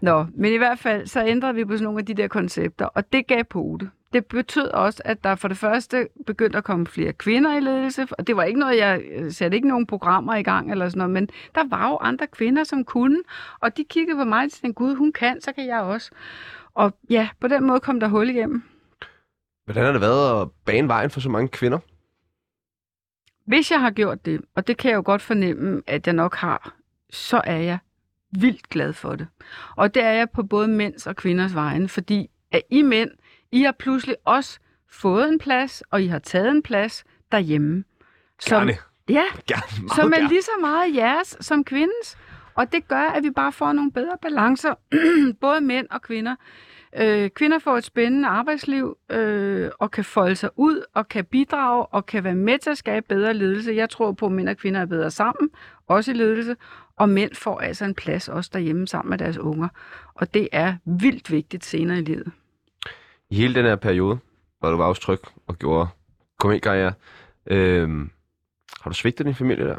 Nå, 0.00 0.26
men 0.34 0.52
i 0.52 0.56
hvert 0.56 0.78
fald, 0.78 1.06
så 1.06 1.24
ændrede 1.26 1.54
vi 1.54 1.64
på 1.64 1.72
sådan 1.72 1.84
nogle 1.84 1.98
af 1.98 2.06
de 2.06 2.14
der 2.14 2.28
koncepter, 2.28 2.86
og 2.86 3.12
det 3.12 3.26
gav 3.26 3.44
pote. 3.44 3.90
Det 4.12 4.26
betød 4.26 4.68
også, 4.68 5.02
at 5.04 5.24
der 5.24 5.34
for 5.34 5.48
det 5.48 5.56
første 5.56 6.08
begyndte 6.26 6.58
at 6.58 6.64
komme 6.64 6.86
flere 6.86 7.12
kvinder 7.12 7.56
i 7.56 7.60
ledelse, 7.60 8.06
og 8.18 8.26
det 8.26 8.36
var 8.36 8.42
ikke 8.42 8.60
noget, 8.60 8.76
jeg 8.76 9.02
øh, 9.10 9.30
satte 9.30 9.54
ikke 9.54 9.68
nogen 9.68 9.86
programmer 9.86 10.34
i 10.34 10.42
gang 10.42 10.70
eller 10.70 10.88
sådan 10.88 10.98
noget, 10.98 11.10
men 11.10 11.28
der 11.54 11.64
var 11.68 11.88
jo 11.88 11.98
andre 12.00 12.26
kvinder, 12.26 12.64
som 12.64 12.84
kunne, 12.84 13.22
og 13.60 13.76
de 13.76 13.84
kiggede 13.84 14.18
på 14.18 14.24
mig 14.24 14.44
og 14.44 14.52
tænkte, 14.52 14.78
gud, 14.78 14.94
hun 14.94 15.12
kan, 15.12 15.40
så 15.40 15.52
kan 15.52 15.66
jeg 15.66 15.80
også. 15.80 16.10
Og 16.74 16.92
ja, 17.10 17.28
på 17.40 17.48
den 17.48 17.66
måde 17.66 17.80
kom 17.80 18.00
der 18.00 18.08
hul 18.08 18.28
igennem. 18.28 18.62
Hvordan 19.64 19.84
har 19.84 19.92
det 19.92 20.00
været 20.00 20.42
at 20.42 20.48
bane 20.64 20.88
vejen 20.88 21.10
for 21.10 21.20
så 21.20 21.28
mange 21.28 21.48
kvinder? 21.48 21.78
Hvis 23.46 23.70
jeg 23.70 23.80
har 23.80 23.90
gjort 23.90 24.24
det, 24.26 24.40
og 24.54 24.66
det 24.66 24.76
kan 24.76 24.90
jeg 24.90 24.96
jo 24.96 25.02
godt 25.04 25.22
fornemme, 25.22 25.82
at 25.86 26.06
jeg 26.06 26.14
nok 26.14 26.34
har, 26.34 26.74
så 27.10 27.40
er 27.44 27.56
jeg 27.56 27.78
vildt 28.40 28.68
glad 28.68 28.92
for 28.92 29.14
det. 29.14 29.26
Og 29.76 29.94
det 29.94 30.02
er 30.02 30.12
jeg 30.12 30.30
på 30.30 30.42
både 30.42 30.68
mænds 30.68 31.06
og 31.06 31.16
kvinders 31.16 31.54
vegne, 31.54 31.88
fordi 31.88 32.30
at 32.52 32.62
I 32.70 32.82
mænd, 32.82 33.10
I 33.52 33.62
har 33.62 33.72
pludselig 33.72 34.16
også 34.24 34.58
fået 34.88 35.28
en 35.28 35.38
plads, 35.38 35.82
og 35.90 36.02
I 36.02 36.06
har 36.06 36.18
taget 36.18 36.50
en 36.50 36.62
plads 36.62 37.04
derhjemme. 37.32 37.84
Som, 38.40 38.58
Gerne. 38.60 38.78
ja, 39.08 39.24
Gerne. 39.46 39.88
Som 39.94 40.12
er 40.12 40.16
gerne. 40.16 40.28
lige 40.28 40.42
så 40.42 40.50
meget 40.60 40.94
jeres 40.94 41.36
som 41.40 41.64
kvindens. 41.64 42.16
Og 42.54 42.72
det 42.72 42.88
gør, 42.88 43.02
at 43.02 43.22
vi 43.22 43.30
bare 43.30 43.52
får 43.52 43.72
nogle 43.72 43.92
bedre 43.92 44.16
balancer, 44.22 44.74
både 45.40 45.60
mænd 45.60 45.86
og 45.90 46.02
kvinder. 46.02 46.36
Øh, 46.96 47.30
kvinder 47.30 47.58
får 47.58 47.76
et 47.76 47.84
spændende 47.84 48.28
arbejdsliv 48.28 48.96
øh, 49.10 49.70
og 49.78 49.90
kan 49.90 50.04
folde 50.04 50.36
sig 50.36 50.50
ud 50.56 50.84
og 50.94 51.08
kan 51.08 51.24
bidrage 51.24 51.86
og 51.86 52.06
kan 52.06 52.24
være 52.24 52.34
med 52.34 52.58
til 52.58 52.70
at 52.70 52.78
skabe 52.78 53.06
bedre 53.08 53.34
ledelse. 53.34 53.72
Jeg 53.72 53.90
tror 53.90 54.12
på, 54.12 54.26
at 54.26 54.32
mænd 54.32 54.48
og 54.48 54.56
kvinder 54.56 54.80
er 54.80 54.86
bedre 54.86 55.10
sammen, 55.10 55.50
også 55.88 56.10
i 56.10 56.14
ledelse. 56.14 56.56
Og 56.96 57.08
mænd 57.08 57.34
får 57.34 57.58
altså 57.60 57.84
en 57.84 57.94
plads 57.94 58.28
også 58.28 58.50
derhjemme 58.52 58.88
sammen 58.88 59.10
med 59.10 59.18
deres 59.18 59.38
unger. 59.38 59.68
Og 60.14 60.34
det 60.34 60.48
er 60.52 60.74
vildt 60.84 61.30
vigtigt 61.32 61.64
senere 61.64 61.98
i 61.98 62.02
livet. 62.02 62.32
I 63.30 63.34
hele 63.34 63.54
den 63.54 63.64
her 63.64 63.76
periode, 63.76 64.18
hvor 64.58 64.70
du 64.70 64.76
var 64.76 64.84
aftryk 64.84 65.20
og 65.46 65.58
gjorde 65.58 65.88
komikkarriere, 66.38 66.92
øhm, 67.46 68.10
har 68.80 68.90
du 68.90 68.94
svigtet 68.94 69.26
din 69.26 69.34
familie 69.34 69.64
der? 69.64 69.78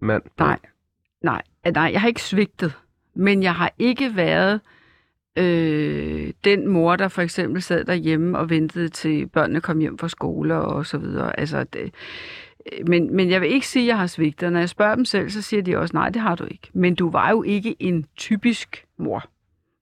Mand? 0.00 0.22
Nej, 0.38 0.58
nej, 1.22 1.42
nej, 1.64 1.90
jeg 1.92 2.00
har 2.00 2.08
ikke 2.08 2.22
svigtet, 2.22 2.78
men 3.14 3.42
jeg 3.42 3.54
har 3.54 3.72
ikke 3.78 4.16
været 4.16 4.60
øh, 5.36 6.32
den 6.44 6.68
mor, 6.68 6.96
der 6.96 7.08
for 7.08 7.22
eksempel 7.22 7.62
sad 7.62 7.84
derhjemme 7.84 8.38
og 8.38 8.50
ventede 8.50 8.88
til 8.88 9.26
børnene 9.26 9.60
kom 9.60 9.78
hjem 9.78 9.98
fra 9.98 10.08
skole 10.08 10.54
og 10.54 10.86
så 10.86 10.98
videre. 10.98 11.40
Altså, 11.40 11.64
det, 11.64 11.94
øh, 12.72 12.88
men, 12.88 13.16
men 13.16 13.30
jeg 13.30 13.40
vil 13.40 13.52
ikke 13.52 13.68
sige, 13.68 13.82
at 13.82 13.88
jeg 13.88 13.98
har 13.98 14.06
svigtet. 14.06 14.52
Når 14.52 14.58
jeg 14.58 14.68
spørger 14.68 14.94
dem 14.94 15.04
selv, 15.04 15.30
så 15.30 15.42
siger 15.42 15.62
de 15.62 15.76
også, 15.76 15.96
nej, 15.96 16.08
det 16.08 16.22
har 16.22 16.34
du 16.34 16.44
ikke. 16.44 16.68
Men 16.72 16.94
du 16.94 17.10
var 17.10 17.30
jo 17.30 17.42
ikke 17.42 17.76
en 17.78 18.06
typisk 18.16 18.86
mor. 18.98 19.24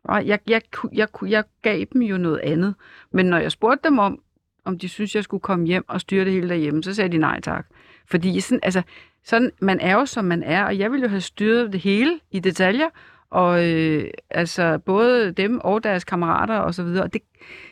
Og 0.08 0.26
jeg, 0.26 0.38
jeg, 0.48 0.62
jeg, 0.82 0.90
jeg, 0.92 1.08
jeg 1.28 1.44
gav 1.62 1.84
dem 1.92 2.02
jo 2.02 2.16
noget 2.16 2.38
andet. 2.38 2.74
Men 3.10 3.26
når 3.26 3.38
jeg 3.38 3.52
spurgte 3.52 3.88
dem 3.88 3.98
om, 3.98 4.18
om 4.64 4.78
de 4.78 4.88
synes, 4.88 5.14
jeg 5.14 5.24
skulle 5.24 5.40
komme 5.40 5.66
hjem 5.66 5.84
og 5.88 6.00
styre 6.00 6.24
det 6.24 6.32
hele 6.32 6.48
derhjemme, 6.48 6.82
så 6.82 6.94
sagde 6.94 7.12
de 7.12 7.18
nej 7.18 7.40
tak. 7.40 7.66
Fordi 8.06 8.40
sådan, 8.40 8.60
altså, 8.62 8.82
sådan, 9.24 9.50
man 9.60 9.80
er 9.80 9.94
jo, 9.94 10.06
som 10.06 10.24
man 10.24 10.42
er, 10.42 10.64
og 10.64 10.78
jeg 10.78 10.92
ville 10.92 11.04
jo 11.04 11.08
have 11.08 11.20
styret 11.20 11.72
det 11.72 11.80
hele 11.80 12.20
i 12.30 12.40
detaljer, 12.40 12.88
og 13.30 13.68
øh, 13.68 14.10
altså 14.30 14.78
både 14.78 15.32
dem 15.32 15.60
og 15.60 15.84
deres 15.84 16.04
kammerater 16.04 16.56
og 16.56 16.74
så 16.74 16.82
videre. 16.82 17.08
Det, 17.08 17.22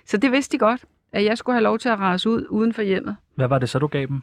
så 0.04 0.16
det 0.16 0.32
vidste 0.32 0.52
de 0.52 0.58
godt, 0.58 0.84
at 1.12 1.24
jeg 1.24 1.38
skulle 1.38 1.54
have 1.54 1.64
lov 1.64 1.78
til 1.78 1.88
at 1.88 1.98
rase 1.98 2.30
ud 2.30 2.46
uden 2.50 2.72
for 2.72 2.82
hjemmet. 2.82 3.16
Hvad 3.34 3.48
var 3.48 3.58
det 3.58 3.68
så, 3.68 3.78
du 3.78 3.86
gav 3.86 4.06
dem? 4.06 4.22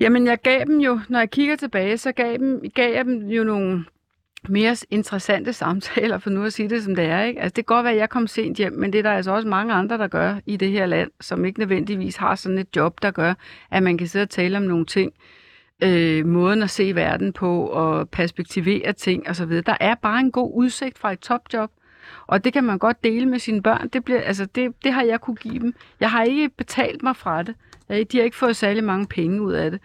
Jamen, 0.00 0.26
jeg 0.26 0.38
gav 0.42 0.64
dem 0.64 0.80
jo, 0.80 1.00
når 1.08 1.18
jeg 1.18 1.30
kigger 1.30 1.56
tilbage, 1.56 1.98
så 1.98 2.12
gav, 2.12 2.38
dem, 2.38 2.62
gav 2.74 2.94
jeg 2.94 3.04
dem 3.04 3.28
jo 3.28 3.44
nogle 3.44 3.84
mere 4.48 4.76
interessante 4.90 5.52
samtaler, 5.52 6.18
for 6.18 6.30
nu 6.30 6.44
at 6.44 6.52
sige 6.52 6.68
det, 6.68 6.82
som 6.82 6.94
det 6.94 7.04
er. 7.04 7.22
Ikke? 7.22 7.40
Altså, 7.40 7.54
det 7.56 7.66
kan 7.66 7.76
godt 7.76 7.84
være, 7.84 7.92
at 7.92 7.98
jeg 7.98 8.10
kom 8.10 8.26
sent 8.26 8.56
hjem, 8.56 8.72
men 8.72 8.92
det 8.92 8.98
er 8.98 9.02
der 9.02 9.12
altså 9.12 9.32
også 9.32 9.48
mange 9.48 9.74
andre, 9.74 9.98
der 9.98 10.08
gør 10.08 10.36
i 10.46 10.56
det 10.56 10.70
her 10.70 10.86
land, 10.86 11.10
som 11.20 11.44
ikke 11.44 11.58
nødvendigvis 11.58 12.16
har 12.16 12.34
sådan 12.34 12.58
et 12.58 12.76
job, 12.76 13.02
der 13.02 13.10
gør, 13.10 13.34
at 13.70 13.82
man 13.82 13.98
kan 13.98 14.08
sidde 14.08 14.22
og 14.22 14.30
tale 14.30 14.56
om 14.56 14.62
nogle 14.62 14.86
ting, 14.86 15.12
øh, 15.82 16.26
måden 16.26 16.62
at 16.62 16.70
se 16.70 16.94
verden 16.94 17.32
på, 17.32 17.66
og 17.66 18.08
perspektivere 18.08 18.92
ting 18.92 19.28
osv. 19.28 19.50
Der 19.50 19.76
er 19.80 19.94
bare 19.94 20.20
en 20.20 20.32
god 20.32 20.50
udsigt 20.54 20.98
fra 20.98 21.12
et 21.12 21.20
topjob, 21.20 21.70
og 22.26 22.44
det 22.44 22.52
kan 22.52 22.64
man 22.64 22.78
godt 22.78 23.04
dele 23.04 23.26
med 23.26 23.38
sine 23.38 23.62
børn. 23.62 23.88
Det, 23.88 24.04
bliver, 24.04 24.20
altså 24.20 24.46
det, 24.46 24.72
det 24.84 24.92
har 24.92 25.02
jeg 25.02 25.20
kunne 25.20 25.36
give 25.36 25.58
dem. 25.58 25.74
Jeg 26.00 26.10
har 26.10 26.22
ikke 26.22 26.48
betalt 26.48 27.02
mig 27.02 27.16
fra 27.16 27.42
det. 27.42 27.54
Øh, 27.90 28.06
de 28.12 28.16
har 28.16 28.24
ikke 28.24 28.36
fået 28.36 28.56
særlig 28.56 28.84
mange 28.84 29.06
penge 29.06 29.42
ud 29.42 29.52
af 29.52 29.70
det. 29.70 29.80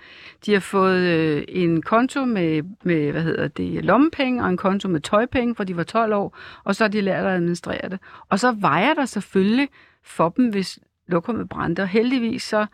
De 0.46 0.54
har 0.54 0.60
fået 0.60 1.00
øh, 1.00 1.44
en 1.48 1.82
konto 1.82 2.26
med, 2.26 2.64
med, 2.84 3.12
hvad 3.12 3.22
hedder 3.22 3.48
det, 3.48 3.86
lommepenge, 3.86 4.44
og 4.44 4.50
en 4.50 4.58
konto 4.58 4.88
med 4.88 5.00
tøjpenge, 5.02 5.56
for 5.56 5.64
de 5.64 5.78
var 5.78 5.84
12 5.84 6.14
år, 6.14 6.38
og 6.64 6.76
så 6.76 6.84
har 6.84 6.90
de 6.90 7.02
lært 7.02 7.26
at 7.26 7.32
administrere 7.32 7.90
det. 7.90 8.00
Og 8.30 8.40
så 8.40 8.52
vejer 8.52 8.94
der 8.94 9.06
selvfølgelig 9.06 9.70
for 10.04 10.30
dem, 10.30 10.50
hvis 10.50 10.80
lokummet 11.08 11.50
brændte. 11.50 11.82
Og 11.82 11.88
heldigvis 11.88 12.44
så, 12.44 12.66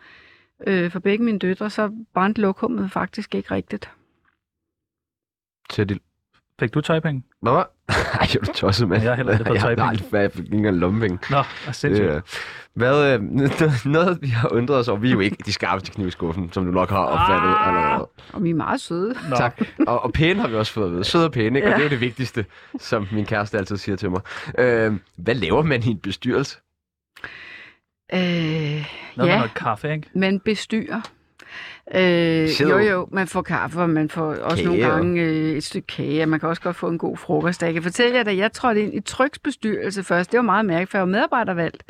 øh, 0.66 0.90
for 0.90 1.00
begge 1.00 1.24
mine 1.24 1.38
døtre, 1.38 1.70
så 1.70 1.90
brændte 2.14 2.40
lokummet 2.40 2.92
faktisk 2.92 3.34
ikke 3.34 3.54
rigtigt. 3.54 3.90
Til 5.70 5.88
det 5.88 5.98
Fik 6.60 6.74
du 6.74 6.80
tøjpenge? 6.80 7.22
Hvad 7.42 7.52
var? 7.58 7.70
Ej, 7.88 7.96
jeg 8.20 8.34
er 8.40 8.44
du 8.46 8.52
tosset, 8.52 8.88
mand. 8.88 9.02
Jeg 9.02 9.10
har 9.10 9.16
heller 9.16 9.32
aldrig 9.32 9.46
fået 9.46 9.54
Jeg 9.54 9.62
har 9.62 9.68
tøjpenge. 9.94 10.22
aldrig 10.22 10.44
ikke 10.44 10.56
engang 10.56 10.76
lommepenge. 10.76 11.18
Nå, 11.30 11.36
og 11.66 11.74
sindssygt. 11.74 12.08
Øh, 12.10 12.20
hvad, 12.74 13.14
øh, 13.14 13.22
noget, 13.92 14.18
vi 14.22 14.28
har 14.28 14.48
undret 14.52 14.78
os 14.78 14.88
over, 14.88 14.98
vi 15.00 15.08
er 15.08 15.12
jo 15.12 15.20
ikke 15.20 15.36
de 15.46 15.52
skarpeste 15.52 15.92
kniv 15.94 16.06
i 16.06 16.10
skuffen, 16.10 16.52
som 16.52 16.64
du 16.64 16.70
nok 16.70 16.90
har 16.90 16.98
opfattet 17.04 17.48
Ah. 17.58 17.68
allerede. 17.68 18.08
Og 18.32 18.42
vi 18.44 18.50
er 18.50 18.54
meget 18.54 18.80
søde. 18.80 19.14
Nå. 19.30 19.36
Tak. 19.36 19.60
Og, 19.86 20.02
og 20.04 20.12
pæne 20.12 20.40
har 20.40 20.48
vi 20.48 20.54
også 20.54 20.72
fået 20.72 20.92
vide. 20.92 21.04
Søde 21.04 21.24
og 21.24 21.32
pæne, 21.32 21.58
ikke? 21.58 21.68
Og 21.68 21.72
det 21.72 21.78
er 21.80 21.84
jo 21.84 21.90
det 21.90 22.00
vigtigste, 22.00 22.44
som 22.78 23.06
min 23.12 23.26
kæreste 23.26 23.58
altid 23.58 23.76
siger 23.76 23.96
til 23.96 24.10
mig. 24.10 24.20
Øh, 24.58 24.92
hvad 25.16 25.34
laver 25.34 25.62
man 25.62 25.82
i 25.82 25.86
en 25.90 25.98
bestyrelse? 25.98 26.56
Øh, 28.14 28.20
Noget 28.20 28.86
med 29.16 29.26
ja, 29.26 29.36
noget 29.36 29.54
kaffe, 29.54 29.92
ikke? 29.92 30.08
man 30.14 30.40
bestyrer. 30.40 31.00
Øh, 31.94 32.60
jo, 32.60 32.78
jo, 32.78 33.08
man 33.12 33.26
får 33.26 33.42
kaffe, 33.42 33.80
og 33.80 33.90
man 33.90 34.08
får 34.08 34.22
også 34.34 34.56
Kage, 34.56 34.66
nogle 34.66 34.86
og- 34.86 34.90
gange 34.90 35.22
øh, 35.22 35.56
et 35.56 35.64
stykke 35.64 35.86
kage, 35.86 36.22
og 36.22 36.28
man 36.28 36.40
kan 36.40 36.48
også 36.48 36.62
godt 36.62 36.76
få 36.76 36.88
en 36.88 36.98
god 36.98 37.16
frokost. 37.16 37.62
Jeg 37.62 37.72
kan 37.74 37.82
fortælle 37.82 38.16
jer, 38.16 38.22
da 38.22 38.36
jeg 38.36 38.52
trådte 38.52 38.82
ind 38.82 38.94
i 38.94 39.00
tryksbestyrelse 39.00 40.02
først, 40.02 40.32
det 40.32 40.38
var 40.38 40.42
meget 40.44 40.64
mærkeligt, 40.64 40.90
for 40.90 40.98
jeg 40.98 41.02
var 41.02 41.10
medarbejdervalgt. 41.12 41.82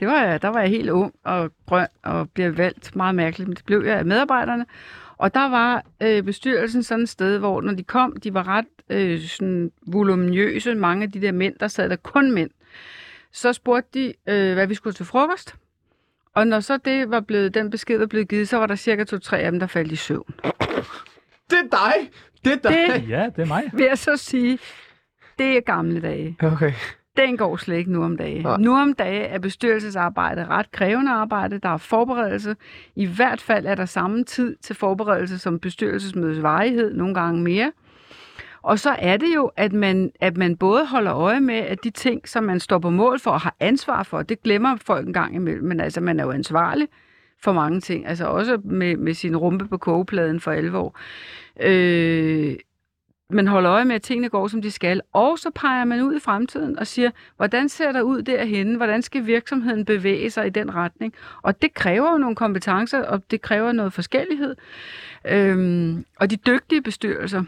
Det 0.00 0.08
var, 0.08 0.22
jeg- 0.24 0.42
der 0.42 0.48
var 0.48 0.60
jeg 0.60 0.68
helt 0.68 0.90
ung 0.90 1.14
og 1.24 1.50
grøn 1.66 1.86
og 2.02 2.30
blev 2.30 2.58
valgt 2.58 2.96
meget 2.96 3.14
mærkeligt, 3.14 3.48
men 3.48 3.56
det 3.56 3.64
blev 3.64 3.82
jeg 3.86 3.98
af 3.98 4.04
medarbejderne. 4.04 4.66
Og 5.16 5.34
der 5.34 5.48
var 5.50 5.84
øh, 6.02 6.22
bestyrelsen 6.22 6.82
sådan 6.82 7.02
et 7.02 7.08
sted, 7.08 7.38
hvor 7.38 7.60
når 7.60 7.72
de 7.72 7.82
kom, 7.82 8.16
de 8.16 8.34
var 8.34 8.48
ret 8.48 8.66
øh, 8.90 9.20
sådan 9.20 9.70
voluminøse, 9.86 10.74
mange 10.74 11.02
af 11.02 11.12
de 11.12 11.20
der 11.20 11.32
mænd, 11.32 11.54
der 11.60 11.68
sad 11.68 11.88
der 11.90 11.96
kun 11.96 12.32
mænd. 12.32 12.50
Så 13.32 13.52
spurgte 13.52 13.88
de, 13.98 14.12
øh, 14.28 14.54
hvad 14.54 14.66
vi 14.66 14.74
skulle 14.74 14.94
til 14.94 15.06
frokost. 15.06 15.54
Og 16.34 16.46
når 16.46 16.60
så 16.60 16.76
det 16.84 17.10
var 17.10 17.20
blevet, 17.20 17.54
den 17.54 17.70
besked 17.70 17.98
var 17.98 18.06
blevet 18.06 18.28
givet, 18.28 18.48
så 18.48 18.56
var 18.56 18.66
der 18.66 18.74
cirka 18.74 19.04
to-tre 19.04 19.38
af 19.38 19.50
dem, 19.50 19.60
der 19.60 19.66
faldt 19.66 19.92
i 19.92 19.96
søvn. 19.96 20.34
Det 21.50 21.58
er 21.58 21.68
dig! 21.70 22.10
Det 22.44 22.52
er 22.52 22.70
dig! 22.70 23.02
Det 23.02 23.08
Ja, 23.08 23.24
det 23.36 23.42
er 23.42 23.46
mig. 23.46 23.62
vil 23.72 23.84
jeg 23.84 23.98
så 23.98 24.16
sige, 24.16 24.58
det 25.38 25.56
er 25.56 25.60
gamle 25.60 26.00
dage. 26.00 26.36
Okay. 26.42 26.72
Den 27.16 27.36
går 27.36 27.56
slet 27.56 27.76
ikke 27.76 27.92
nu 27.92 28.04
om 28.04 28.16
dagen. 28.16 28.42
Nej. 28.42 28.56
Nu 28.58 28.76
om 28.76 28.94
dagen 28.94 29.30
er 29.30 29.38
bestyrelsesarbejde 29.38 30.46
ret 30.46 30.72
krævende 30.72 31.10
arbejde. 31.10 31.58
Der 31.58 31.68
er 31.68 31.76
forberedelse. 31.76 32.56
I 32.96 33.06
hvert 33.06 33.40
fald 33.40 33.66
er 33.66 33.74
der 33.74 33.84
samme 33.84 34.24
tid 34.24 34.56
til 34.56 34.76
forberedelse 34.76 35.38
som 35.38 35.58
bestyrelsesmødets 35.58 36.42
varighed, 36.42 36.94
nogle 36.94 37.14
gange 37.14 37.42
mere. 37.42 37.72
Og 38.62 38.78
så 38.78 38.96
er 38.98 39.16
det 39.16 39.34
jo, 39.34 39.50
at 39.56 39.72
man, 39.72 40.12
at 40.20 40.36
man 40.36 40.56
både 40.56 40.86
holder 40.86 41.14
øje 41.14 41.40
med, 41.40 41.54
at 41.54 41.84
de 41.84 41.90
ting, 41.90 42.28
som 42.28 42.44
man 42.44 42.60
står 42.60 42.78
på 42.78 42.90
mål 42.90 43.20
for 43.20 43.30
og 43.30 43.40
har 43.40 43.56
ansvar 43.60 44.02
for, 44.02 44.22
det 44.22 44.42
glemmer 44.42 44.76
folk 44.76 45.06
en 45.06 45.12
gang 45.12 45.34
imellem, 45.34 45.64
men 45.64 45.80
altså 45.80 46.00
man 46.00 46.20
er 46.20 46.24
jo 46.24 46.30
ansvarlig 46.30 46.88
for 47.42 47.52
mange 47.52 47.80
ting, 47.80 48.06
altså 48.06 48.24
også 48.26 48.60
med, 48.64 48.96
med 48.96 49.14
sin 49.14 49.36
rumpe 49.36 49.68
på 49.68 49.78
kogepladen 49.78 50.40
for 50.40 50.50
alvor. 50.50 50.96
Øh, 51.60 52.56
man 53.32 53.46
holder 53.46 53.72
øje 53.72 53.84
med, 53.84 53.94
at 53.94 54.02
tingene 54.02 54.28
går, 54.28 54.48
som 54.48 54.62
de 54.62 54.70
skal, 54.70 55.00
og 55.12 55.38
så 55.38 55.50
peger 55.54 55.84
man 55.84 56.02
ud 56.02 56.16
i 56.16 56.20
fremtiden 56.20 56.78
og 56.78 56.86
siger, 56.86 57.10
hvordan 57.36 57.68
ser 57.68 57.92
der 57.92 58.02
ud 58.02 58.22
derhenne? 58.22 58.76
Hvordan 58.76 59.02
skal 59.02 59.26
virksomheden 59.26 59.84
bevæge 59.84 60.30
sig 60.30 60.46
i 60.46 60.50
den 60.50 60.74
retning? 60.74 61.14
Og 61.42 61.62
det 61.62 61.74
kræver 61.74 62.10
jo 62.12 62.18
nogle 62.18 62.36
kompetencer, 62.36 63.02
og 63.02 63.22
det 63.30 63.42
kræver 63.42 63.72
noget 63.72 63.92
forskellighed. 63.92 64.56
Øhm, 65.28 66.04
og 66.16 66.30
de 66.30 66.36
dygtige 66.36 66.82
bestyrelser, 66.82 67.44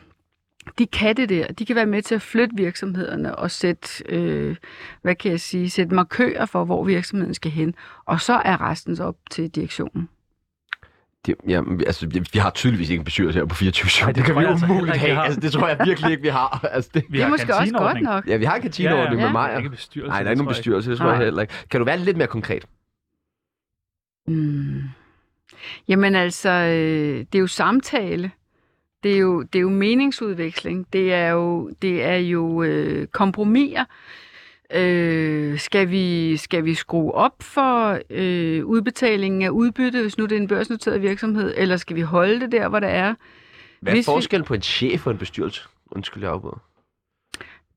de 0.78 0.86
kan 0.86 1.16
det 1.16 1.28
der. 1.28 1.46
De 1.52 1.66
kan 1.66 1.76
være 1.76 1.86
med 1.86 2.02
til 2.02 2.14
at 2.14 2.22
flytte 2.22 2.56
virksomhederne 2.56 3.36
og 3.36 3.50
sætte, 3.50 4.04
øh, 4.08 4.56
hvad 5.02 5.14
kan 5.14 5.30
jeg 5.30 5.40
sige, 5.40 5.70
sætte 5.70 5.94
markører 5.94 6.46
for, 6.46 6.64
hvor 6.64 6.84
virksomheden 6.84 7.34
skal 7.34 7.50
hen. 7.50 7.74
Og 8.06 8.20
så 8.20 8.32
er 8.32 8.60
resten 8.70 8.96
så 8.96 9.04
op 9.04 9.16
til 9.30 9.48
direktionen. 9.50 10.08
Det, 11.26 11.34
ja, 11.48 11.62
altså, 11.86 12.06
vi- 12.06 12.38
har 12.38 12.50
tydeligvis 12.50 12.90
ikke 12.90 13.00
en 13.00 13.04
bestyrelse 13.04 13.38
her 13.38 13.46
på 13.46 13.54
24 13.54 14.06
Nej, 14.06 14.12
det, 14.12 14.16
det 14.16 14.24
kan 14.24 14.34
tror 14.34 14.40
vi 14.40 14.44
jeg 14.44 14.52
altså 14.52 14.66
umuligt 14.66 14.96
have. 14.96 15.24
Altså, 15.24 15.40
det 15.40 15.52
tror 15.52 15.68
jeg 15.68 15.78
virkelig 15.86 16.10
ikke, 16.10 16.22
vi 16.22 16.28
har. 16.28 16.68
Altså, 16.72 16.90
det, 16.94 17.02
Vi 17.08 17.16
det 17.16 17.20
er 17.22 17.24
har 17.24 17.30
måske 17.30 17.54
også 17.56 17.72
godt 17.74 18.02
nok. 18.02 18.26
ja, 18.28 18.36
vi 18.36 18.44
har 18.44 18.56
en 18.56 18.62
kantineordning 18.62 19.08
Ja, 19.08 19.16
med 19.16 19.24
Men 19.24 19.32
mig. 19.32 19.56
ikke 19.58 19.70
bestyrelse. 19.70 20.08
Nej, 20.08 20.18
der 20.18 20.26
er 20.26 20.30
ikke 20.30 20.42
nogen 20.42 20.54
bestyrelse, 20.54 20.90
det 20.90 20.98
tror 20.98 21.08
jeg 21.10 21.18
heller 21.18 21.42
ikke. 21.42 21.54
Kan 21.70 21.80
du 21.80 21.84
være 21.84 21.98
lidt 21.98 22.16
mere 22.16 22.26
konkret? 22.28 22.64
Mm. 24.26 24.82
Jamen 25.88 26.14
altså, 26.14 26.50
øh, 26.50 27.18
det 27.18 27.34
er 27.34 27.38
jo 27.38 27.46
samtale. 27.46 28.30
Det 29.02 29.12
er 29.14 29.18
jo, 29.18 29.42
det 29.42 29.58
er 29.58 29.60
jo 29.62 29.68
meningsudveksling. 29.70 30.86
Det 30.92 31.12
er 31.12 31.28
jo, 31.28 31.70
det 31.82 32.02
er 32.02 32.16
jo 32.16 32.62
øh, 32.62 33.06
kompromiser. 33.06 33.84
Øh, 34.74 35.58
skal, 35.58 35.90
vi, 35.90 36.36
skal 36.36 36.64
vi 36.64 36.74
skrue 36.74 37.12
op 37.12 37.42
for 37.42 37.98
øh, 38.10 38.64
udbetalingen 38.66 39.42
af 39.42 39.48
udbytte, 39.48 40.02
hvis 40.02 40.18
nu 40.18 40.24
det 40.24 40.32
er 40.36 40.40
en 40.40 40.48
børsnoteret 40.48 41.02
virksomhed, 41.02 41.54
eller 41.56 41.76
skal 41.76 41.96
vi 41.96 42.00
holde 42.00 42.40
det 42.40 42.52
der, 42.52 42.68
hvor 42.68 42.80
det 42.80 42.88
er? 42.90 43.14
Hvad 43.80 43.92
er 43.92 43.96
Hvis 43.96 44.06
vi- 44.06 44.12
forskellen 44.12 44.44
på 44.44 44.54
en 44.54 44.62
chef 44.62 45.06
og 45.06 45.12
en 45.12 45.18
bestyrelse? 45.18 45.62
Undskyld, 45.90 46.22
jeg 46.22 46.32
afbryder. 46.32 46.62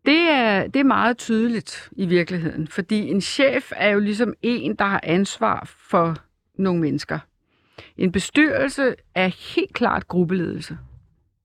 Det 0.06 0.22
er, 0.32 0.68
det 0.68 0.80
er 0.80 0.84
meget 0.84 1.18
tydeligt 1.18 1.90
i 1.92 2.06
virkeligheden, 2.06 2.68
fordi 2.68 3.10
en 3.10 3.22
chef 3.22 3.72
er 3.76 3.90
jo 3.90 4.00
ligesom 4.00 4.34
en, 4.42 4.76
der 4.76 4.86
har 4.86 5.00
ansvar 5.04 5.64
for 5.90 6.16
nogle 6.58 6.82
mennesker. 6.82 7.20
En 7.98 8.12
bestyrelse 8.12 8.96
er 9.16 9.28
helt 9.56 9.74
klart 9.74 10.08
gruppeledelse. 10.08 10.78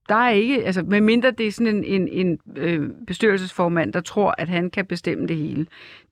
Der 0.09 0.15
er 0.15 0.29
ikke, 0.29 0.65
altså 0.65 0.83
medmindre 0.83 1.31
det 1.31 1.47
er 1.47 1.51
sådan 1.51 1.75
en, 1.75 1.83
en, 1.83 2.07
en 2.07 2.39
øh, 2.55 2.89
bestyrelsesformand, 3.07 3.93
der 3.93 4.01
tror, 4.01 4.35
at 4.37 4.49
han 4.49 4.69
kan 4.69 4.85
bestemme 4.85 5.27
det 5.27 5.35
hele. 5.35 5.65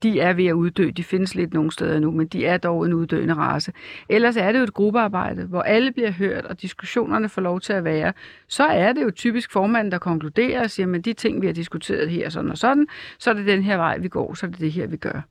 De 0.03 0.19
er 0.19 0.33
ved 0.33 0.45
at 0.45 0.53
uddø, 0.53 0.89
de 0.89 1.03
findes 1.03 1.35
lidt 1.35 1.53
nogle 1.53 1.71
steder 1.71 1.99
nu, 1.99 2.11
men 2.11 2.27
de 2.27 2.45
er 2.45 2.57
dog 2.57 2.85
en 2.85 2.93
uddøende 2.93 3.33
race. 3.33 3.71
Ellers 4.09 4.37
er 4.37 4.51
det 4.51 4.59
jo 4.59 4.63
et 4.63 4.73
gruppearbejde, 4.73 5.45
hvor 5.45 5.61
alle 5.61 5.91
bliver 5.91 6.11
hørt, 6.11 6.45
og 6.45 6.61
diskussionerne 6.61 7.29
får 7.29 7.41
lov 7.41 7.59
til 7.59 7.73
at 7.73 7.83
være. 7.83 8.13
Så 8.47 8.63
er 8.63 8.93
det 8.93 9.03
jo 9.03 9.11
typisk 9.11 9.51
formanden, 9.51 9.91
der 9.91 9.97
konkluderer 9.97 10.63
og 10.63 10.69
siger, 10.69 10.87
men 10.87 11.01
de 11.01 11.13
ting, 11.13 11.41
vi 11.41 11.45
har 11.45 11.53
diskuteret 11.53 12.09
her, 12.09 12.29
sådan 12.29 12.51
og 12.51 12.57
sådan, 12.57 12.87
så 13.19 13.29
er 13.29 13.33
det 13.33 13.47
den 13.47 13.63
her 13.63 13.77
vej, 13.77 13.97
vi 13.97 14.07
går, 14.07 14.33
så 14.33 14.45
er 14.45 14.49
det 14.49 14.59
det 14.59 14.71
her, 14.71 14.87
vi 14.87 14.97
gør. 14.97 15.21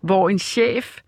Hvor 0.00 0.28
en 0.28 0.38
chef, 0.38 0.98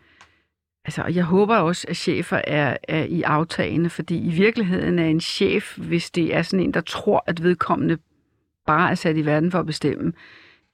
altså 0.84 1.04
jeg 1.04 1.24
håber 1.24 1.56
også, 1.56 1.86
at 1.88 1.96
chefer 1.96 2.40
er, 2.44 2.76
er 2.88 3.04
i 3.04 3.22
aftagende, 3.22 3.90
fordi 3.90 4.18
i 4.18 4.30
virkeligheden 4.30 4.98
er 4.98 5.06
en 5.06 5.20
chef, 5.20 5.78
hvis 5.78 6.10
det 6.10 6.36
er 6.36 6.42
sådan 6.42 6.64
en, 6.64 6.74
der 6.74 6.80
tror, 6.80 7.24
at 7.26 7.42
vedkommende 7.42 7.98
bare 8.66 8.90
er 8.90 8.94
sat 8.94 9.16
i 9.16 9.26
verden 9.26 9.50
for 9.50 9.58
at 9.58 9.66
bestemme, 9.66 10.12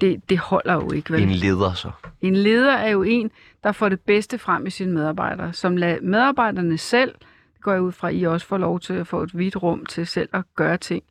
det, 0.00 0.28
det 0.28 0.38
holder 0.38 0.74
jo 0.74 0.92
ikke. 0.92 1.12
Vel? 1.12 1.22
En 1.22 1.30
leder 1.30 1.74
så. 1.74 1.90
En 2.20 2.36
leder 2.36 2.72
er 2.72 2.88
jo 2.88 3.02
en, 3.02 3.30
der 3.64 3.72
får 3.72 3.88
det 3.88 4.00
bedste 4.00 4.38
frem 4.38 4.66
i 4.66 4.70
sine 4.70 4.92
medarbejdere, 4.92 5.52
som 5.52 5.76
lader 5.76 6.00
medarbejderne 6.02 6.78
selv, 6.78 7.14
det 7.54 7.62
går 7.62 7.72
jeg 7.72 7.82
ud 7.82 7.92
fra, 7.92 8.08
at 8.08 8.14
I 8.16 8.22
også 8.22 8.46
får 8.46 8.58
lov 8.58 8.80
til 8.80 8.92
at 8.94 9.06
få 9.06 9.22
et 9.22 9.38
vidt 9.38 9.62
rum 9.62 9.86
til 9.86 10.06
selv 10.06 10.28
at 10.32 10.44
gøre 10.56 10.76
ting, 10.76 11.02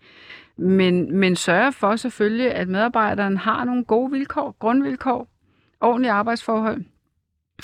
men, 0.58 1.18
men 1.18 1.36
sørger 1.36 1.72
for 1.72 1.96
selvfølgelig, 1.96 2.52
at 2.52 2.68
medarbejderen 2.68 3.38
har 3.38 3.64
nogle 3.64 3.84
gode 3.86 4.12
vilkår, 4.12 4.56
grundvilkår, 4.60 5.28
ordentlige 5.82 6.12
arbejdsforhold, 6.12 6.84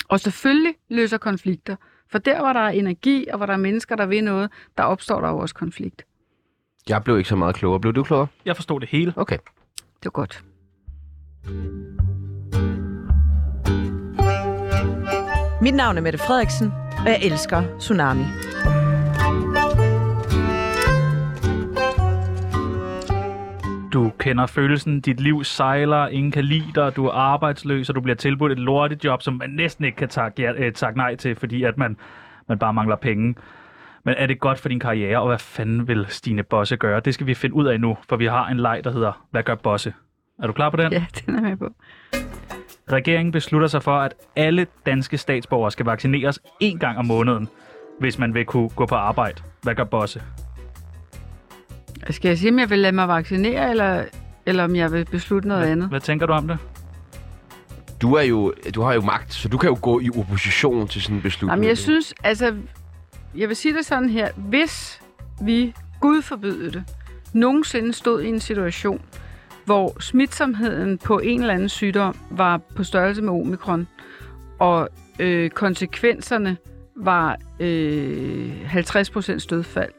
og 0.08 0.20
selvfølgelig 0.20 0.74
løser 0.90 1.18
konflikter. 1.18 1.76
For 2.10 2.18
der, 2.18 2.40
hvor 2.40 2.52
der 2.52 2.60
er 2.60 2.68
energi, 2.68 3.26
og 3.32 3.36
hvor 3.36 3.46
der 3.46 3.52
er 3.52 3.56
mennesker, 3.56 3.96
der 3.96 4.06
vil 4.06 4.24
noget, 4.24 4.50
der 4.78 4.84
opstår 4.84 5.20
der 5.20 5.28
jo 5.28 5.38
også 5.38 5.54
konflikt. 5.54 6.04
Jeg 6.88 7.04
blev 7.04 7.18
ikke 7.18 7.28
så 7.28 7.36
meget 7.36 7.54
klogere. 7.54 7.80
Blev 7.80 7.92
du 7.92 8.02
klogere? 8.02 8.26
Jeg 8.44 8.56
forstod 8.56 8.80
det 8.80 8.88
hele. 8.88 9.12
Okay. 9.16 9.38
Det 10.00 10.06
er 10.06 10.10
godt. 10.10 10.44
Mit 15.62 15.74
navn 15.74 15.96
er 15.96 16.00
Mette 16.00 16.18
Frederiksen, 16.18 16.72
og 16.98 17.06
jeg 17.06 17.20
elsker 17.22 17.78
Tsunami. 17.78 18.24
Kender 24.22 24.46
følelsen, 24.46 25.00
dit 25.00 25.20
liv 25.20 25.44
sejler, 25.44 26.06
ingen 26.06 26.32
kan 26.32 26.44
lide 26.44 26.72
dig, 26.74 26.96
du 26.96 27.06
er 27.06 27.12
arbejdsløs, 27.12 27.88
og 27.88 27.94
du 27.94 28.00
bliver 28.00 28.16
tilbudt 28.16 28.52
et 28.52 28.58
lortejob, 28.58 29.22
som 29.22 29.34
man 29.34 29.50
næsten 29.50 29.84
ikke 29.84 29.96
kan 29.96 30.08
takke, 30.08 30.42
ja, 30.42 30.52
øh, 30.52 30.72
takke 30.72 30.98
nej 30.98 31.14
til, 31.14 31.36
fordi 31.36 31.62
at 31.62 31.78
man, 31.78 31.96
man 32.48 32.58
bare 32.58 32.74
mangler 32.74 32.96
penge. 32.96 33.34
Men 34.04 34.14
er 34.18 34.26
det 34.26 34.40
godt 34.40 34.58
for 34.58 34.68
din 34.68 34.80
karriere, 34.80 35.20
og 35.20 35.26
hvad 35.26 35.38
fanden 35.38 35.88
vil 35.88 36.06
Stine 36.08 36.42
Bosse 36.42 36.76
gøre? 36.76 37.00
Det 37.00 37.14
skal 37.14 37.26
vi 37.26 37.34
finde 37.34 37.54
ud 37.54 37.66
af 37.66 37.80
nu, 37.80 37.96
for 38.08 38.16
vi 38.16 38.26
har 38.26 38.48
en 38.48 38.56
leg, 38.56 38.80
der 38.84 38.92
hedder 38.92 39.26
Hvad 39.30 39.42
gør 39.42 39.54
Bosse? 39.54 39.94
Er 40.42 40.46
du 40.46 40.52
klar 40.52 40.70
på 40.70 40.76
den? 40.76 40.92
Ja, 40.92 41.06
den 41.26 41.34
er 41.34 41.40
med 41.40 41.56
på. 41.56 41.68
Regeringen 42.92 43.32
beslutter 43.32 43.68
sig 43.68 43.82
for, 43.82 43.98
at 43.98 44.14
alle 44.36 44.66
danske 44.86 45.18
statsborgere 45.18 45.70
skal 45.70 45.86
vaccineres 45.86 46.38
én 46.64 46.78
gang 46.78 46.98
om 46.98 47.06
måneden, 47.06 47.48
hvis 48.00 48.18
man 48.18 48.34
vil 48.34 48.44
kunne 48.44 48.68
gå 48.68 48.86
på 48.86 48.94
arbejde. 48.94 49.42
Hvad 49.62 49.74
gør 49.74 49.84
Bosse? 49.84 50.22
Skal 52.10 52.28
jeg 52.28 52.38
sige, 52.38 52.50
om 52.50 52.58
jeg 52.58 52.70
vil 52.70 52.78
lade 52.78 52.92
mig 52.92 53.08
vaccinere, 53.08 53.70
eller, 53.70 54.04
eller 54.46 54.64
om 54.64 54.76
jeg 54.76 54.92
vil 54.92 55.04
beslutte 55.04 55.48
noget 55.48 55.62
Hvad, 55.62 55.72
andet? 55.72 55.88
hvad 55.88 56.00
tænker 56.00 56.26
du 56.26 56.32
om 56.32 56.48
det? 56.48 56.58
Du, 58.02 58.14
er 58.14 58.22
jo, 58.22 58.54
du 58.74 58.82
har 58.82 58.94
jo 58.94 59.00
magt, 59.00 59.34
så 59.34 59.48
du 59.48 59.58
kan 59.58 59.70
jo 59.70 59.78
gå 59.82 60.00
i 60.00 60.10
opposition 60.18 60.88
til 60.88 61.02
sådan 61.02 61.16
en 61.16 61.22
beslutning. 61.22 61.50
Jamen, 61.56 61.68
jeg 61.68 61.78
synes, 61.78 62.14
altså, 62.24 62.54
jeg 63.36 63.48
vil 63.48 63.56
sige 63.56 63.74
det 63.74 63.86
sådan 63.86 64.08
her. 64.08 64.28
Hvis 64.36 65.00
vi, 65.42 65.74
Gud 66.00 66.22
forbyde 66.22 66.72
det, 66.72 66.84
nogensinde 67.32 67.92
stod 67.92 68.22
i 68.22 68.28
en 68.28 68.40
situation, 68.40 69.02
hvor 69.64 70.00
smitsomheden 70.00 70.98
på 70.98 71.18
en 71.18 71.40
eller 71.40 71.54
anden 71.54 71.68
sygdom 71.68 72.16
var 72.30 72.60
på 72.76 72.84
størrelse 72.84 73.22
med 73.22 73.32
omikron, 73.32 73.86
og 74.58 74.88
øh, 75.18 75.50
konsekvenserne 75.50 76.56
var 76.96 77.38
øh, 77.60 78.74
50% 78.74 79.46
dødfald, 79.50 79.92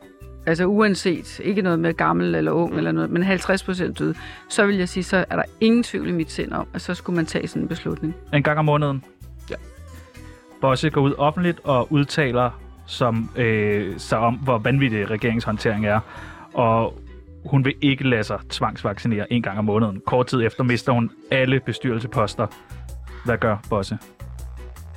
altså 0.45 0.65
uanset, 0.65 1.39
ikke 1.39 1.61
noget 1.61 1.79
med 1.79 1.93
gammel 1.93 2.35
eller 2.35 2.51
ung 2.51 2.77
eller 2.77 2.91
noget, 2.91 3.09
men 3.09 3.23
50% 3.23 3.93
død, 3.93 4.15
så 4.49 4.65
vil 4.65 4.77
jeg 4.77 4.89
sige, 4.89 5.03
så 5.03 5.25
er 5.29 5.35
der 5.35 5.43
ingen 5.61 5.83
tvivl 5.83 6.07
i 6.07 6.11
mit 6.11 6.31
sind 6.31 6.51
om, 6.51 6.67
at 6.73 6.81
så 6.81 6.93
skulle 6.93 7.15
man 7.15 7.25
tage 7.25 7.47
sådan 7.47 7.61
en 7.61 7.67
beslutning. 7.67 8.15
En 8.33 8.43
gang 8.43 8.59
om 8.59 8.65
måneden? 8.65 9.03
Ja. 9.49 9.55
Bosse 10.61 10.89
går 10.89 11.01
ud 11.01 11.13
offentligt 11.17 11.59
og 11.63 11.91
udtaler 11.91 12.59
som, 12.85 13.29
øh, 13.35 13.93
sig 13.99 14.17
om, 14.17 14.35
hvor 14.35 14.57
vanvittig 14.57 15.09
regeringshåndtering 15.09 15.85
er. 15.85 15.99
Og 16.53 16.99
hun 17.45 17.65
vil 17.65 17.73
ikke 17.81 18.09
lade 18.09 18.23
sig 18.23 18.39
tvangsvaccinere 18.49 19.33
en 19.33 19.41
gang 19.41 19.59
om 19.59 19.65
måneden. 19.65 20.01
Kort 20.05 20.27
tid 20.27 20.45
efter 20.45 20.63
mister 20.63 20.91
hun 20.91 21.11
alle 21.31 21.59
bestyrelseposter. 21.59 22.47
Hvad 23.25 23.37
gør 23.37 23.57
Bosse? 23.69 23.97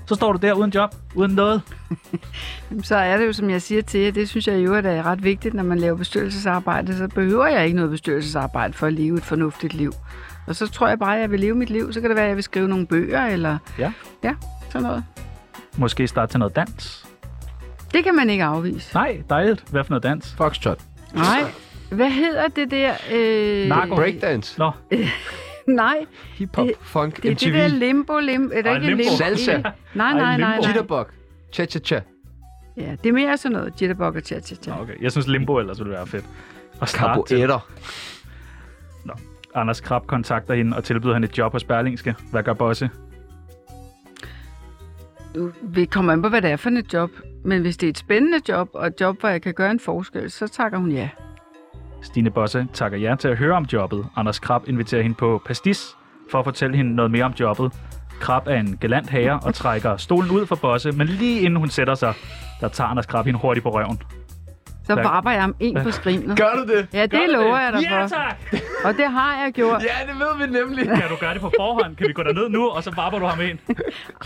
Så 0.07 0.15
står 0.15 0.33
du 0.33 0.39
der 0.43 0.53
uden 0.53 0.71
job, 0.71 0.95
uden 1.15 1.33
noget. 1.33 1.63
Så 2.83 2.97
er 2.97 3.17
det 3.17 3.27
jo, 3.27 3.33
som 3.33 3.51
jeg 3.51 3.63
siger 3.63 3.83
til 3.83 4.01
jer, 4.01 4.11
det 4.13 4.29
synes 4.29 4.47
jeg 4.49 4.65
jo 4.65 4.75
er 4.75 5.03
ret 5.07 5.25
vigtigt, 5.25 5.55
når 5.55 5.63
man 5.63 5.79
laver 5.79 5.97
bestyrelsesarbejde, 5.97 6.97
så 6.97 7.09
behøver 7.09 7.47
jeg 7.47 7.65
ikke 7.65 7.77
noget 7.77 7.91
bestyrelsesarbejde 7.91 8.73
for 8.73 8.87
at 8.87 8.93
leve 8.93 9.17
et 9.17 9.25
fornuftigt 9.25 9.75
liv. 9.75 9.93
Og 10.47 10.57
så 10.57 10.69
tror 10.69 10.89
jeg 10.89 10.99
bare, 10.99 11.15
at 11.15 11.21
jeg 11.21 11.31
vil 11.31 11.41
leve 11.41 11.55
mit 11.55 11.71
liv. 11.71 11.93
Så 11.93 12.01
kan 12.01 12.11
det 12.11 12.17
være, 12.17 12.25
at 12.25 12.29
jeg 12.29 12.37
vil 12.37 12.45
skrive 12.45 12.69
nogle 12.69 12.87
bøger, 12.87 13.27
eller 13.27 13.59
Ja. 13.79 13.93
ja 14.25 14.35
sådan 14.71 14.83
noget. 14.83 15.05
Måske 15.77 16.09
starte 16.09 16.33
til 16.33 16.39
noget 16.39 16.57
dans. 16.57 17.07
Det 17.95 18.05
kan 18.05 18.15
man 18.17 18.31
ikke 18.31 18.45
afvise. 18.45 18.95
Nej, 18.95 19.23
dejligt. 19.31 19.65
Hvad 19.71 19.85
for 19.85 19.91
noget 19.91 20.03
dans? 20.03 20.35
Foxtrot. 20.39 20.79
Nej. 21.15 21.51
Hvad 21.91 22.11
hedder 22.11 22.49
det 22.49 22.71
der? 22.71 22.93
Øh... 23.13 23.69
Narko. 23.69 23.95
Breakdance. 23.95 24.59
Nå, 24.59 24.71
Nej, 25.83 26.07
Hip-hop. 26.35 26.67
Funk. 26.81 27.23
det 27.23 27.31
er 27.31 27.33
MTV. 27.35 27.45
det 27.47 27.55
der 27.55 27.69
limbo, 27.69 28.19
limbo. 28.19 28.55
Er 28.55 28.63
der 28.63 28.71
Ej, 28.71 28.75
ikke 28.77 28.87
limbo. 28.87 29.03
limbo? 29.03 29.17
Salsa. 29.17 29.53
Nej, 29.53 29.63
nej, 29.95 30.11
Ej, 30.11 30.13
nej, 30.19 30.37
nej. 30.39 30.59
Jitterbug. 30.67 31.07
Cha-cha-cha. 31.53 32.01
Ja, 32.77 32.97
det 33.03 33.09
er 33.09 33.13
mere 33.13 33.37
sådan 33.37 33.57
noget. 33.57 33.83
Jitterbug 33.83 34.07
og 34.07 34.23
cha-cha-cha. 34.27 34.71
Nå, 34.77 34.83
okay. 34.83 35.03
Jeg 35.03 35.13
synes 35.13 35.27
limbo 35.29 35.59
ellers 35.59 35.79
ville 35.79 35.93
være 35.93 36.07
fedt. 36.07 36.25
Og. 36.81 36.89
Carboetter. 36.89 37.69
Anders 39.55 39.81
Krab 39.81 40.07
kontakter 40.07 40.55
hende 40.55 40.77
og 40.77 40.85
tilbyder 40.85 41.15
hende 41.15 41.29
et 41.29 41.39
job 41.39 41.53
hos 41.53 41.65
Berlingske. 41.65 42.15
Hvad 42.31 42.43
gør 42.43 42.53
Bosse? 42.53 42.91
Vi 45.63 45.85
kommer 45.85 46.13
an 46.13 46.23
på, 46.23 46.29
hvad 46.29 46.43
det 46.43 46.51
er 46.51 46.57
for 46.57 46.71
et 46.71 46.93
job. 46.93 47.11
Men 47.45 47.63
hvis 47.63 47.77
det 47.77 47.87
er 47.87 47.91
et 47.91 47.99
spændende 47.99 48.39
job, 48.49 48.69
og 48.73 48.87
et 48.87 49.01
job, 49.01 49.21
hvor 49.21 49.29
jeg 49.29 49.43
kan 49.43 49.55
gøre 49.55 49.71
en 49.71 49.81
forskel, 49.81 50.31
så 50.31 50.49
takker 50.49 50.79
hun 50.79 50.91
ja. 50.93 51.09
Stine 52.03 52.31
Bosse 52.31 52.67
takker 52.73 52.99
ja 52.99 53.15
til 53.19 53.29
at 53.29 53.37
høre 53.37 53.53
om 53.57 53.65
jobbet. 53.73 54.07
Anders 54.17 54.39
Krab 54.39 54.69
inviterer 54.69 55.03
hende 55.03 55.17
på 55.17 55.43
pastis 55.47 55.97
for 56.31 56.39
at 56.39 56.45
fortælle 56.45 56.77
hende 56.77 56.95
noget 56.95 57.11
mere 57.11 57.25
om 57.25 57.33
jobbet. 57.41 57.73
Krab 58.21 58.43
er 58.47 58.55
en 58.55 58.77
galant 58.77 59.11
herre 59.11 59.41
og 59.43 59.55
trækker 59.55 59.97
stolen 59.97 60.31
ud 60.31 60.47
for 60.47 60.57
Bosse, 60.57 60.93
men 60.93 61.07
lige 61.07 61.41
inden 61.41 61.57
hun 61.57 61.69
sætter 61.69 61.95
sig, 61.95 62.15
der 62.61 62.69
tager 62.69 62.89
Anders 62.89 63.07
Krab 63.07 63.25
hende 63.25 63.39
hurtigt 63.41 63.63
på 63.65 63.71
røven. 63.71 64.03
Så 64.85 64.95
Tak. 64.95 65.05
barber 65.05 65.31
jeg 65.31 65.41
ham 65.41 65.55
en 65.61 65.79
på 65.83 65.91
skrinet. 65.91 66.39
Gør 66.39 66.53
du 66.57 66.73
det? 66.73 66.89
Ja, 66.93 67.03
det 67.03 67.11
Gør 67.11 67.19
lover 67.33 67.59
jeg 67.59 67.73
dig 67.73 67.83
Ja, 67.83 68.03
for. 68.05 68.09
tak! 68.09 68.37
Og 68.85 68.95
det 68.97 69.11
har 69.11 69.43
jeg 69.45 69.53
gjort. 69.53 69.83
Ja, 69.83 70.13
det 70.13 70.21
ved 70.21 70.47
vi 70.47 70.53
nemlig. 70.53 70.85
Kan 70.87 71.09
du 71.11 71.17
gøre 71.21 71.33
det 71.35 71.41
på 71.41 71.53
forhånd? 71.57 71.97
Kan 71.97 72.09
vi 72.09 72.13
gå 72.13 72.23
derned 72.23 72.49
nu, 72.49 72.69
og 72.69 72.83
så 72.83 72.91
barber 72.91 73.19
du 73.19 73.27
ham 73.27 73.41
ind? 73.41 73.59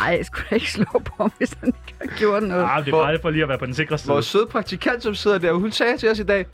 Ej, 0.01 0.07
jeg 0.19 0.27
skulle 0.27 0.47
ikke 0.51 0.73
slå 0.73 0.85
på 1.05 1.13
ham, 1.21 1.33
hvis 1.39 1.57
han 1.61 1.69
ikke 1.69 1.95
har 2.11 2.19
gjort 2.19 2.43
noget. 2.43 2.65
Ah, 2.71 2.85
det 2.85 2.95
er 2.95 2.97
bare 2.97 3.19
for 3.23 3.31
lige 3.31 3.43
at 3.43 3.49
være 3.49 3.59
på 3.59 3.67
den 3.67 3.75
sikre 3.75 3.99
side. 3.99 4.13
Vores 4.13 4.27
søde 4.27 4.47
praktikant, 4.51 5.03
som 5.03 5.15
sidder 5.15 5.39
der, 5.39 5.53
hun 5.53 5.71
sagde 5.71 5.97
til 5.97 6.11
os 6.11 6.19
i 6.19 6.23
dag, 6.25 6.47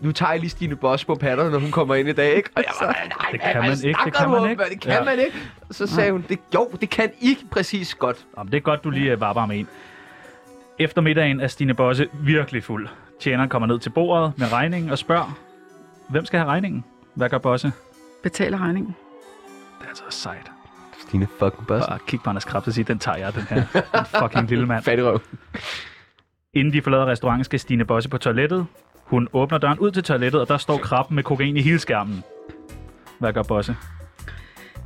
nu 0.00 0.12
tager 0.12 0.30
jeg 0.32 0.40
lige 0.40 0.50
Stine 0.50 0.76
Boss 0.76 1.04
på 1.04 1.14
patterne, 1.14 1.50
når 1.50 1.58
hun 1.58 1.70
kommer 1.70 1.94
ind 1.94 2.08
i 2.08 2.12
dag, 2.12 2.34
ikke? 2.34 2.50
Og 2.56 2.62
jeg 2.66 2.72
var, 2.80 2.86
nej, 2.92 3.28
Det 3.32 3.40
kan 3.40 3.60
man 3.62 3.70
ikke, 3.84 3.98
det 4.04 4.14
kan 4.14 4.30
man 4.30 4.50
ikke. 4.50 4.64
Det 4.70 4.80
kan 4.80 4.92
Ja. 4.92 5.04
man 5.04 5.18
ikke. 5.18 5.36
Så 5.70 5.86
sagde 5.86 6.12
hun, 6.12 6.24
det, 6.28 6.38
jo, 6.54 6.70
det 6.80 6.90
kan 6.90 7.10
I 7.20 7.38
præcis 7.50 7.94
godt. 7.94 8.26
Jamen, 8.38 8.50
det 8.52 8.56
er 8.56 8.60
godt, 8.60 8.84
du 8.84 8.90
lige 8.90 9.12
øh, 9.12 9.18
barber 9.18 9.40
ham 9.40 9.50
ind. 9.50 9.66
Efter 10.78 11.00
middagen 11.02 11.40
er 11.40 11.46
Stine 11.46 11.74
Bosse 11.74 12.08
virkelig 12.12 12.64
fuld. 12.64 12.88
Tjeneren 13.20 13.48
kommer 13.48 13.66
ned 13.68 13.78
til 13.78 13.90
bordet 13.90 14.32
med 14.36 14.52
regningen 14.52 14.90
og 14.90 14.98
spørger, 14.98 15.38
hvem 16.08 16.24
skal 16.24 16.38
have 16.40 16.48
regningen? 16.50 16.84
Hvad 17.14 17.28
gør 17.28 17.38
Bosse? 17.38 17.72
Betaler 18.22 18.58
regningen. 18.58 18.94
Det 19.78 19.84
er 19.84 19.88
altså 19.88 20.04
sejt. 20.10 20.50
Stine 21.08 21.26
fucking 21.38 21.66
Boss. 21.66 21.86
Bare 21.86 21.98
kigge 22.06 22.22
på 22.24 22.30
Anders 22.30 22.44
Krabs 22.44 22.66
og 22.66 22.72
sige, 22.72 22.84
den 22.84 22.98
tager 22.98 23.18
jeg, 23.18 23.34
den 23.34 23.42
her. 23.42 23.62
Den 23.72 24.04
fucking 24.20 24.48
lille 24.48 24.66
mand. 24.66 24.82
Fattigrøv. 24.88 25.20
Inden 26.54 26.72
de 26.72 26.82
forlader 26.82 27.06
restauranten, 27.06 27.44
skal 27.44 27.60
Stine 27.60 27.84
Bosse 27.84 28.08
på 28.08 28.18
toilettet. 28.18 28.66
Hun 29.12 29.28
åbner 29.32 29.58
døren 29.58 29.78
ud 29.78 29.90
til 29.90 30.02
toilettet, 30.02 30.40
og 30.40 30.48
der 30.48 30.56
står 30.56 30.76
krabben 30.78 31.14
med 31.14 31.22
kokain 31.22 31.56
i 31.56 31.62
hele 31.62 31.78
skærmen. 31.78 32.24
Hvad 33.18 33.32
gør 33.32 33.42
Bosse? 33.42 33.76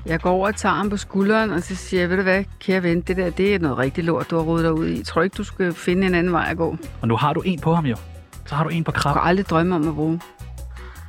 Jeg 0.07 0.21
går 0.21 0.31
over 0.31 0.47
og 0.47 0.57
tager 0.57 0.75
ham 0.75 0.91
på 0.91 0.97
skulderen, 0.97 1.51
og 1.51 1.63
så 1.63 1.77
siger 1.77 2.01
jeg, 2.01 2.11
ved 2.11 2.17
du 2.17 2.23
hvad, 2.23 2.45
kære 2.61 2.83
ven, 2.83 3.01
det 3.01 3.17
der, 3.17 3.31
det 3.31 3.55
er 3.55 3.59
noget 3.59 3.79
rigtig 3.79 4.05
lort, 4.05 4.31
du 4.31 4.37
har 4.37 4.43
rodet 4.43 4.65
dig 4.65 4.73
ud 4.73 4.87
i. 4.89 5.05
Tror 5.05 5.21
du 5.21 5.25
ikke, 5.25 5.35
du 5.35 5.45
skal 5.45 5.73
finde 5.73 6.07
en 6.07 6.15
anden 6.15 6.33
vej 6.33 6.47
at 6.51 6.57
gå? 6.57 6.77
Og 7.03 7.09
nu 7.09 7.17
har 7.17 7.33
du 7.33 7.41
en 7.41 7.61
på 7.61 7.75
ham 7.75 7.87
jo. 7.87 7.97
Så 8.47 8.55
har 8.55 8.65
du 8.65 8.71
en 8.71 8.85
på 8.85 8.91
krabben. 8.93 9.21
kan 9.23 9.29
aldrig 9.29 9.47
drømme 9.49 9.75
om 9.75 9.89
at 9.89 9.95
bruge. 9.95 10.21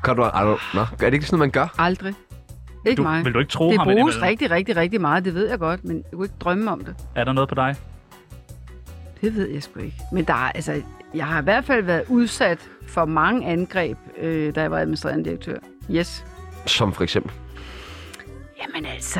Kan 0.03 0.15
du, 0.15 0.21
er 0.21 0.43
du, 0.43 0.57
nå, 0.73 0.81
er 0.81 0.85
det 0.97 1.13
ikke 1.13 1.25
sådan, 1.25 1.39
man 1.39 1.51
gør? 1.51 1.75
Aldrig. 1.77 2.13
Ikke 2.85 2.97
Du, 2.99 3.03
mig. 3.03 3.25
vil 3.25 3.33
du 3.33 3.39
ikke 3.39 3.51
tro 3.51 3.69
det 3.69 3.77
ham 3.77 3.85
bruges 3.85 3.99
indimellem? 4.15 4.21
rigtig, 4.23 4.51
rigtig, 4.51 4.75
rigtig 4.77 5.01
meget, 5.01 5.25
det 5.25 5.33
ved 5.33 5.49
jeg 5.49 5.59
godt, 5.59 5.83
men 5.85 5.95
jeg 5.97 6.05
kunne 6.13 6.25
ikke 6.25 6.35
drømme 6.39 6.71
om 6.71 6.79
det. 6.85 6.95
Er 7.15 7.23
der 7.23 7.33
noget 7.33 7.49
på 7.49 7.55
dig? 7.55 7.75
Det 9.21 9.35
ved 9.35 9.49
jeg 9.49 9.63
sgu 9.63 9.79
ikke. 9.79 9.97
Men 10.11 10.23
der 10.25 10.33
er, 10.33 10.51
altså, 10.55 10.81
jeg 11.13 11.25
har 11.25 11.41
i 11.41 11.43
hvert 11.43 11.65
fald 11.65 11.83
været 11.83 12.03
udsat 12.09 12.69
for 12.87 13.05
mange 13.05 13.47
angreb, 13.47 13.97
øh, 14.21 14.55
da 14.55 14.61
jeg 14.61 14.71
var 14.71 14.79
administrerende 14.79 15.25
direktør. 15.25 15.57
Yes. 15.91 16.25
Som 16.65 16.93
for 16.93 17.03
eksempel. 17.03 17.31
Jamen 18.61 18.85
altså, 18.85 19.19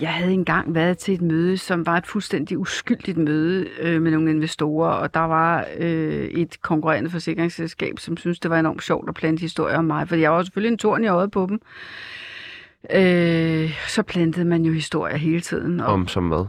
jeg 0.00 0.12
havde 0.14 0.32
engang 0.32 0.74
været 0.74 0.98
til 0.98 1.14
et 1.14 1.22
møde, 1.22 1.58
som 1.58 1.86
var 1.86 1.96
et 1.96 2.06
fuldstændig 2.06 2.58
uskyldigt 2.58 3.18
møde 3.18 3.66
øh, 3.80 4.02
med 4.02 4.10
nogle 4.10 4.30
investorer, 4.30 4.90
og 4.90 5.14
der 5.14 5.20
var 5.20 5.66
øh, 5.78 6.24
et 6.24 6.62
konkurrerende 6.62 7.10
forsikringsselskab, 7.10 7.98
som 7.98 8.16
syntes, 8.16 8.40
det 8.40 8.50
var 8.50 8.58
enormt 8.58 8.82
sjovt 8.82 9.08
at 9.08 9.14
plante 9.14 9.40
historier 9.40 9.78
om 9.78 9.84
mig, 9.84 10.08
for 10.08 10.16
jeg 10.16 10.32
var 10.32 10.42
selvfølgelig 10.42 10.72
en 10.72 10.78
torn 10.78 11.04
i 11.04 11.08
øjet 11.08 11.30
på 11.30 11.46
dem. 11.46 11.60
Øh, 12.90 13.70
så 13.88 14.02
plantede 14.02 14.44
man 14.44 14.62
jo 14.62 14.72
historier 14.72 15.16
hele 15.16 15.40
tiden, 15.40 15.80
og 15.80 15.86
Om 15.86 16.08
som 16.08 16.28
hvad? 16.28 16.44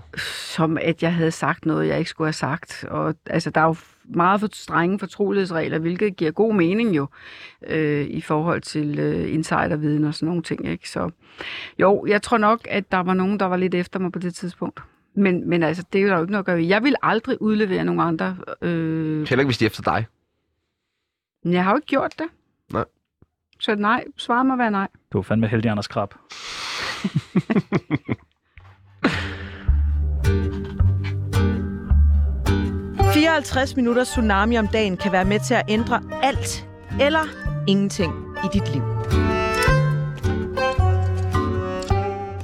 som 0.56 0.78
at 0.82 1.04
jeg 1.04 1.14
havde 1.14 1.32
sagt 1.32 1.66
noget, 1.66 1.88
jeg 1.88 1.98
ikke 2.00 2.10
skulle 2.10 2.28
have 2.28 2.34
sagt. 2.34 2.86
Og 2.92 3.16
altså, 3.26 3.50
der 3.50 3.62
er 3.62 3.66
jo 3.66 3.76
meget 4.08 4.40
for 4.40 4.48
strenge 4.54 5.00
fortrolighedsregler, 5.00 5.80
hvilket 5.80 6.16
giver 6.16 6.32
god 6.32 6.54
mening 6.54 6.96
jo 6.96 7.08
øh, 7.68 8.06
i 8.06 8.22
forhold 8.22 8.62
til 8.62 9.00
øh, 9.00 9.34
insiderviden 9.34 10.04
og 10.04 10.14
sådan 10.14 10.28
nogle 10.28 10.44
ting. 10.44 10.68
Ikke? 10.68 10.90
Så 10.90 11.10
jo, 11.80 12.06
jeg 12.08 12.22
tror 12.22 12.38
nok, 12.38 12.68
at 12.70 12.92
der 12.92 12.98
var 12.98 13.14
nogen, 13.14 13.40
der 13.40 13.46
var 13.46 13.58
lidt 13.58 13.76
efter 13.76 14.00
mig 14.00 14.12
på 14.12 14.20
det 14.20 14.36
tidspunkt. 14.36 14.80
Men, 15.16 15.50
men 15.50 15.64
altså, 15.64 15.84
det 15.94 16.02
er 16.02 16.08
der 16.08 16.16
jo 16.16 16.22
ikke 16.22 16.32
noget 16.32 16.42
at 16.42 16.46
gøre. 16.46 16.66
Jeg 16.68 16.84
vil 16.84 16.96
aldrig 17.02 17.42
udlevere 17.42 17.84
nogen 17.86 18.02
andre. 18.02 18.38
Øh, 18.62 19.28
Heller 19.28 19.40
ikke, 19.40 19.46
hvis 19.46 19.58
de 19.58 19.66
er 19.66 19.70
efter 19.70 19.84
dig. 19.84 20.06
men 21.44 21.54
jeg 21.54 21.64
har 21.64 21.72
jo 21.72 21.78
ikke 21.78 21.88
gjort 21.88 22.14
det. 22.20 22.28
Nej. 22.74 22.86
Så 23.60 23.76
nej, 23.76 24.04
svar 24.18 24.44
mig 24.44 24.58
være 24.58 24.72
nej. 24.72 24.88
Du 25.14 25.18
er 25.18 25.22
fandme 25.22 25.48
heldig, 25.48 25.72
Anders 25.72 25.88
Krab.– 25.88 26.14
54 33.16 33.76
minutter 33.76 34.04
tsunami 34.04 34.58
om 34.58 34.68
dagen 34.68 34.98
kan 34.98 35.12
være 35.12 35.26
med 35.26 35.40
til 35.40 35.54
at 35.54 35.66
ændre 35.70 36.02
alt 36.22 36.68
eller 37.02 37.24
ingenting 37.68 38.14
i 38.44 38.48
dit 38.54 38.74
liv. 38.74 38.82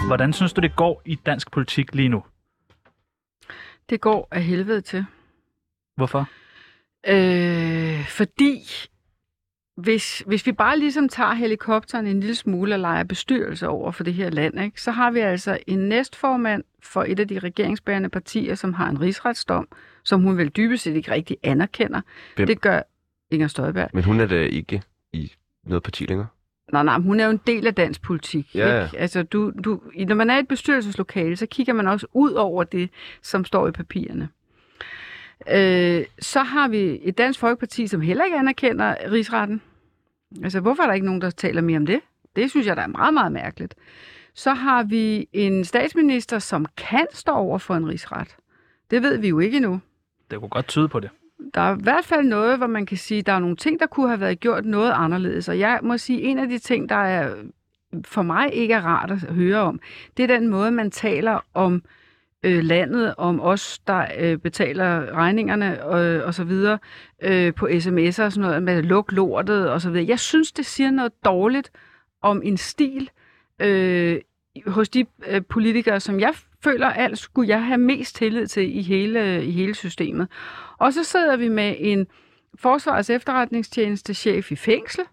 Hvordan 0.07 0.34
synes 0.34 0.53
du, 0.53 0.61
det 0.61 0.76
går 0.76 1.01
i 1.05 1.15
dansk 1.15 1.51
politik 1.51 1.95
lige 1.95 2.09
nu? 2.09 2.24
Det 3.89 4.01
går 4.01 4.28
af 4.32 4.43
helvede 4.43 4.82
til. 4.82 5.05
Hvorfor? 5.95 6.30
Øh, 7.07 8.07
fordi 8.09 8.61
hvis, 9.78 10.24
hvis 10.28 10.45
vi 10.45 10.51
bare 10.51 10.80
ligesom 10.80 11.09
tager 11.09 11.34
helikopteren 11.34 12.07
en 12.07 12.19
lille 12.19 12.36
smule 12.36 12.76
og 12.76 12.80
leger 12.80 13.03
bestyrelse 13.03 13.67
over 13.67 13.91
for 13.91 14.03
det 14.03 14.13
her 14.13 14.30
land, 14.30 14.59
ikke, 14.59 14.82
så 14.82 14.91
har 14.91 15.11
vi 15.11 15.19
altså 15.19 15.57
en 15.67 15.80
næstformand 15.80 16.63
for 16.84 17.03
et 17.03 17.19
af 17.19 17.28
de 17.28 17.39
regeringsbærende 17.39 18.09
partier, 18.09 18.55
som 18.55 18.74
har 18.74 18.89
en 18.89 19.01
rigsretsdom, 19.01 19.67
som 20.03 20.22
hun 20.22 20.38
vel 20.38 20.49
dybest 20.49 20.84
set 20.84 20.95
ikke 20.95 21.11
rigtig 21.11 21.38
anerkender. 21.43 22.01
Hvem? 22.36 22.47
Det 22.47 22.61
gør 22.61 22.82
Inger 23.32 23.47
Støjberg. 23.47 23.89
Men 23.93 24.03
hun 24.03 24.19
er 24.19 24.26
da 24.26 24.41
ikke 24.41 24.82
i 25.13 25.32
noget 25.63 25.84
parti 25.84 26.05
længere. 26.05 26.28
Nej, 26.74 26.84
nej, 26.84 26.99
hun 26.99 27.19
er 27.19 27.26
jo 27.26 27.32
en 27.32 27.41
del 27.47 27.67
af 27.67 27.76
dansk 27.76 28.01
politik. 28.01 28.55
Ja, 28.55 28.78
ja. 28.78 28.86
Ikke? 28.86 28.97
Altså, 28.97 29.24
du, 29.24 29.51
du, 29.63 29.82
når 30.07 30.15
man 30.15 30.30
er 30.30 30.38
i 30.38 30.39
et 30.39 30.47
bestyrelseslokale, 30.47 31.36
så 31.36 31.45
kigger 31.45 31.74
man 31.74 31.88
også 31.88 32.07
ud 32.13 32.32
over 32.32 32.63
det, 32.63 32.89
som 33.22 33.45
står 33.45 33.67
i 33.67 33.72
papirerne. 33.72 34.30
Øh, 35.49 36.05
så 36.19 36.39
har 36.43 36.67
vi 36.67 36.99
et 37.03 37.17
dansk 37.17 37.39
folkeparti, 37.39 37.87
som 37.87 38.01
heller 38.01 38.25
ikke 38.25 38.37
anerkender 38.37 38.95
rigsretten. 39.11 39.61
Altså, 40.43 40.59
hvorfor 40.59 40.83
er 40.83 40.87
der 40.87 40.93
ikke 40.93 41.05
nogen, 41.05 41.21
der 41.21 41.29
taler 41.29 41.61
mere 41.61 41.77
om 41.77 41.85
det? 41.85 41.99
Det 42.35 42.49
synes 42.49 42.67
jeg, 42.67 42.75
der 42.75 42.83
er 42.83 42.87
meget, 42.87 43.13
meget 43.13 43.31
mærkeligt. 43.31 43.75
Så 44.33 44.53
har 44.53 44.83
vi 44.83 45.27
en 45.33 45.65
statsminister, 45.65 46.39
som 46.39 46.65
kan 46.77 47.05
stå 47.13 47.31
over 47.31 47.57
for 47.57 47.75
en 47.75 47.87
rigsret. 47.87 48.35
Det 48.91 49.03
ved 49.03 49.17
vi 49.17 49.27
jo 49.27 49.39
ikke 49.39 49.57
endnu. 49.57 49.81
Det 50.31 50.39
kunne 50.39 50.49
godt 50.49 50.67
tyde 50.67 50.87
på 50.87 50.99
det. 50.99 51.09
Der 51.53 51.61
er 51.61 51.75
i 51.77 51.79
hvert 51.81 52.05
fald 52.05 52.27
noget, 52.27 52.57
hvor 52.57 52.67
man 52.67 52.85
kan 52.85 52.97
sige, 52.97 53.19
at 53.19 53.25
der 53.25 53.33
er 53.33 53.39
nogle 53.39 53.55
ting, 53.55 53.79
der 53.79 53.87
kunne 53.87 54.07
have 54.07 54.19
været 54.19 54.39
gjort 54.39 54.65
noget 54.65 54.91
anderledes. 54.95 55.49
Og 55.49 55.59
jeg 55.59 55.79
må 55.83 55.97
sige, 55.97 56.21
en 56.21 56.39
af 56.39 56.47
de 56.47 56.57
ting, 56.57 56.89
der 56.89 56.95
er 56.95 57.35
for 58.05 58.21
mig 58.21 58.53
ikke 58.53 58.73
er 58.73 58.81
rart 58.81 59.11
at 59.11 59.19
høre 59.19 59.59
om, 59.59 59.79
det 60.17 60.23
er 60.23 60.27
den 60.27 60.47
måde, 60.47 60.71
man 60.71 60.91
taler 60.91 61.39
om 61.53 61.75
øh, 61.75 61.81
Øh, 62.43 62.63
landet, 62.63 63.15
om 63.17 63.41
os, 63.41 63.79
der 63.79 64.05
øh, 64.19 64.37
betaler 64.37 65.11
regningerne 65.11 65.83
og, 65.83 66.25
og 66.25 66.33
så 66.33 66.43
videre 66.43 66.79
øh, 67.23 67.53
på 67.53 67.67
sms'er 67.67 68.23
og 68.23 68.31
sådan 68.31 68.41
noget, 68.41 68.63
med 68.63 68.83
luk 68.83 69.11
lortet 69.11 69.69
og 69.69 69.81
så 69.81 69.89
videre. 69.89 70.07
Jeg 70.07 70.19
synes, 70.19 70.51
det 70.51 70.65
siger 70.65 70.91
noget 70.91 71.25
dårligt 71.25 71.71
om 72.21 72.41
en 72.45 72.57
stil 72.57 73.09
øh, 73.61 74.19
hos 74.67 74.89
de 74.89 75.05
øh, 75.27 75.41
politikere, 75.49 75.99
som 75.99 76.19
jeg 76.19 76.33
føler, 76.63 76.87
alt 76.87 77.17
skulle 77.17 77.49
jeg 77.49 77.65
have 77.65 77.77
mest 77.77 78.15
tillid 78.15 78.47
til 78.47 78.77
i 78.77 78.81
hele, 78.81 79.45
i 79.45 79.51
hele 79.51 79.75
systemet. 79.75 80.27
Og 80.77 80.93
så 80.93 81.03
sidder 81.03 81.37
vi 81.37 81.47
med 81.47 81.75
en 81.79 82.07
forsvars 82.55 83.09
efterretningstjeneste 83.09 84.13
chef 84.13 84.51
i 84.51 84.55
fængsel. 84.55 85.03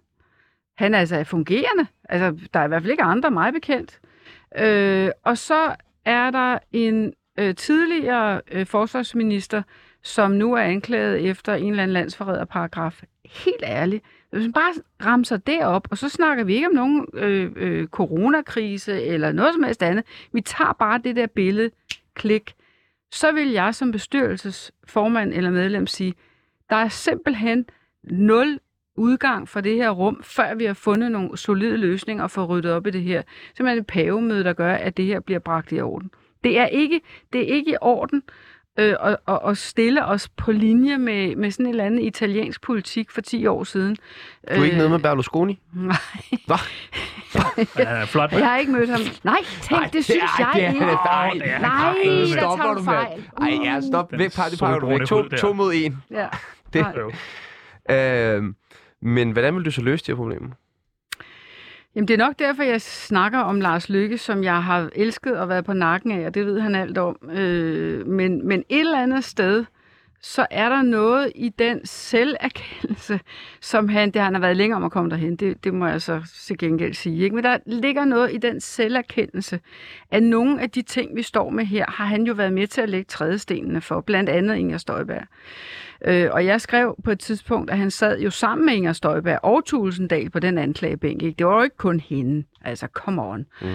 Han 0.77 0.95
er 0.95 0.99
altså 0.99 1.25
fungerende. 1.25 1.87
Altså, 2.09 2.49
der 2.55 2.61
er 2.61 2.65
i 2.65 2.69
hvert 2.69 2.83
fald 2.83 2.91
ikke 2.91 3.03
andre 3.03 3.31
mig 3.31 3.53
bekendt. 3.53 4.01
Øh, 4.59 5.11
og 5.25 5.39
så 5.39 5.75
er 6.05 6.31
der 6.31 6.59
en 6.73 7.13
øh, 7.39 7.55
tidligere 7.55 8.41
øh, 8.53 8.67
forsvarsminister, 8.67 9.63
som 10.03 10.31
nu 10.31 10.55
er 10.55 10.63
anklaget 10.63 11.31
efter 11.31 11.55
en 11.55 11.71
eller 11.71 11.83
anden 11.83 11.93
landsforræderparagraf. 11.93 13.03
Helt 13.25 13.63
ærligt. 13.63 14.05
Hvis 14.31 14.43
man 14.43 14.53
bare 14.53 14.75
ramser 15.05 15.37
det 15.37 15.65
op, 15.65 15.89
og 15.91 15.99
så 15.99 16.09
snakker 16.09 16.45
vi 16.45 16.55
ikke 16.55 16.67
om 16.67 16.75
nogen 16.75 17.07
øh, 17.15 17.53
øh, 17.57 17.87
coronakrise 17.87 19.03
eller 19.03 19.33
noget 19.33 19.55
som 19.55 19.63
helst 19.63 19.83
andet. 19.83 20.05
Vi 20.33 20.41
tager 20.41 20.73
bare 20.73 21.01
det 21.05 21.17
der 21.17 21.27
billede, 21.27 21.71
klik, 22.15 22.55
så 23.13 23.33
vil 23.33 23.51
jeg 23.51 23.75
som 23.75 23.93
bestyrelsesformand 23.93 25.33
eller 25.33 25.51
medlem 25.51 25.87
sige, 25.87 26.15
der 26.71 26.77
er 26.77 26.89
simpelthen 26.89 27.67
nul 28.03 28.61
udgang 28.97 29.49
fra 29.49 29.61
det 29.61 29.75
her 29.75 29.91
rum, 29.91 30.23
før 30.23 30.55
vi 30.55 30.65
har 30.65 30.75
fundet 30.75 31.13
nogle 31.13 31.37
solide 31.37 31.77
løsninger 31.77 32.25
og 32.25 32.31
få 32.31 32.45
ryddet 32.45 32.73
op 32.73 32.87
i 32.87 32.91
det 32.91 33.03
her. 33.03 33.23
Simpelthen 33.57 33.79
et 33.79 33.87
pavemøde, 33.87 34.45
der 34.45 34.53
gør, 34.53 34.73
at 34.73 34.97
det 34.97 35.05
her 35.05 35.21
bliver 35.21 35.39
bragt 35.39 35.73
i 35.73 35.81
orden. 35.81 36.11
Det 36.45 36.59
er 36.59 36.67
ikke, 36.67 37.01
det 37.33 37.41
er 37.51 37.55
ikke 37.55 37.71
i 37.71 37.77
orden 37.81 38.23
øh, 38.79 38.95
at, 39.01 39.17
at, 39.29 39.39
at 39.47 39.59
stille 39.59 40.05
os 40.05 40.29
på 40.29 40.53
linje 40.53 40.99
med, 40.99 41.37
med 41.37 41.51
sådan 41.51 41.67
en 41.67 41.71
eller 41.71 41.85
anden 41.85 42.01
italiensk 42.01 42.63
politik 42.63 43.11
for 43.11 43.21
10 43.21 43.47
år 43.47 43.65
siden. 43.65 43.95
Du 43.95 44.61
er 44.61 44.65
ikke 44.65 44.77
nede 44.77 44.89
med 44.89 44.99
Berlusconi? 44.99 45.59
Nej, 45.75 45.97
Ja, 47.79 48.05
flot. 48.05 48.33
jeg 48.33 48.47
har 48.51 48.57
ikke 48.59 48.73
mødt 48.73 48.91
ham. 48.91 49.01
Nej, 49.25 49.37
tænk, 49.63 49.71
Nej, 49.71 49.91
det 49.93 50.05
synes 50.05 50.23
er- 50.23 50.27
jeg 50.39 50.51
det 50.55 50.65
er 50.65 50.69
ikke. 50.73 50.87
det 50.87 50.99
dejligt. 51.05 51.45
Det 51.45 51.53
er 51.53 51.59
Nej, 51.59 51.69
kraftedeme. 51.71 52.35
der 52.41 52.57
tager 52.57 52.75
du 52.75 52.83
fejl. 52.85 53.25
Ej, 53.41 53.59
ja, 53.65 53.81
stop. 53.91 54.13
Væk, 54.13 54.31
det 54.31 54.59
pakker 54.61 54.79
du 54.81 54.87
væk. 54.89 55.01
To, 55.07 55.29
to 55.29 55.53
mod 55.53 55.73
en. 55.75 56.03
Ja. 56.11 56.27
Det- 56.73 56.87
Nej. 57.89 58.35
Øhm, 58.37 58.55
Men 59.03 59.31
hvordan 59.31 59.57
vil 59.57 59.65
du 59.65 59.71
så 59.71 59.81
løse 59.83 60.05
de 60.07 60.11
her 60.13 60.17
problemer? 60.17 60.49
Jamen, 61.99 62.09
det 62.09 62.15
er 62.15 62.27
nok 62.27 62.39
derfor, 62.39 62.63
jeg 62.63 62.81
snakker 62.81 63.39
om 63.39 63.61
Lars 63.61 63.89
Lykke, 63.89 64.19
som 64.19 64.45
jeg 64.45 64.63
har 64.63 64.91
elsket 64.95 65.39
og 65.39 65.49
været 65.49 65.65
på 65.65 65.73
nakken 65.73 66.11
af, 66.11 66.27
og 66.27 66.35
det 66.35 66.47
ved 66.47 66.61
han 66.61 66.75
alt 66.75 66.99
om. 66.99 67.31
Øh, 67.31 68.07
men, 68.07 68.49
men 68.49 68.65
et 68.69 68.81
eller 68.81 69.03
andet 69.03 69.25
sted, 69.25 69.65
så 70.21 70.47
er 70.51 70.69
der 70.69 70.83
noget 70.83 71.33
i 71.35 71.49
den 71.49 71.81
selverkendelse, 71.87 73.21
som 73.61 73.89
han, 73.89 74.11
det 74.11 74.23
han 74.23 74.35
har 74.35 74.41
været 74.41 74.57
længere 74.57 74.77
om 74.77 74.85
at 74.85 74.93
komme 74.93 75.11
derhen, 75.11 75.37
det, 75.37 75.65
det 75.65 75.75
må 75.75 75.87
jeg 75.87 76.03
så 76.03 76.23
til 76.47 76.59
gengæld 76.59 76.95
sige. 76.95 77.25
Ikke? 77.25 77.35
Men 77.35 77.45
der 77.45 77.59
ligger 77.67 78.05
noget 78.05 78.35
i 78.35 78.37
den 78.37 78.61
selverkendelse, 78.61 79.61
at 80.11 80.23
nogle 80.23 80.63
af 80.63 80.71
de 80.71 80.83
ting, 80.83 81.17
vi 81.17 81.23
står 81.23 81.51
med 81.51 81.65
her, 81.65 81.85
har 81.89 82.05
han 82.05 82.23
jo 82.23 82.33
været 82.33 82.53
med 82.53 82.67
til 82.67 82.81
at 82.81 82.89
lægge 82.89 83.07
trædestenene 83.09 83.81
for, 83.81 84.01
blandt 84.01 84.31
andet 84.31 84.57
Inger 84.57 84.79
Støjberg. 84.79 85.27
Øh, 86.05 86.29
og 86.33 86.47
jeg 86.47 86.61
skrev 86.61 86.97
på 87.05 87.11
et 87.11 87.21
tidspunkt, 87.21 87.71
at 87.71 87.79
han 87.79 87.91
sad 87.91 88.21
jo 88.21 88.31
sammen 88.31 88.67
med 88.67 88.75
Inger 88.75 88.93
Støjberg 88.93 89.39
og 89.43 89.65
Tulsendal 89.65 90.31
på 90.31 90.39
den 90.39 90.59
anklagebænk. 90.59 91.23
Ikke? 91.23 91.39
Det 91.39 91.47
var 91.47 91.57
jo 91.57 91.63
ikke 91.63 91.77
kun 91.77 92.01
hende. 92.01 92.45
Altså, 92.65 92.87
come 92.87 93.23
on. 93.23 93.47
Mm. 93.63 93.69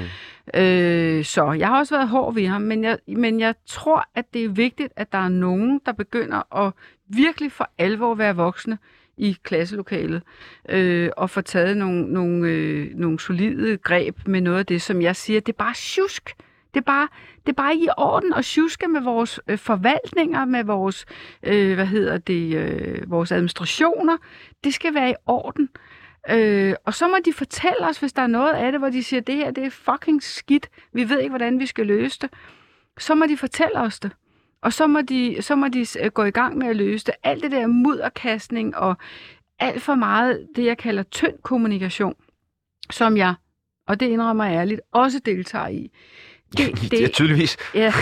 Øh, 0.61 1.23
så 1.23 1.51
jeg 1.51 1.67
har 1.67 1.79
også 1.79 1.95
været 1.95 2.09
hård 2.09 2.33
ved 2.33 2.47
ham, 2.47 2.61
men 2.61 2.83
jeg, 2.83 2.97
men 3.07 3.39
jeg 3.39 3.55
tror, 3.65 4.05
at 4.15 4.25
det 4.33 4.43
er 4.43 4.49
vigtigt, 4.49 4.93
at 4.95 5.11
der 5.11 5.17
er 5.17 5.29
nogen, 5.29 5.81
der 5.85 5.91
begynder 5.91 6.65
at 6.65 6.73
virkelig 7.07 7.51
for 7.51 7.69
alvor 7.77 8.15
være 8.15 8.35
voksne 8.35 8.77
i 9.17 9.37
klasselokalet 9.43 10.21
øh, 10.69 11.09
og 11.17 11.29
få 11.29 11.41
taget 11.41 11.77
nogle, 11.77 12.13
nogle, 12.13 12.47
øh, 12.47 12.95
nogle 12.95 13.19
solide 13.19 13.77
greb 13.77 14.27
med 14.27 14.41
noget 14.41 14.59
af 14.59 14.65
det, 14.65 14.81
som 14.81 15.01
jeg 15.01 15.15
siger, 15.15 15.39
det 15.39 15.53
er 15.53 15.57
bare 15.57 15.73
tjusk. 15.75 16.35
Det 16.73 16.79
er 16.79 16.83
bare, 16.83 17.07
det 17.45 17.49
er 17.49 17.53
bare 17.53 17.73
ikke 17.73 17.85
i 17.85 17.89
orden 17.97 18.33
at 18.33 18.45
sjuske 18.45 18.87
med 18.87 19.01
vores 19.01 19.39
øh, 19.47 19.57
forvaltninger, 19.57 20.45
med 20.45 20.63
vores, 20.63 21.05
øh, 21.43 21.73
hvad 21.73 21.85
hedder 21.85 22.17
det, 22.17 22.55
øh, 22.55 23.11
vores 23.11 23.31
administrationer. 23.31 24.17
Det 24.63 24.73
skal 24.73 24.93
være 24.93 25.11
i 25.11 25.15
orden. 25.25 25.69
Øh, 26.29 26.75
og 26.85 26.93
så 26.93 27.07
må 27.07 27.15
de 27.25 27.33
fortælle 27.33 27.87
os, 27.87 27.99
hvis 27.99 28.13
der 28.13 28.21
er 28.21 28.27
noget 28.27 28.53
af 28.53 28.71
det, 28.71 28.81
hvor 28.81 28.89
de 28.89 29.03
siger, 29.03 29.21
det 29.21 29.35
her 29.35 29.51
det 29.51 29.63
er 29.63 29.69
fucking 29.69 30.23
skidt. 30.23 30.69
Vi 30.93 31.09
ved 31.09 31.19
ikke, 31.19 31.29
hvordan 31.29 31.59
vi 31.59 31.65
skal 31.65 31.87
løse 31.87 32.19
det. 32.19 32.29
Så 32.97 33.15
må 33.15 33.25
de 33.25 33.37
fortælle 33.37 33.79
os 33.79 33.99
det. 33.99 34.11
Og 34.61 34.73
så 34.73 34.87
må 34.87 35.01
de, 35.01 35.37
så 35.41 35.55
må 35.55 35.67
de 35.67 35.85
øh, 36.01 36.11
gå 36.11 36.23
i 36.23 36.31
gang 36.31 36.57
med 36.57 36.67
at 36.67 36.75
løse 36.75 37.05
det. 37.05 37.13
Alt 37.23 37.43
det 37.43 37.51
der 37.51 37.67
mudderkastning 37.67 38.75
og 38.75 38.97
alt 39.59 39.81
for 39.81 39.95
meget 39.95 40.47
det, 40.55 40.65
jeg 40.65 40.77
kalder 40.77 41.03
tynd 41.03 41.37
kommunikation, 41.43 42.15
som 42.89 43.17
jeg, 43.17 43.33
og 43.87 43.99
det 43.99 44.05
indrømmer 44.05 44.45
jeg 44.45 44.55
ærligt, 44.55 44.81
også 44.91 45.19
deltager 45.19 45.67
i. 45.67 45.91
Det, 46.57 46.81
det, 46.81 46.91
det 46.91 47.03
er 47.03 47.07
tydeligvis. 47.07 47.57
Ja, 47.75 47.93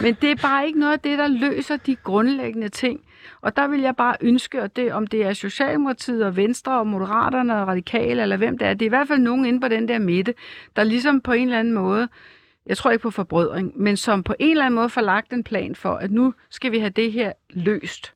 men 0.00 0.16
det 0.22 0.30
er 0.30 0.36
bare 0.42 0.66
ikke 0.66 0.78
noget 0.78 0.92
af 0.92 1.00
det, 1.00 1.18
der 1.18 1.28
løser 1.28 1.76
de 1.76 1.96
grundlæggende 1.96 2.68
ting. 2.68 3.00
Og 3.40 3.56
der 3.56 3.68
vil 3.68 3.80
jeg 3.80 3.96
bare 3.96 4.16
ønske, 4.20 4.60
at 4.60 4.76
det, 4.76 4.92
om 4.92 5.06
det 5.06 5.24
er 5.24 5.32
Socialdemokratiet 5.32 6.24
og 6.24 6.36
Venstre 6.36 6.78
og 6.78 6.86
Moderaterne 6.86 7.60
og 7.60 7.68
Radikale, 7.68 8.22
eller 8.22 8.36
hvem 8.36 8.58
det 8.58 8.68
er, 8.68 8.74
det 8.74 8.82
er 8.82 8.86
i 8.86 8.88
hvert 8.88 9.08
fald 9.08 9.18
nogen 9.18 9.44
inde 9.46 9.60
på 9.60 9.68
den 9.68 9.88
der 9.88 9.98
midte, 9.98 10.34
der 10.76 10.84
ligesom 10.84 11.20
på 11.20 11.32
en 11.32 11.42
eller 11.42 11.58
anden 11.58 11.74
måde, 11.74 12.08
jeg 12.66 12.76
tror 12.76 12.90
ikke 12.90 13.02
på 13.02 13.10
forbrødring, 13.10 13.72
men 13.76 13.96
som 13.96 14.22
på 14.22 14.34
en 14.38 14.50
eller 14.50 14.64
anden 14.64 14.74
måde 14.74 14.88
får 14.88 15.00
lagt 15.00 15.32
en 15.32 15.44
plan 15.44 15.74
for, 15.74 15.94
at 15.94 16.10
nu 16.10 16.34
skal 16.50 16.72
vi 16.72 16.78
have 16.78 16.90
det 16.90 17.12
her 17.12 17.32
løst 17.50 18.12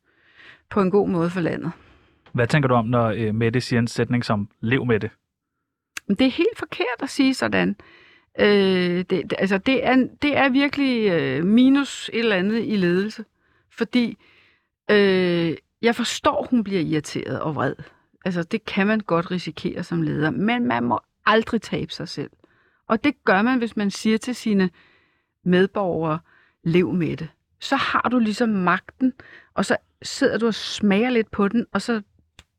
på 0.70 0.80
en 0.80 0.90
god 0.90 1.08
måde 1.08 1.30
for 1.30 1.40
landet. 1.40 1.72
Hvad 2.32 2.46
tænker 2.46 2.68
du 2.68 2.74
om, 2.74 2.86
når 2.86 3.06
øh, 3.16 3.34
Mette 3.34 3.60
siger 3.60 3.80
en 3.80 3.86
sætning 3.86 4.24
som 4.24 4.48
lev 4.60 4.86
med 4.86 5.00
det? 5.00 5.10
Det 6.08 6.20
er 6.20 6.30
helt 6.30 6.58
forkert 6.58 7.02
at 7.02 7.10
sige 7.10 7.34
sådan. 7.34 7.76
Øh, 8.38 8.96
det, 8.98 9.10
det, 9.10 9.32
altså 9.38 9.58
det, 9.58 9.86
er, 9.86 9.96
det 10.22 10.36
er 10.36 10.48
virkelig 10.48 11.10
øh, 11.10 11.44
minus 11.44 12.10
et 12.12 12.18
eller 12.18 12.36
andet 12.36 12.64
i 12.66 12.76
ledelse. 12.76 13.24
Fordi 13.70 14.18
øh, 14.90 15.56
jeg 15.82 15.96
forstår, 15.96 16.46
hun 16.50 16.64
bliver 16.64 16.80
irriteret 16.80 17.40
og 17.40 17.54
vred. 17.54 17.74
Altså 18.24 18.42
det 18.42 18.64
kan 18.64 18.86
man 18.86 19.00
godt 19.00 19.30
risikere 19.30 19.82
som 19.82 20.02
leder. 20.02 20.30
Men 20.30 20.66
man 20.66 20.84
må 20.84 21.00
aldrig 21.26 21.62
tabe 21.62 21.92
sig 21.92 22.08
selv. 22.08 22.30
Og 22.88 23.04
det 23.04 23.24
gør 23.24 23.42
man, 23.42 23.58
hvis 23.58 23.76
man 23.76 23.90
siger 23.90 24.18
til 24.18 24.34
sine 24.34 24.70
medborgere, 25.44 26.18
lev 26.64 26.92
med 26.92 27.16
det. 27.16 27.28
Så 27.60 27.76
har 27.76 28.08
du 28.10 28.18
ligesom 28.18 28.48
magten, 28.48 29.12
og 29.54 29.64
så 29.64 29.76
sidder 30.02 30.38
du 30.38 30.46
og 30.46 30.54
smager 30.54 31.10
lidt 31.10 31.30
på 31.30 31.48
den, 31.48 31.66
og 31.72 31.82
så 31.82 32.02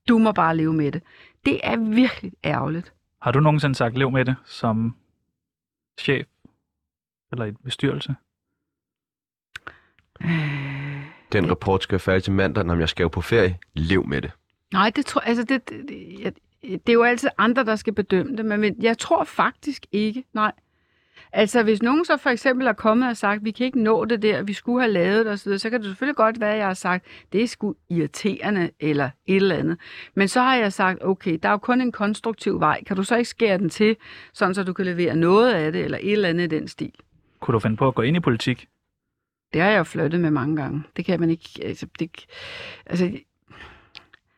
du 0.10 0.18
må 0.18 0.32
bare 0.32 0.58
leve 0.58 0.74
med 0.74 0.92
det. 0.92 1.04
Det 1.46 1.60
er 1.64 1.78
virkelig 1.78 2.32
ærgerligt. 2.44 2.94
Har 3.22 3.32
du 3.32 3.40
nogensinde 3.40 3.76
sagt 3.76 3.98
lev 3.98 4.12
med 4.12 4.26
det 4.26 4.36
som 4.46 4.96
chef 6.00 6.26
eller 7.32 7.46
i 7.46 7.52
bestyrelse? 7.52 8.16
Den 11.32 11.50
rapport 11.50 11.84
skal 11.84 11.94
være 11.94 12.00
færdig 12.00 12.24
til 12.24 12.34
mandag, 12.34 12.66
når 12.66 12.76
jeg 12.76 12.90
skal 12.90 13.04
jo 13.04 13.10
på 13.10 13.22
ferie. 13.22 13.58
Lev 13.74 14.08
med 14.08 14.22
det. 14.22 14.32
Nej, 14.74 14.92
det 14.96 15.06
tror 15.06 15.22
altså 15.22 15.44
det, 15.44 15.70
det, 15.70 15.90
det, 15.90 16.20
jeg, 16.20 16.34
det 16.62 16.90
er 16.90 16.94
jo 16.94 17.04
altid 17.04 17.30
andre, 17.38 17.66
der 17.66 17.76
skal 17.76 17.94
bedømme 17.94 18.38
det, 18.38 18.46
men 18.46 18.84
jeg 18.84 18.98
tror 18.98 19.24
faktisk 19.24 19.86
ikke, 19.92 20.24
nej. 20.34 20.52
Altså, 21.34 21.64
hvis 21.64 21.82
nogen 21.82 22.06
så 22.06 22.18
for 22.18 22.30
eksempel 22.30 22.68
er 22.68 22.74
kommet 22.74 23.10
og 23.10 23.18
sagt, 23.18 23.46
vi 23.46 23.52
kan 23.52 23.66
ikke 23.66 23.84
nå 23.84 24.06
det 24.06 24.22
der, 24.22 24.44
vi 24.44 24.54
skulle 24.54 24.82
have 24.82 24.92
lavet 24.92 25.26
det 25.26 25.34
osv., 25.34 25.58
så 25.58 25.70
kan 25.70 25.80
det 25.80 25.88
selvfølgelig 25.88 26.16
godt 26.16 26.40
være, 26.40 26.52
at 26.52 26.58
jeg 26.58 26.68
har 26.68 26.74
sagt, 26.74 27.06
det 27.34 27.44
er 27.44 27.48
sgu 27.48 27.76
irriterende 27.90 28.72
eller 28.80 29.10
et 29.26 29.36
eller 29.36 29.56
andet. 29.56 29.78
Men 30.16 30.28
så 30.28 30.42
har 30.42 30.56
jeg 30.56 30.74
sagt, 30.74 31.00
okay, 31.06 31.40
der 31.44 31.50
er 31.50 31.54
jo 31.54 31.58
kun 31.58 31.82
en 31.82 31.92
konstruktiv 31.92 32.60
vej. 32.60 32.84
Kan 32.84 32.96
du 32.96 33.04
så 33.04 33.16
ikke 33.16 33.30
skære 33.30 33.58
den 33.58 33.70
til, 33.70 33.96
sådan 34.34 34.56
så 34.56 34.64
du 34.64 34.74
kan 34.74 34.86
levere 34.86 35.16
noget 35.16 35.54
af 35.54 35.72
det, 35.72 35.84
eller 35.84 35.98
et 36.02 36.12
eller 36.12 36.30
andet 36.30 36.54
i 36.54 36.56
den 36.56 36.68
stil? 36.68 36.92
Kunne 37.40 37.54
du 37.54 37.60
finde 37.60 37.78
på 37.78 37.88
at 37.88 37.96
gå 37.96 38.02
ind 38.02 38.18
i 38.18 38.20
politik? 38.20 38.68
Det 39.54 39.62
har 39.62 39.70
jeg 39.70 39.78
jo 39.78 39.84
flyttet 39.84 40.20
med 40.20 40.32
mange 40.32 40.56
gange. 40.56 40.84
Det 40.98 41.06
kan 41.06 41.20
man 41.20 41.30
ikke... 41.30 41.50
Altså, 41.64 41.88
det, 42.00 42.26
altså, 42.86 43.06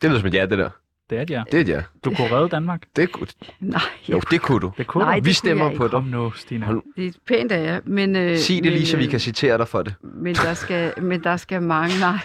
Det 0.01 0.09
lyder 0.09 0.19
som 0.19 0.27
et 0.27 0.33
ja, 0.33 0.45
det 0.45 0.57
der. 0.57 0.69
Det 1.13 1.19
er 1.19 1.23
et 1.23 1.29
ja. 1.29 1.43
Det 1.51 1.69
er 1.69 1.75
ja. 1.75 1.83
Du 2.05 2.13
kunne 2.15 2.31
redde 2.31 2.49
Danmark. 2.49 2.83
Det 2.95 3.11
kunne, 3.11 3.27
nej, 3.59 3.81
jo, 4.09 4.19
det 4.31 4.41
kunne 4.41 4.59
du. 4.59 4.71
Det 4.77 4.87
kunne 4.87 5.03
Nej, 5.03 5.13
du. 5.13 5.15
det 5.17 5.25
Vi 5.25 5.29
kunne 5.29 5.33
stemmer 5.35 5.67
jeg 5.69 5.77
på 5.77 5.87
Kom 5.87 6.03
dig. 6.03 6.11
nu, 6.11 6.31
Stine. 6.31 6.65
Hold- 6.65 6.81
det 6.95 7.07
er 7.07 7.11
pænt 7.27 7.51
af 7.51 7.63
jer, 7.65 7.79
men... 7.85 8.15
Øh, 8.15 8.37
Sig 8.37 8.55
det 8.55 8.63
men, 8.63 8.73
lige, 8.73 8.85
så 8.87 8.97
vi 8.97 9.03
øh, 9.03 9.09
kan 9.09 9.19
citere 9.19 9.57
dig 9.57 9.67
for 9.67 9.81
det. 9.83 9.95
Men 10.01 10.35
der 10.35 10.53
skal, 10.53 11.01
men 11.01 11.23
der 11.23 11.37
skal 11.37 11.61
mange, 11.61 11.99
nej, 11.99 12.17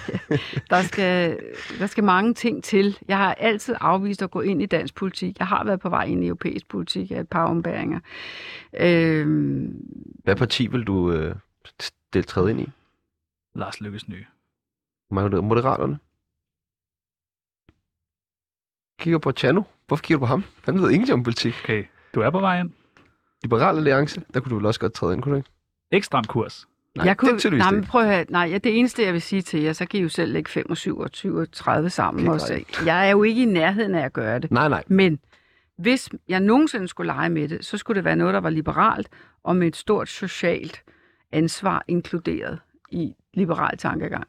der 0.71 0.83
skal, 0.83 1.39
der 1.79 1.87
skal 1.87 2.05
mange 2.05 2.35
ting 2.35 2.65
til. 2.65 2.99
Jeg 3.09 3.17
har 3.19 3.35
altid 3.35 3.75
afvist 3.81 4.23
at 4.23 4.31
gå 4.31 4.41
ind 4.41 4.63
i 4.63 4.67
dansk 4.67 4.95
politik. 4.95 5.39
Jeg 5.39 5.47
har 5.47 5.65
været 5.65 5.81
på 5.81 5.89
vej 5.89 6.05
ind 6.05 6.25
i 6.25 6.27
europæisk 6.27 6.69
politik 6.69 7.11
af 7.11 7.21
et 7.21 7.29
par 7.29 7.45
ombæringer. 7.47 8.01
Øhm, 8.81 9.75
Hvad 10.25 10.37
parti 10.37 10.67
vil 10.67 10.83
du 10.85 11.13
øh, 11.13 11.35
stille 11.81 12.25
træde 12.25 12.51
ind 12.51 12.61
i? 12.61 12.69
Lars 13.55 13.81
Lykkes 13.81 14.09
nye. 14.09 14.25
Moder- 15.11 15.41
Moderaterne? 15.41 15.99
Kigger 18.99 19.19
på 19.19 19.33
Chano. 19.33 19.63
Hvorfor 19.87 20.03
kigger 20.03 20.19
du 20.19 20.21
på 20.21 20.27
ham? 20.27 20.45
Han 20.65 20.83
ved 20.83 20.91
ingenting 20.91 21.15
om 21.15 21.23
politik. 21.23 21.55
Okay, 21.65 21.85
du 22.15 22.21
er 22.21 22.31
på 22.31 22.41
vej 22.41 22.61
ind. 22.61 22.71
Liberal 23.43 23.77
Alliance, 23.77 24.23
der 24.35 24.41
kunne 24.41 24.51
du 24.51 24.57
vel 24.57 24.67
også 24.67 24.81
godt 24.81 24.93
træde 24.93 25.15
ind, 25.15 25.23
kunne 25.23 25.33
du 25.33 25.37
ikke? 25.37 25.51
Ikke 25.93 26.07
stram 26.07 26.25
kurs. 26.25 26.69
Nej, 26.97 27.07
jeg 27.07 27.17
kunne, 27.17 27.39
det 27.39 27.53
nej, 27.53 27.71
men 27.71 27.85
prøv 27.85 28.03
at 28.03 28.09
høre, 28.09 28.25
nej, 28.29 28.49
ja, 28.51 28.59
det 28.59 28.79
eneste, 28.79 29.03
jeg 29.03 29.13
vil 29.13 29.23
sige 29.23 29.43
til 29.43 29.61
jer, 29.61 29.73
så 29.73 29.87
kan 29.87 30.01
I 30.01 30.03
jo 30.03 30.09
selv 30.09 30.33
lægge 30.33 30.51
5 30.51 30.71
og 30.71 30.77
7 30.77 30.99
og 30.99 31.13
20 31.13 31.41
og 31.41 31.53
30 31.53 31.91
sammen. 31.91 32.27
Er 32.27 32.31
Også. 32.31 32.65
Jeg 32.85 33.07
er 33.07 33.11
jo 33.11 33.23
ikke 33.23 33.43
i 33.43 33.45
nærheden 33.45 33.95
af 33.95 34.05
at 34.05 34.13
gøre 34.13 34.39
det. 34.39 34.51
Nej, 34.51 34.69
nej. 34.69 34.85
Men 34.87 35.19
hvis 35.77 36.11
jeg 36.29 36.41
nogensinde 36.41 36.89
skulle 36.89 37.07
lege 37.07 37.29
med 37.29 37.49
det, 37.49 37.65
så 37.65 37.79
skulle 37.79 37.97
det 37.97 38.05
være 38.05 38.17
noget, 38.17 38.35
der 38.35 38.41
var 38.41 38.51
liberalt 38.51 39.09
og 39.45 39.57
med 39.57 39.67
et 39.67 39.77
stort 39.77 40.09
socialt 40.09 40.83
ansvar 41.33 41.85
inkluderet 41.89 42.59
i 42.91 43.15
liberal 43.35 43.79
tankegang. 43.79 44.27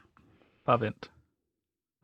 Bare 0.65 0.81
vent. 0.81 1.11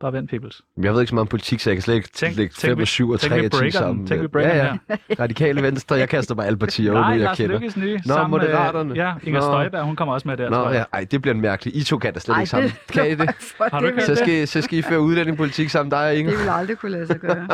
Bare 0.00 0.12
vent, 0.12 0.30
peoples. 0.30 0.62
Jeg 0.82 0.92
ved 0.94 1.00
ikke 1.00 1.08
så 1.08 1.14
meget 1.14 1.20
om 1.24 1.26
politik, 1.28 1.60
så 1.60 1.70
jeg 1.70 1.76
kan 1.76 1.82
slet 1.82 1.94
ikke 1.94 2.08
Tænk- 2.14 2.36
lægge 2.36 2.52
tænk 2.54 2.70
5 2.70 2.76
vi- 2.78 2.82
og 2.82 2.86
7 2.88 3.10
og 3.10 3.20
tænk, 3.20 3.32
3 3.32 3.40
vi 3.40 3.46
og 3.46 3.52
10 3.52 3.56
breaker 3.58 3.64
den. 3.64 3.72
sammen. 3.72 4.06
Tænk, 4.06 4.22
vi 4.22 4.26
breaker 4.28 4.54
ja, 4.56 4.70
den 4.70 4.80
ja. 5.08 5.14
Radikale 5.22 5.62
Venstre, 5.62 5.96
jeg 5.96 6.08
kaster 6.08 6.34
bare 6.34 6.46
alle 6.46 6.58
partier 6.58 6.92
over, 6.92 7.00
Nej, 7.00 7.10
jeg 7.10 7.18
Lars 7.20 7.36
kender. 7.36 7.54
Lykkes 7.58 7.76
nye. 7.76 7.96
Nå, 8.06 8.14
sammen 8.14 8.30
med- 8.40 8.48
Moderaterne. 8.48 8.94
Ja, 8.94 9.12
Inger 9.22 9.40
Nå. 9.40 9.46
Støjberg, 9.46 9.84
hun 9.84 9.96
kommer 9.96 10.14
også 10.14 10.28
med 10.28 10.36
der, 10.36 10.50
Nå, 10.50 10.70
ja, 10.70 10.84
ej, 10.92 11.06
det 11.10 11.22
bliver 11.22 11.34
mærkeligt. 11.34 11.76
I 11.76 11.84
to 11.84 11.98
kan 11.98 12.12
da 12.14 12.20
slet 12.20 12.34
Ej, 12.34 12.40
ikke 12.40 12.50
sammen. 12.50 12.70
det- 12.70 12.78
Kan 12.94 13.10
I 13.10 13.14
det? 13.14 13.30
Har 13.72 13.80
du 13.80 13.86
ikke 13.86 14.02
Så 14.02 14.14
skal, 14.14 14.42
I, 14.42 14.46
så 14.46 14.62
skal 14.62 14.78
I 14.78 14.82
føre 14.82 15.00
udlændingepolitik 15.00 15.70
sammen, 15.70 15.90
dig 15.90 15.98
og 15.98 16.14
Inger. 16.16 16.30
det 16.32 16.40
vil 16.40 16.48
aldrig 16.48 16.76
kunne 16.78 16.92
lade 16.92 17.06
sig 17.06 17.20
gøre. 17.20 17.48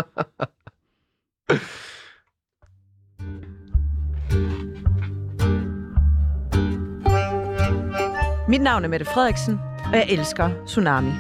Mit 8.49 8.63
navn 8.63 8.85
er 8.85 8.89
Mette 8.89 9.07
Frederiksen, 9.07 9.61
og 9.85 9.93
jeg 9.95 10.07
elsker 10.09 10.51
Tsunami. 10.67 11.11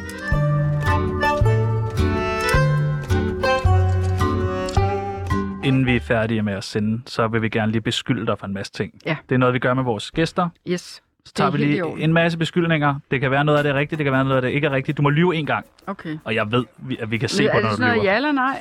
Inden 5.64 5.86
vi 5.86 5.96
er 5.96 6.00
færdige 6.00 6.42
med 6.42 6.52
at 6.52 6.64
sende, 6.64 7.02
så 7.06 7.28
vil 7.28 7.42
vi 7.42 7.48
gerne 7.48 7.72
lige 7.72 7.82
beskylde 7.82 8.26
dig 8.26 8.38
for 8.38 8.46
en 8.46 8.52
masse 8.54 8.72
ting. 8.72 8.92
Ja. 9.06 9.16
Det 9.28 9.34
er 9.34 9.38
noget, 9.38 9.54
vi 9.54 9.58
gør 9.58 9.74
med 9.74 9.82
vores 9.82 10.10
gæster. 10.10 10.48
Yes. 10.68 10.80
Så 10.80 11.00
Det 11.26 11.34
tager 11.34 11.48
er 11.48 11.52
vi 11.52 11.58
lige 11.58 11.98
en 12.04 12.12
masse 12.12 12.38
beskyldninger. 12.38 12.94
Det 13.10 13.20
kan 13.20 13.30
være 13.30 13.44
noget 13.44 13.58
af 13.58 13.64
det 13.64 13.70
er 13.70 13.74
rigtigt, 13.74 13.98
det 13.98 14.04
kan 14.04 14.12
være 14.12 14.24
noget 14.24 14.36
af 14.36 14.42
det 14.42 14.48
ikke 14.50 14.66
er 14.66 14.70
rigtigt. 14.70 14.96
Du 14.98 15.02
må 15.02 15.10
lyve 15.10 15.36
en 15.36 15.46
gang, 15.46 15.66
Okay. 15.86 16.18
og 16.24 16.34
jeg 16.34 16.52
ved, 16.52 16.64
at 17.00 17.10
vi 17.10 17.18
kan 17.18 17.28
se 17.28 17.42
Men 17.42 17.50
på, 17.52 17.56
er 17.58 17.60
når 17.62 17.68
det 17.68 17.70
du 17.70 17.76
sådan 17.76 17.88
noget 17.90 18.02
lyver. 18.02 18.12
ja 18.12 18.16
eller 18.16 18.32
nej? 18.32 18.58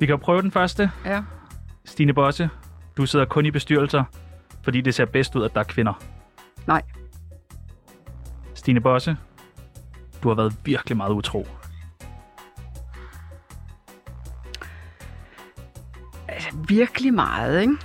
Vi 0.00 0.06
kan 0.06 0.12
jo 0.12 0.16
prøve 0.16 0.42
den 0.42 0.50
første. 0.50 0.90
Ja. 1.04 1.22
Stine 1.84 2.14
Bosse, 2.14 2.48
du 2.96 3.06
sidder 3.06 3.24
kun 3.24 3.46
i 3.46 3.50
bestyrelser, 3.50 4.04
fordi 4.62 4.80
det 4.80 4.94
ser 4.94 5.04
bedst 5.04 5.36
ud, 5.36 5.44
at 5.44 5.54
der 5.54 5.60
er 5.60 5.64
kvinder. 5.64 6.02
Nej. 6.66 6.82
Stine 8.54 8.80
Bosse, 8.80 9.16
du 10.22 10.28
har 10.28 10.34
været 10.34 10.54
virkelig 10.64 10.96
meget 10.96 11.12
utro. 11.12 11.46
Virkelig 16.68 17.14
meget, 17.14 17.60
ikke? 17.60 17.76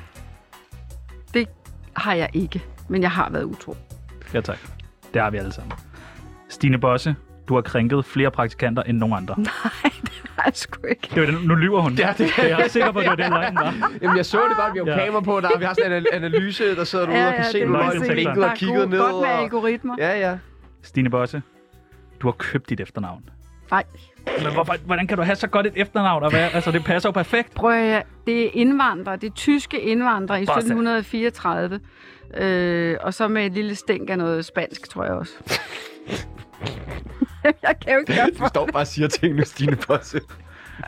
Det 1.34 1.48
har 1.96 2.14
jeg 2.14 2.30
ikke, 2.34 2.64
men 2.90 3.02
jeg 3.02 3.12
har 3.12 3.30
været 3.30 3.44
utro. 3.44 3.76
Ja, 4.34 4.42
tak. 4.42 4.58
Det 5.14 5.22
har 5.22 5.30
vi 5.30 5.38
alle 5.38 5.52
sammen. 5.54 5.74
Stine 6.50 6.78
Bosse, 6.80 7.16
du 7.48 7.54
har 7.56 7.62
krænket 7.62 8.06
flere 8.06 8.32
praktikanter 8.32 8.84
end 8.84 8.98
nogen 8.98 9.16
andre. 9.16 9.36
Nej, 9.42 9.92
det 10.02 10.22
har 10.38 10.44
jeg 10.46 10.52
sgu 10.56 10.88
ikke. 10.88 11.08
Det 11.16 11.22
var 11.22 11.38
den, 11.38 11.48
nu 11.48 11.56
lyver 11.56 11.82
hun. 11.82 11.94
Ja, 11.94 12.14
det- 12.18 12.38
Jeg 12.38 12.62
er 12.62 12.68
sikker 12.68 12.92
på, 12.92 13.00
at 13.00 13.04
det 13.04 13.10
var 13.10 13.16
den 13.16 13.30
løgn, 13.34 13.56
var. 13.56 13.74
Jamen, 14.02 14.18
jeg 14.18 14.26
så 14.26 14.38
det 14.50 14.58
godt. 14.58 14.74
Vi 14.74 14.80
har 14.92 14.98
Ja. 15.00 15.06
kamera 15.06 15.22
på 15.22 15.40
der. 15.42 15.58
Vi 15.60 15.66
har 15.66 15.74
sådan 15.74 15.92
en 15.92 15.98
anal- 16.06 16.16
analyse, 16.16 16.76
der 16.76 16.84
sidder 16.84 17.06
derude 17.06 17.28
og 17.28 17.34
kan 17.36 17.46
se, 17.52 17.62
er 17.62 17.66
du 17.68 17.92
sikkert. 17.92 18.12
blinket 18.12 18.44
og 18.44 18.50
er 18.50 18.56
kigget 18.56 18.90
ned. 18.90 19.00
Godt 19.00 19.12
med 19.12 19.30
og... 19.30 19.42
algoritmer. 19.44 19.96
Ja, 20.00 20.20
ja. 20.20 20.38
Stine 20.84 21.10
Bosse, 21.10 21.42
du 22.22 22.28
har 22.28 22.32
købt 22.32 22.70
dit 22.70 22.80
efternavn. 22.80 23.24
Nej, 23.72 23.84
Men 24.44 24.54
hvorfor, 24.54 24.76
hvordan 24.86 25.08
kan 25.08 25.18
du 25.18 25.24
have 25.24 25.36
så 25.36 25.48
godt 25.48 25.66
et 25.68 25.74
efternavn? 25.76 26.24
Og 26.24 26.30
hvad, 26.30 26.50
altså, 26.54 26.72
det 26.72 26.84
passer 26.84 27.10
jo 27.10 27.12
perfekt. 27.12 27.54
prøv 27.56 27.72
at 27.72 27.90
høre. 27.90 28.04
Det 28.28 28.46
er 28.46 28.50
indvandrere, 28.54 29.16
det 29.16 29.30
er 29.30 29.34
tyske 29.34 29.80
indvandrere 29.82 30.42
i 30.42 30.46
Bare 30.46 30.62
selv. 30.62 30.72
1734. 30.72 31.80
Øh, 32.38 32.98
og 33.02 33.14
så 33.14 33.28
med 33.28 33.46
et 33.46 33.52
lille 33.54 33.76
stænk 33.76 34.10
af 34.10 34.18
noget 34.18 34.46
spansk, 34.46 34.90
tror 34.90 35.04
jeg 35.04 35.14
også. 35.14 35.34
jeg 37.44 37.76
kan 37.82 37.94
jo 37.94 38.00
ikke 38.00 38.16
gøre 38.16 38.28
Du 38.30 38.38
for. 38.38 38.48
står 38.48 38.66
bare 38.66 38.84
og 38.84 38.88
siger 38.88 39.08
ting 39.08 39.36
nu, 39.36 39.44
Stine 39.46 39.76
Bosse. 39.88 40.20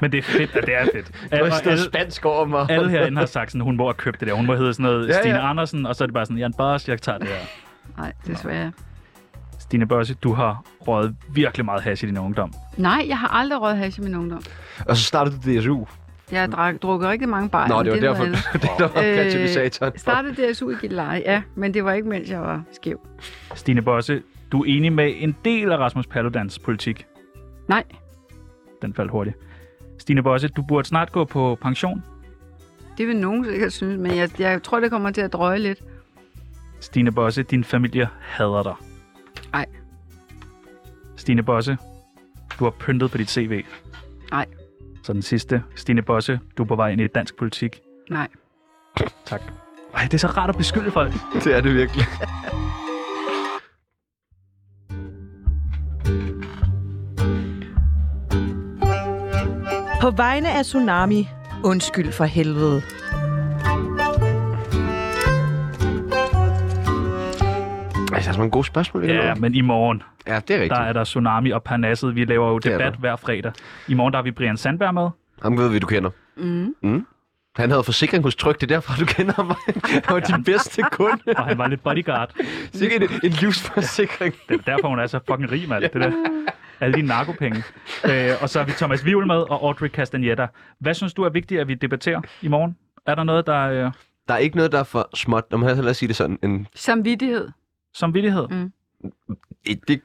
Men 0.02 0.12
det 0.12 0.18
er 0.18 0.22
fedt, 0.22 0.56
at 0.56 0.66
det 0.66 0.76
er 0.76 0.86
fedt. 0.94 1.08
Du 1.08 1.14
har 1.32 1.38
Alle, 1.38 1.56
stået 1.56 1.80
spansk 1.80 2.26
over 2.26 2.46
mig. 2.46 2.66
alle 2.70 2.90
herinde 2.90 3.18
har 3.18 3.26
sagt 3.26 3.52
sådan, 3.52 3.62
hun 3.62 3.78
må 3.78 3.84
have 3.86 3.94
købt 3.94 4.20
det 4.20 4.28
der. 4.28 4.34
Hun 4.34 4.46
må 4.46 4.56
hedde 4.56 4.74
sådan 4.74 4.84
noget 4.84 5.08
Ja, 5.08 5.20
Stine 5.20 5.36
ja. 5.36 5.50
Andersen, 5.50 5.86
og 5.86 5.96
så 5.96 6.04
er 6.04 6.06
det 6.06 6.14
bare 6.14 6.26
sådan, 6.26 6.38
Jan 6.38 6.54
Boss, 6.58 6.88
jeg 6.90 7.02
tager 7.02 7.18
det 7.18 7.28
her. 7.28 7.36
Nej, 7.98 8.14
desværre. 8.28 8.72
Stine 9.74 9.88
Bosse, 9.88 10.14
du 10.14 10.34
har 10.34 10.64
røget 10.80 11.16
virkelig 11.34 11.66
meget 11.66 11.82
hash 11.82 12.04
i 12.04 12.08
din 12.08 12.18
ungdom. 12.18 12.54
Nej, 12.78 13.06
jeg 13.08 13.18
har 13.20 13.28
aldrig 13.28 13.62
røget 13.62 13.78
hash 13.78 14.00
i 14.00 14.04
min 14.04 14.16
ungdom. 14.16 14.42
Og 14.88 14.98
så 14.98 15.04
startede 15.04 15.36
du 15.36 15.60
DSU. 15.60 15.86
Jeg 16.32 16.40
har 16.40 16.48
drak, 16.48 16.82
drukket 16.82 17.10
rigtig 17.10 17.30
mange 17.30 17.50
bajer. 17.50 17.68
Nå, 17.68 17.84
det 17.84 17.92
var 17.92 17.98
er 17.98 18.02
noget 18.02 18.34
derfor. 18.34 18.58
det 18.60 18.96
var 18.96 19.02
Øh, 19.02 19.16
katalysatoren. 19.16 19.94
Jeg 19.94 20.00
startede 20.00 20.52
DSU 20.52 20.70
i 20.70 20.76
Gilleleje, 20.82 21.22
ja, 21.26 21.42
men 21.56 21.74
det 21.74 21.84
var 21.86 21.94
ikke, 21.94 22.10
mens 22.10 22.30
jeg 22.30 22.42
var 22.42 22.64
skæv. 22.72 23.00
Stine 23.56 23.82
Bosse, 23.82 24.22
du 24.52 24.62
er 24.62 24.66
enig 24.68 24.94
med 24.94 25.14
en 25.18 25.36
del 25.46 25.72
af 25.72 25.78
Rasmus 25.78 26.08
Paludans 26.08 26.60
politik. 26.60 27.06
Nej, 27.68 27.84
Den 28.82 28.94
faldt 28.94 29.12
hurtigt. 29.12 29.38
Stine 30.00 30.24
Bosse, 30.24 30.48
du 30.48 30.62
burde 30.62 30.88
snart 30.88 31.12
gå 31.12 31.26
på 31.26 31.58
pension. 31.62 32.04
det 32.98 33.08
vil 33.08 33.18
nogen 33.18 33.46
sikkert 33.46 33.74
synes, 33.74 34.00
men 34.00 34.18
jeg, 34.18 34.40
jeg 34.40 34.64
tror, 34.64 34.80
det 34.80 34.90
kommer 34.92 35.12
til 35.12 35.22
at 35.22 35.34
drøje 35.34 35.60
lidt. 35.60 35.80
Stine 36.80 37.12
Bosse, 37.12 37.44
din 37.44 37.64
familie 37.64 38.08
hader 38.22 38.64
dig. 38.64 38.74
Stine 41.24 41.44
Bosse, 41.44 41.78
du 42.60 42.64
har 42.64 42.72
pyntet 42.80 43.12
på 43.12 43.18
dit 43.18 43.30
CV. 43.30 43.66
Nej. 44.32 44.46
Så 45.04 45.14
den 45.14 45.22
sidste. 45.22 45.64
Stine 45.76 46.02
Bosse, 46.02 46.40
du 46.58 46.64
er 46.64 46.68
på 46.68 46.76
vej 46.76 46.90
ind 46.90 47.02
i 47.02 47.08
dansk 47.08 47.38
politik. 47.38 47.82
Nej. 48.10 48.28
Tak. 49.26 49.42
Ej, 49.94 50.04
det 50.04 50.14
er 50.14 50.18
så 50.18 50.28
rart 50.28 50.50
at 50.50 50.58
beskylde 50.58 50.92
folk. 50.92 51.14
Det 51.44 51.56
er 51.56 51.62
det 51.62 51.74
virkelig. 51.74 52.06
På 60.02 60.12
vegne 60.12 60.52
af 60.52 60.66
Tsunami, 60.66 61.28
undskyld 61.64 62.12
for 62.12 62.26
helvede. 62.26 62.82
Der 68.24 68.30
er 68.30 68.34
så 68.34 68.40
mange 68.40 68.52
gode 68.52 68.66
spørgsmål. 68.66 69.06
Ja, 69.06 69.36
men 69.36 69.56
i 69.56 69.62
morgen, 69.62 70.04
ja, 70.28 70.36
det 70.36 70.50
er 70.50 70.62
rigtigt. 70.62 70.70
der 70.70 70.82
er 70.82 70.94
der 70.94 71.04
Tsunami 71.04 71.52
og 71.52 71.64
Parnasset. 71.64 72.16
Vi 72.16 72.26
laver 72.26 72.50
jo 72.50 72.58
Det 72.60 72.72
debat 72.72 72.94
hver 72.96 73.16
fredag. 73.16 73.52
I 73.88 73.94
morgen 73.94 74.14
der 74.14 74.18
har 74.18 74.24
vi 74.24 74.32
Brian 74.32 74.58
Sandberg 74.58 74.94
med. 74.94 75.10
Ham 75.42 75.58
ved 75.58 75.70
vi, 75.70 75.80
du 75.80 75.88
kender. 75.88 76.10
Mm. 76.36 77.06
Han 77.56 77.70
havde 77.70 77.84
forsikring 77.84 78.24
hos 78.24 78.36
Tryg, 78.36 78.56
det 78.62 78.64
er 78.72 78.76
derfor, 78.76 78.94
du 79.00 79.06
kender 79.06 79.34
ham. 79.34 79.48
Han 79.84 80.02
var 80.10 80.20
din 80.20 80.44
bedste 80.44 80.82
kunde. 80.92 81.22
Og 81.38 81.46
han 81.46 81.58
var 81.58 81.68
lidt 81.68 81.84
bodyguard. 81.84 82.32
Sikkert 82.74 83.02
en, 83.02 83.10
en 83.24 83.32
livsforsikring. 83.32 84.34
Det 84.50 84.60
er 84.68 84.72
derfor, 84.72 84.88
hun 84.88 85.00
er 85.00 85.08
så 85.08 85.20
fucking 85.30 85.52
rig, 85.52 85.70
mand. 85.70 85.84
Det 85.84 85.94
der. 85.94 86.12
Alle 86.80 86.96
dine 86.96 87.08
narkopenge. 87.08 87.64
Øh, 88.06 88.30
og 88.42 88.50
så 88.50 88.60
har 88.60 88.66
vi 88.66 88.72
Thomas 88.72 89.06
Vivl 89.06 89.28
med 89.28 89.36
og 89.36 89.64
Audrey 89.68 89.88
Castagnetta. 89.88 90.48
Hvad 90.80 90.94
synes 90.94 91.14
du 91.14 91.24
er 91.24 91.30
vigtigt, 91.30 91.62
at 91.62 91.68
vi 91.68 91.74
debatterer 91.74 92.22
i 92.42 92.48
morgen? 92.48 92.78
Er 93.08 93.16
der 93.16 93.24
noget, 93.24 93.48
der 93.48 93.54
er 93.66 93.86
øh, 93.86 93.92
Der 94.28 94.34
er 94.34 94.38
ikke 94.38 94.56
noget, 94.56 94.72
der 94.72 94.80
er 94.80 94.84
for 94.84 95.10
småt. 95.16 95.44
Når 95.52 95.58
man 95.58 95.76
hellere 95.76 95.94
sige 95.94 96.08
det 96.08 96.16
sådan. 96.16 96.40
En, 96.44 96.68
Samvittighed. 96.76 97.50
Samvittighed? 97.94 98.48
Mm. 98.48 98.72
et, 99.66 99.88
det, 99.88 100.02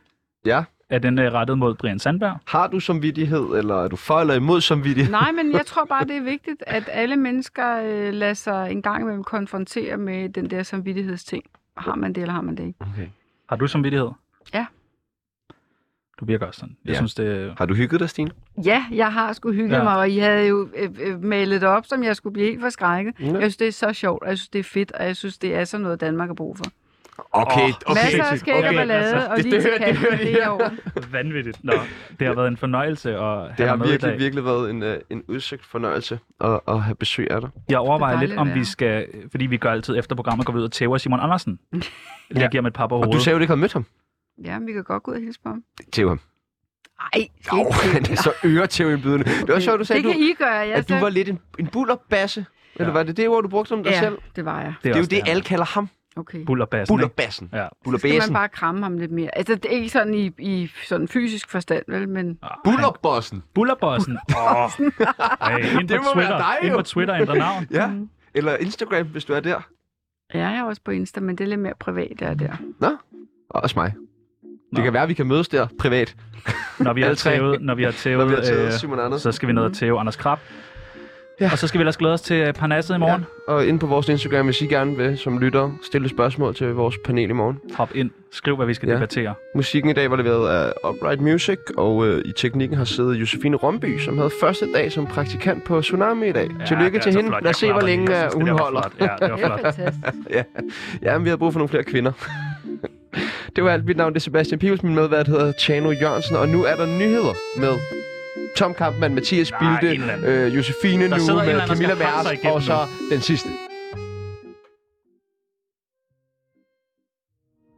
ja. 0.47 0.65
Er 0.91 0.99
den 0.99 1.19
øh, 1.19 1.33
rettet 1.33 1.59
mod 1.59 1.75
Brian 1.75 1.99
Sandberg? 1.99 2.39
Har 2.47 2.67
du 2.67 2.81
samvittighed, 2.81 3.41
eller 3.59 3.75
er 3.85 3.89
du 3.89 3.97
for 3.97 4.21
eller 4.21 4.35
imod 4.35 4.61
samvittighed? 4.61 5.11
Nej, 5.13 5.33
men 5.33 5.53
jeg 5.53 5.67
tror 5.73 5.85
bare, 5.85 6.05
det 6.05 6.17
er 6.17 6.23
vigtigt, 6.23 6.65
at 6.67 6.89
alle 6.93 7.17
mennesker 7.17 7.77
øh, 7.83 8.13
lader 8.15 8.35
sig 8.35 8.71
en 8.73 8.83
gang 8.83 9.03
imellem 9.03 9.25
konfrontere 9.25 9.97
med 9.97 10.29
den 10.29 10.51
der 10.51 10.63
samvittighedsting. 10.63 11.45
Har 11.77 11.95
man 11.95 12.13
det, 12.13 12.21
eller 12.21 12.35
har 12.35 12.41
man 12.43 12.57
det 12.57 12.67
ikke? 12.67 12.79
Okay. 12.81 13.07
Har 13.49 13.57
du 13.57 13.67
samvittighed? 13.67 14.09
Ja. 14.55 14.67
Du 16.21 16.25
virker 16.25 16.47
også 16.47 16.61
sådan. 16.61 16.77
Jeg 16.85 16.93
Ja. 16.93 16.97
synes, 16.97 17.15
det 17.15 17.55
Har 17.59 17.67
du 17.67 17.75
hygget 17.75 18.01
dig, 18.01 18.11
Stine? 18.11 18.31
Ja, 18.65 18.85
jeg 18.93 19.13
har 19.13 19.33
sgu 19.33 19.53
hygget 19.53 19.77
Ja. 19.77 19.83
mig, 19.83 19.97
og 19.97 20.11
I 20.11 20.19
havde 20.19 20.47
jo 20.47 20.69
øh, 20.77 20.91
øh, 21.01 21.23
malet 21.23 21.61
det 21.61 21.69
op, 21.69 21.87
som 21.87 22.03
jeg 22.03 22.17
skulle 22.17 22.33
blive 22.33 22.47
helt 22.47 22.61
forskrækket. 22.61 23.15
Ja. 23.21 23.25
Jeg 23.27 23.41
synes, 23.41 23.57
det 23.57 23.69
er 23.69 23.73
så 23.73 23.93
sjovt, 23.93 24.23
og 24.23 24.29
jeg 24.29 24.39
synes, 24.39 24.49
det 24.49 24.59
er 24.59 24.63
fedt, 24.65 24.93
og 24.93 25.05
jeg 25.05 25.17
synes, 25.17 25.39
det 25.39 25.55
er 25.55 25.65
sådan 25.65 25.83
noget, 25.83 26.01
Danmark 26.01 26.29
har 26.29 26.35
brug 26.35 26.57
for. 26.57 26.65
Okay, 27.33 27.73
okay. 27.87 28.03
Masser 28.05 28.25
af 28.25 28.39
skæg 28.39 28.55
og 28.55 28.59
okay. 28.59 28.75
ballade, 28.77 28.99
altså, 29.05 29.29
og 29.31 29.37
det- 29.37 29.45
lige 29.45 29.55
det 29.55 29.63
til 29.63 29.71
det 29.73 29.79
kanten, 29.81 29.97
hører 29.97 30.11
det, 30.17 30.21
de 30.21 30.25
det 30.33 30.33
her. 30.43 30.49
orden. 30.49 30.79
vanvittigt. 31.13 31.65
Nå, 31.65 31.73
det 32.19 32.27
har 32.27 32.35
været 32.35 32.49
en 32.49 32.57
fornøjelse 32.57 33.15
at 33.15 33.21
have 33.21 33.49
Det 33.49 33.59
dig 33.59 33.69
har 33.69 33.77
med 33.77 33.87
i 33.87 33.91
virkelig, 33.91 34.11
dag. 34.13 34.19
virkelig 34.21 34.45
været 34.45 34.71
en, 34.71 34.83
uh, 34.83 34.89
en 35.11 35.23
udsøgt 35.29 35.67
fornøjelse 35.67 36.19
at, 36.41 36.61
at 36.69 36.83
have 36.83 36.95
besøg 36.95 37.31
af 37.31 37.41
dig. 37.41 37.51
Jeg 37.69 37.79
overvejer 37.79 38.17
Det 38.17 38.23
er 38.23 38.27
lidt, 38.29 38.39
om 38.39 38.55
vi 38.55 38.65
skal, 38.65 39.07
fordi 39.31 39.47
vi 39.47 39.57
gør 39.57 39.71
altid 39.71 39.99
efter 39.99 40.17
programmet, 40.17 40.47
går 40.47 40.53
vi 40.53 40.59
ud 40.59 40.65
og 40.65 40.73
tæver 40.73 40.99
Simon 40.99 41.21
Andersen. 41.21 41.59
Jeg 41.73 41.83
Ja. 42.37 42.49
giver 42.49 42.63
ham 42.63 42.67
et 42.67 42.73
par 42.73 42.87
på 42.87 42.95
Og 42.95 42.99
hovedet. 43.05 43.15
du 43.19 43.25
sagde 43.25 43.35
jo, 43.35 43.39
du 43.39 43.43
ikke 43.43 43.51
havde 43.51 43.61
mødt 43.61 43.73
ham. 43.73 43.85
Ja, 44.45 44.59
men 44.59 44.67
vi 44.69 44.73
kan 44.73 44.85
godt 44.85 45.03
gå 45.03 45.11
ud 45.11 45.17
og 45.17 45.23
hilse 45.23 45.41
på 45.43 45.49
ham. 45.49 45.63
Tæv 45.93 46.09
ham. 46.09 46.21
Ej, 47.15 47.27
Jo, 47.53 47.71
han 47.93 48.03
er 48.13 48.17
så 48.17 48.33
øretævindbydende. 48.45 49.25
Det 49.25 49.49
var 49.55 49.61
sjovt, 49.61 49.79
du 49.81 49.85
sagde, 49.85 50.03
det 50.03 50.11
kan 50.13 50.21
du, 50.21 50.27
I 50.27 50.35
gøre. 50.39 50.49
Jeg 50.51 50.73
at 50.75 50.89
du 50.89 50.95
var 50.95 51.09
lidt 51.09 51.29
en, 51.29 51.39
en 51.59 51.67
bullerbasse. 51.67 52.47
Ja. 52.79 52.83
Eller 52.83 52.93
var 52.93 53.03
det 53.03 53.17
det 53.17 53.29
ord, 53.29 53.43
du 53.43 53.49
brugte 53.49 53.73
om 53.73 53.83
dig 53.83 53.91
Ja, 53.91 54.01
selv? 54.01 54.19
det 54.37 54.45
var 54.45 54.61
jeg. 54.61 54.75
Det 54.85 54.93
er 54.95 54.99
jo 54.99 55.05
det, 55.05 55.21
alle 55.27 55.43
kalder 55.43 55.65
ham. 55.65 55.89
Okay. 56.19 56.45
Bullerbassen? 56.45 56.95
Bullerbassen. 56.95 57.51
Ja. 57.53 57.67
Så 57.87 57.99
skal 57.99 58.19
man 58.19 58.33
bare 58.33 58.49
kramme 58.49 58.83
ham 58.83 58.99
lidt 58.99 59.11
mere. 59.11 59.39
Altså, 59.39 59.55
det 59.55 59.65
er 59.65 59.69
ikke 59.71 59.89
sådan 59.89 60.15
i, 60.15 60.31
i 60.39 60.71
sådan 60.87 61.09
fysisk 61.09 61.51
forstand, 61.51 61.85
vel? 61.89 62.09
Men 62.09 62.39
Ah, 62.43 62.51
Bullerbossen. 62.65 63.43
Bullerbossen. 63.55 64.19
Ej, 65.41 65.57
ind 65.81 65.89
Det 65.89 65.97
på 65.97 66.03
må 66.03 66.15
være 66.15 66.15
Twitter. 66.15 66.37
dig, 66.39 66.57
Ind 66.63 66.73
på 66.75 66.83
Twitter, 66.83 67.15
ændre 67.17 67.37
navn. 67.39 67.67
Ja. 67.71 67.91
Eller 68.35 68.57
Instagram, 68.57 69.07
hvis 69.07 69.25
du 69.25 69.33
er 69.33 69.41
der. 69.41 69.61
ja, 70.35 70.39
jeg 70.49 70.57
er 70.59 70.63
også 70.65 70.83
på 70.85 70.91
Insta, 70.91 71.21
men 71.21 71.39
det 71.39 71.45
er 71.45 71.49
lidt 71.49 71.61
mere 71.61 71.75
privat, 71.81 72.13
der 72.21 72.27
er 72.27 72.35
der. 72.35 72.53
Nå, 72.81 72.89
og 73.51 73.63
også 73.63 73.79
mig. 73.79 73.95
Nå. 74.43 74.77
Det 74.77 74.85
kan 74.85 74.93
være, 74.93 75.03
at 75.03 75.09
vi 75.09 75.15
kan 75.15 75.27
mødes 75.27 75.49
der 75.49 75.67
privat, 75.79 76.17
Når 76.79 76.93
vi 76.93 77.01
har 77.01 77.09
Alle 77.09 77.17
tre. 77.17 77.31
tævet, 77.31 77.63
når 77.63 77.75
vi 77.75 77.83
har 77.83 77.89
når 77.91 77.93
tævet, 77.93 78.29
vi 78.31 78.35
har 78.35 78.43
taget 78.43 78.67
øh, 78.67 78.73
Simon 78.73 79.01
Andersen. 79.01 79.23
så 79.33 79.37
skal 79.37 79.49
vi 79.49 79.53
ned 79.53 79.63
og 79.63 79.73
tæve 79.75 80.01
Anders 80.01 80.17
Krab. 80.17 80.39
Ja. 81.41 81.49
Og 81.53 81.59
så 81.59 81.67
skal 81.69 81.79
vi 81.79 81.83
ellers 81.83 81.97
glæde 81.97 82.15
os 82.15 82.21
til 82.21 82.37
øh, 82.37 82.53
Parnasset 82.53 82.95
i 82.95 82.99
morgen. 82.99 83.25
Ja. 83.49 83.53
Og 83.53 83.67
inde 83.67 83.79
på 83.79 83.87
vores 83.87 84.09
Instagram, 84.09 84.45
hvis 84.45 84.61
I 84.63 84.67
gerne 84.67 84.97
vil, 84.97 85.19
som 85.19 85.39
lytter, 85.39 85.71
stille 85.83 86.09
spørgsmål 86.09 86.55
til 86.55 86.67
vores 86.75 86.95
panel 87.05 87.31
i 87.31 87.33
morgen. 87.33 87.59
Hop 87.75 87.91
ind. 87.95 88.11
Skriv, 88.31 88.57
hvad 88.57 88.67
vi 88.67 88.75
skal 88.75 88.89
Ja. 88.89 88.95
debattere. 88.95 89.35
Musikken 89.55 89.91
i 89.91 89.93
dag 89.95 90.11
var 90.11 90.17
leveret 90.17 90.49
af 90.65 90.73
Upright 90.91 91.21
Music, 91.21 91.59
og 91.77 92.07
øh, 92.07 92.23
i 92.25 92.33
teknikken 92.37 92.79
har 92.79 92.85
siddet 92.85 93.15
Josefine 93.15 93.57
Romby, 93.57 93.99
som 93.99 94.17
havde 94.19 94.31
første 94.41 94.73
dag 94.75 94.93
som 94.93 95.07
praktikant 95.07 95.65
på 95.65 95.81
Tsunami 95.81 96.29
i 96.29 96.33
dag. 96.33 96.49
Ja, 96.61 96.65
Tillykke 96.65 96.99
til 96.99 97.13
så 97.13 97.19
hende. 97.19 97.31
flot. 97.31 97.43
Lad 97.43 97.49
Jeg 97.49 97.51
os 97.51 97.57
se, 97.57 97.73
hvor 97.73 97.81
længe 97.81 98.13
Jeg 98.13 98.25
øh, 98.25 98.31
synes, 98.31 98.35
hun 98.35 98.47
det 98.47 98.61
holder. 98.61 98.83
flot. 98.97 99.09
Ja, 99.21 99.27
det 99.27 99.33
var 99.33 99.39
er 99.39 99.41
flot. 99.47 99.61
fantastisk. 99.61 100.15
ja. 100.31 100.43
ja, 101.03 101.19
men 101.19 101.25
vi 101.25 101.31
har 101.31 101.37
brug 101.37 101.53
for 101.53 101.59
nogle 101.59 101.69
flere 101.69 101.85
kvinder. 101.85 102.13
det 103.57 103.65
var 103.65 103.71
alt. 103.71 103.85
Mit 103.85 103.97
navn 103.97 104.13
det 104.13 104.19
er 104.19 104.21
Sebastian 104.21 104.59
Pibels. 104.59 104.83
Min 104.83 104.95
medvært 104.95 105.29
hedder 105.29 105.53
Chano 105.61 105.91
Jørgensen, 105.91 106.37
og 106.37 106.49
nu 106.49 106.65
er 106.65 106.75
der 106.77 106.87
nyheder 106.87 107.35
med 107.59 107.73
Tom 108.57 108.75
Kampmann, 108.75 109.15
Mathias 109.15 109.53
Bilde, 109.61 110.13
øh, 110.27 110.57
Josefine 110.57 111.09
nu 111.09 111.17
med 111.35 111.67
Camilla 111.67 112.31
igennem 112.31 112.53
og 112.53 112.63
så 112.63 112.87
den 113.11 113.21
sidste. 113.21 113.49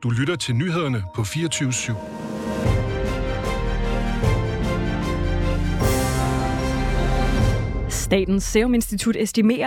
Du 0.03 0.11
lytter 0.11 0.37
til 0.37 0.55
nyhederne 0.55 1.03
på 1.15 1.25
24 1.25 1.69
/7. 1.71 1.95
Statens 7.91 8.45
Serum 8.45 8.75
Institut 8.75 9.17
estimerer, 9.17 9.59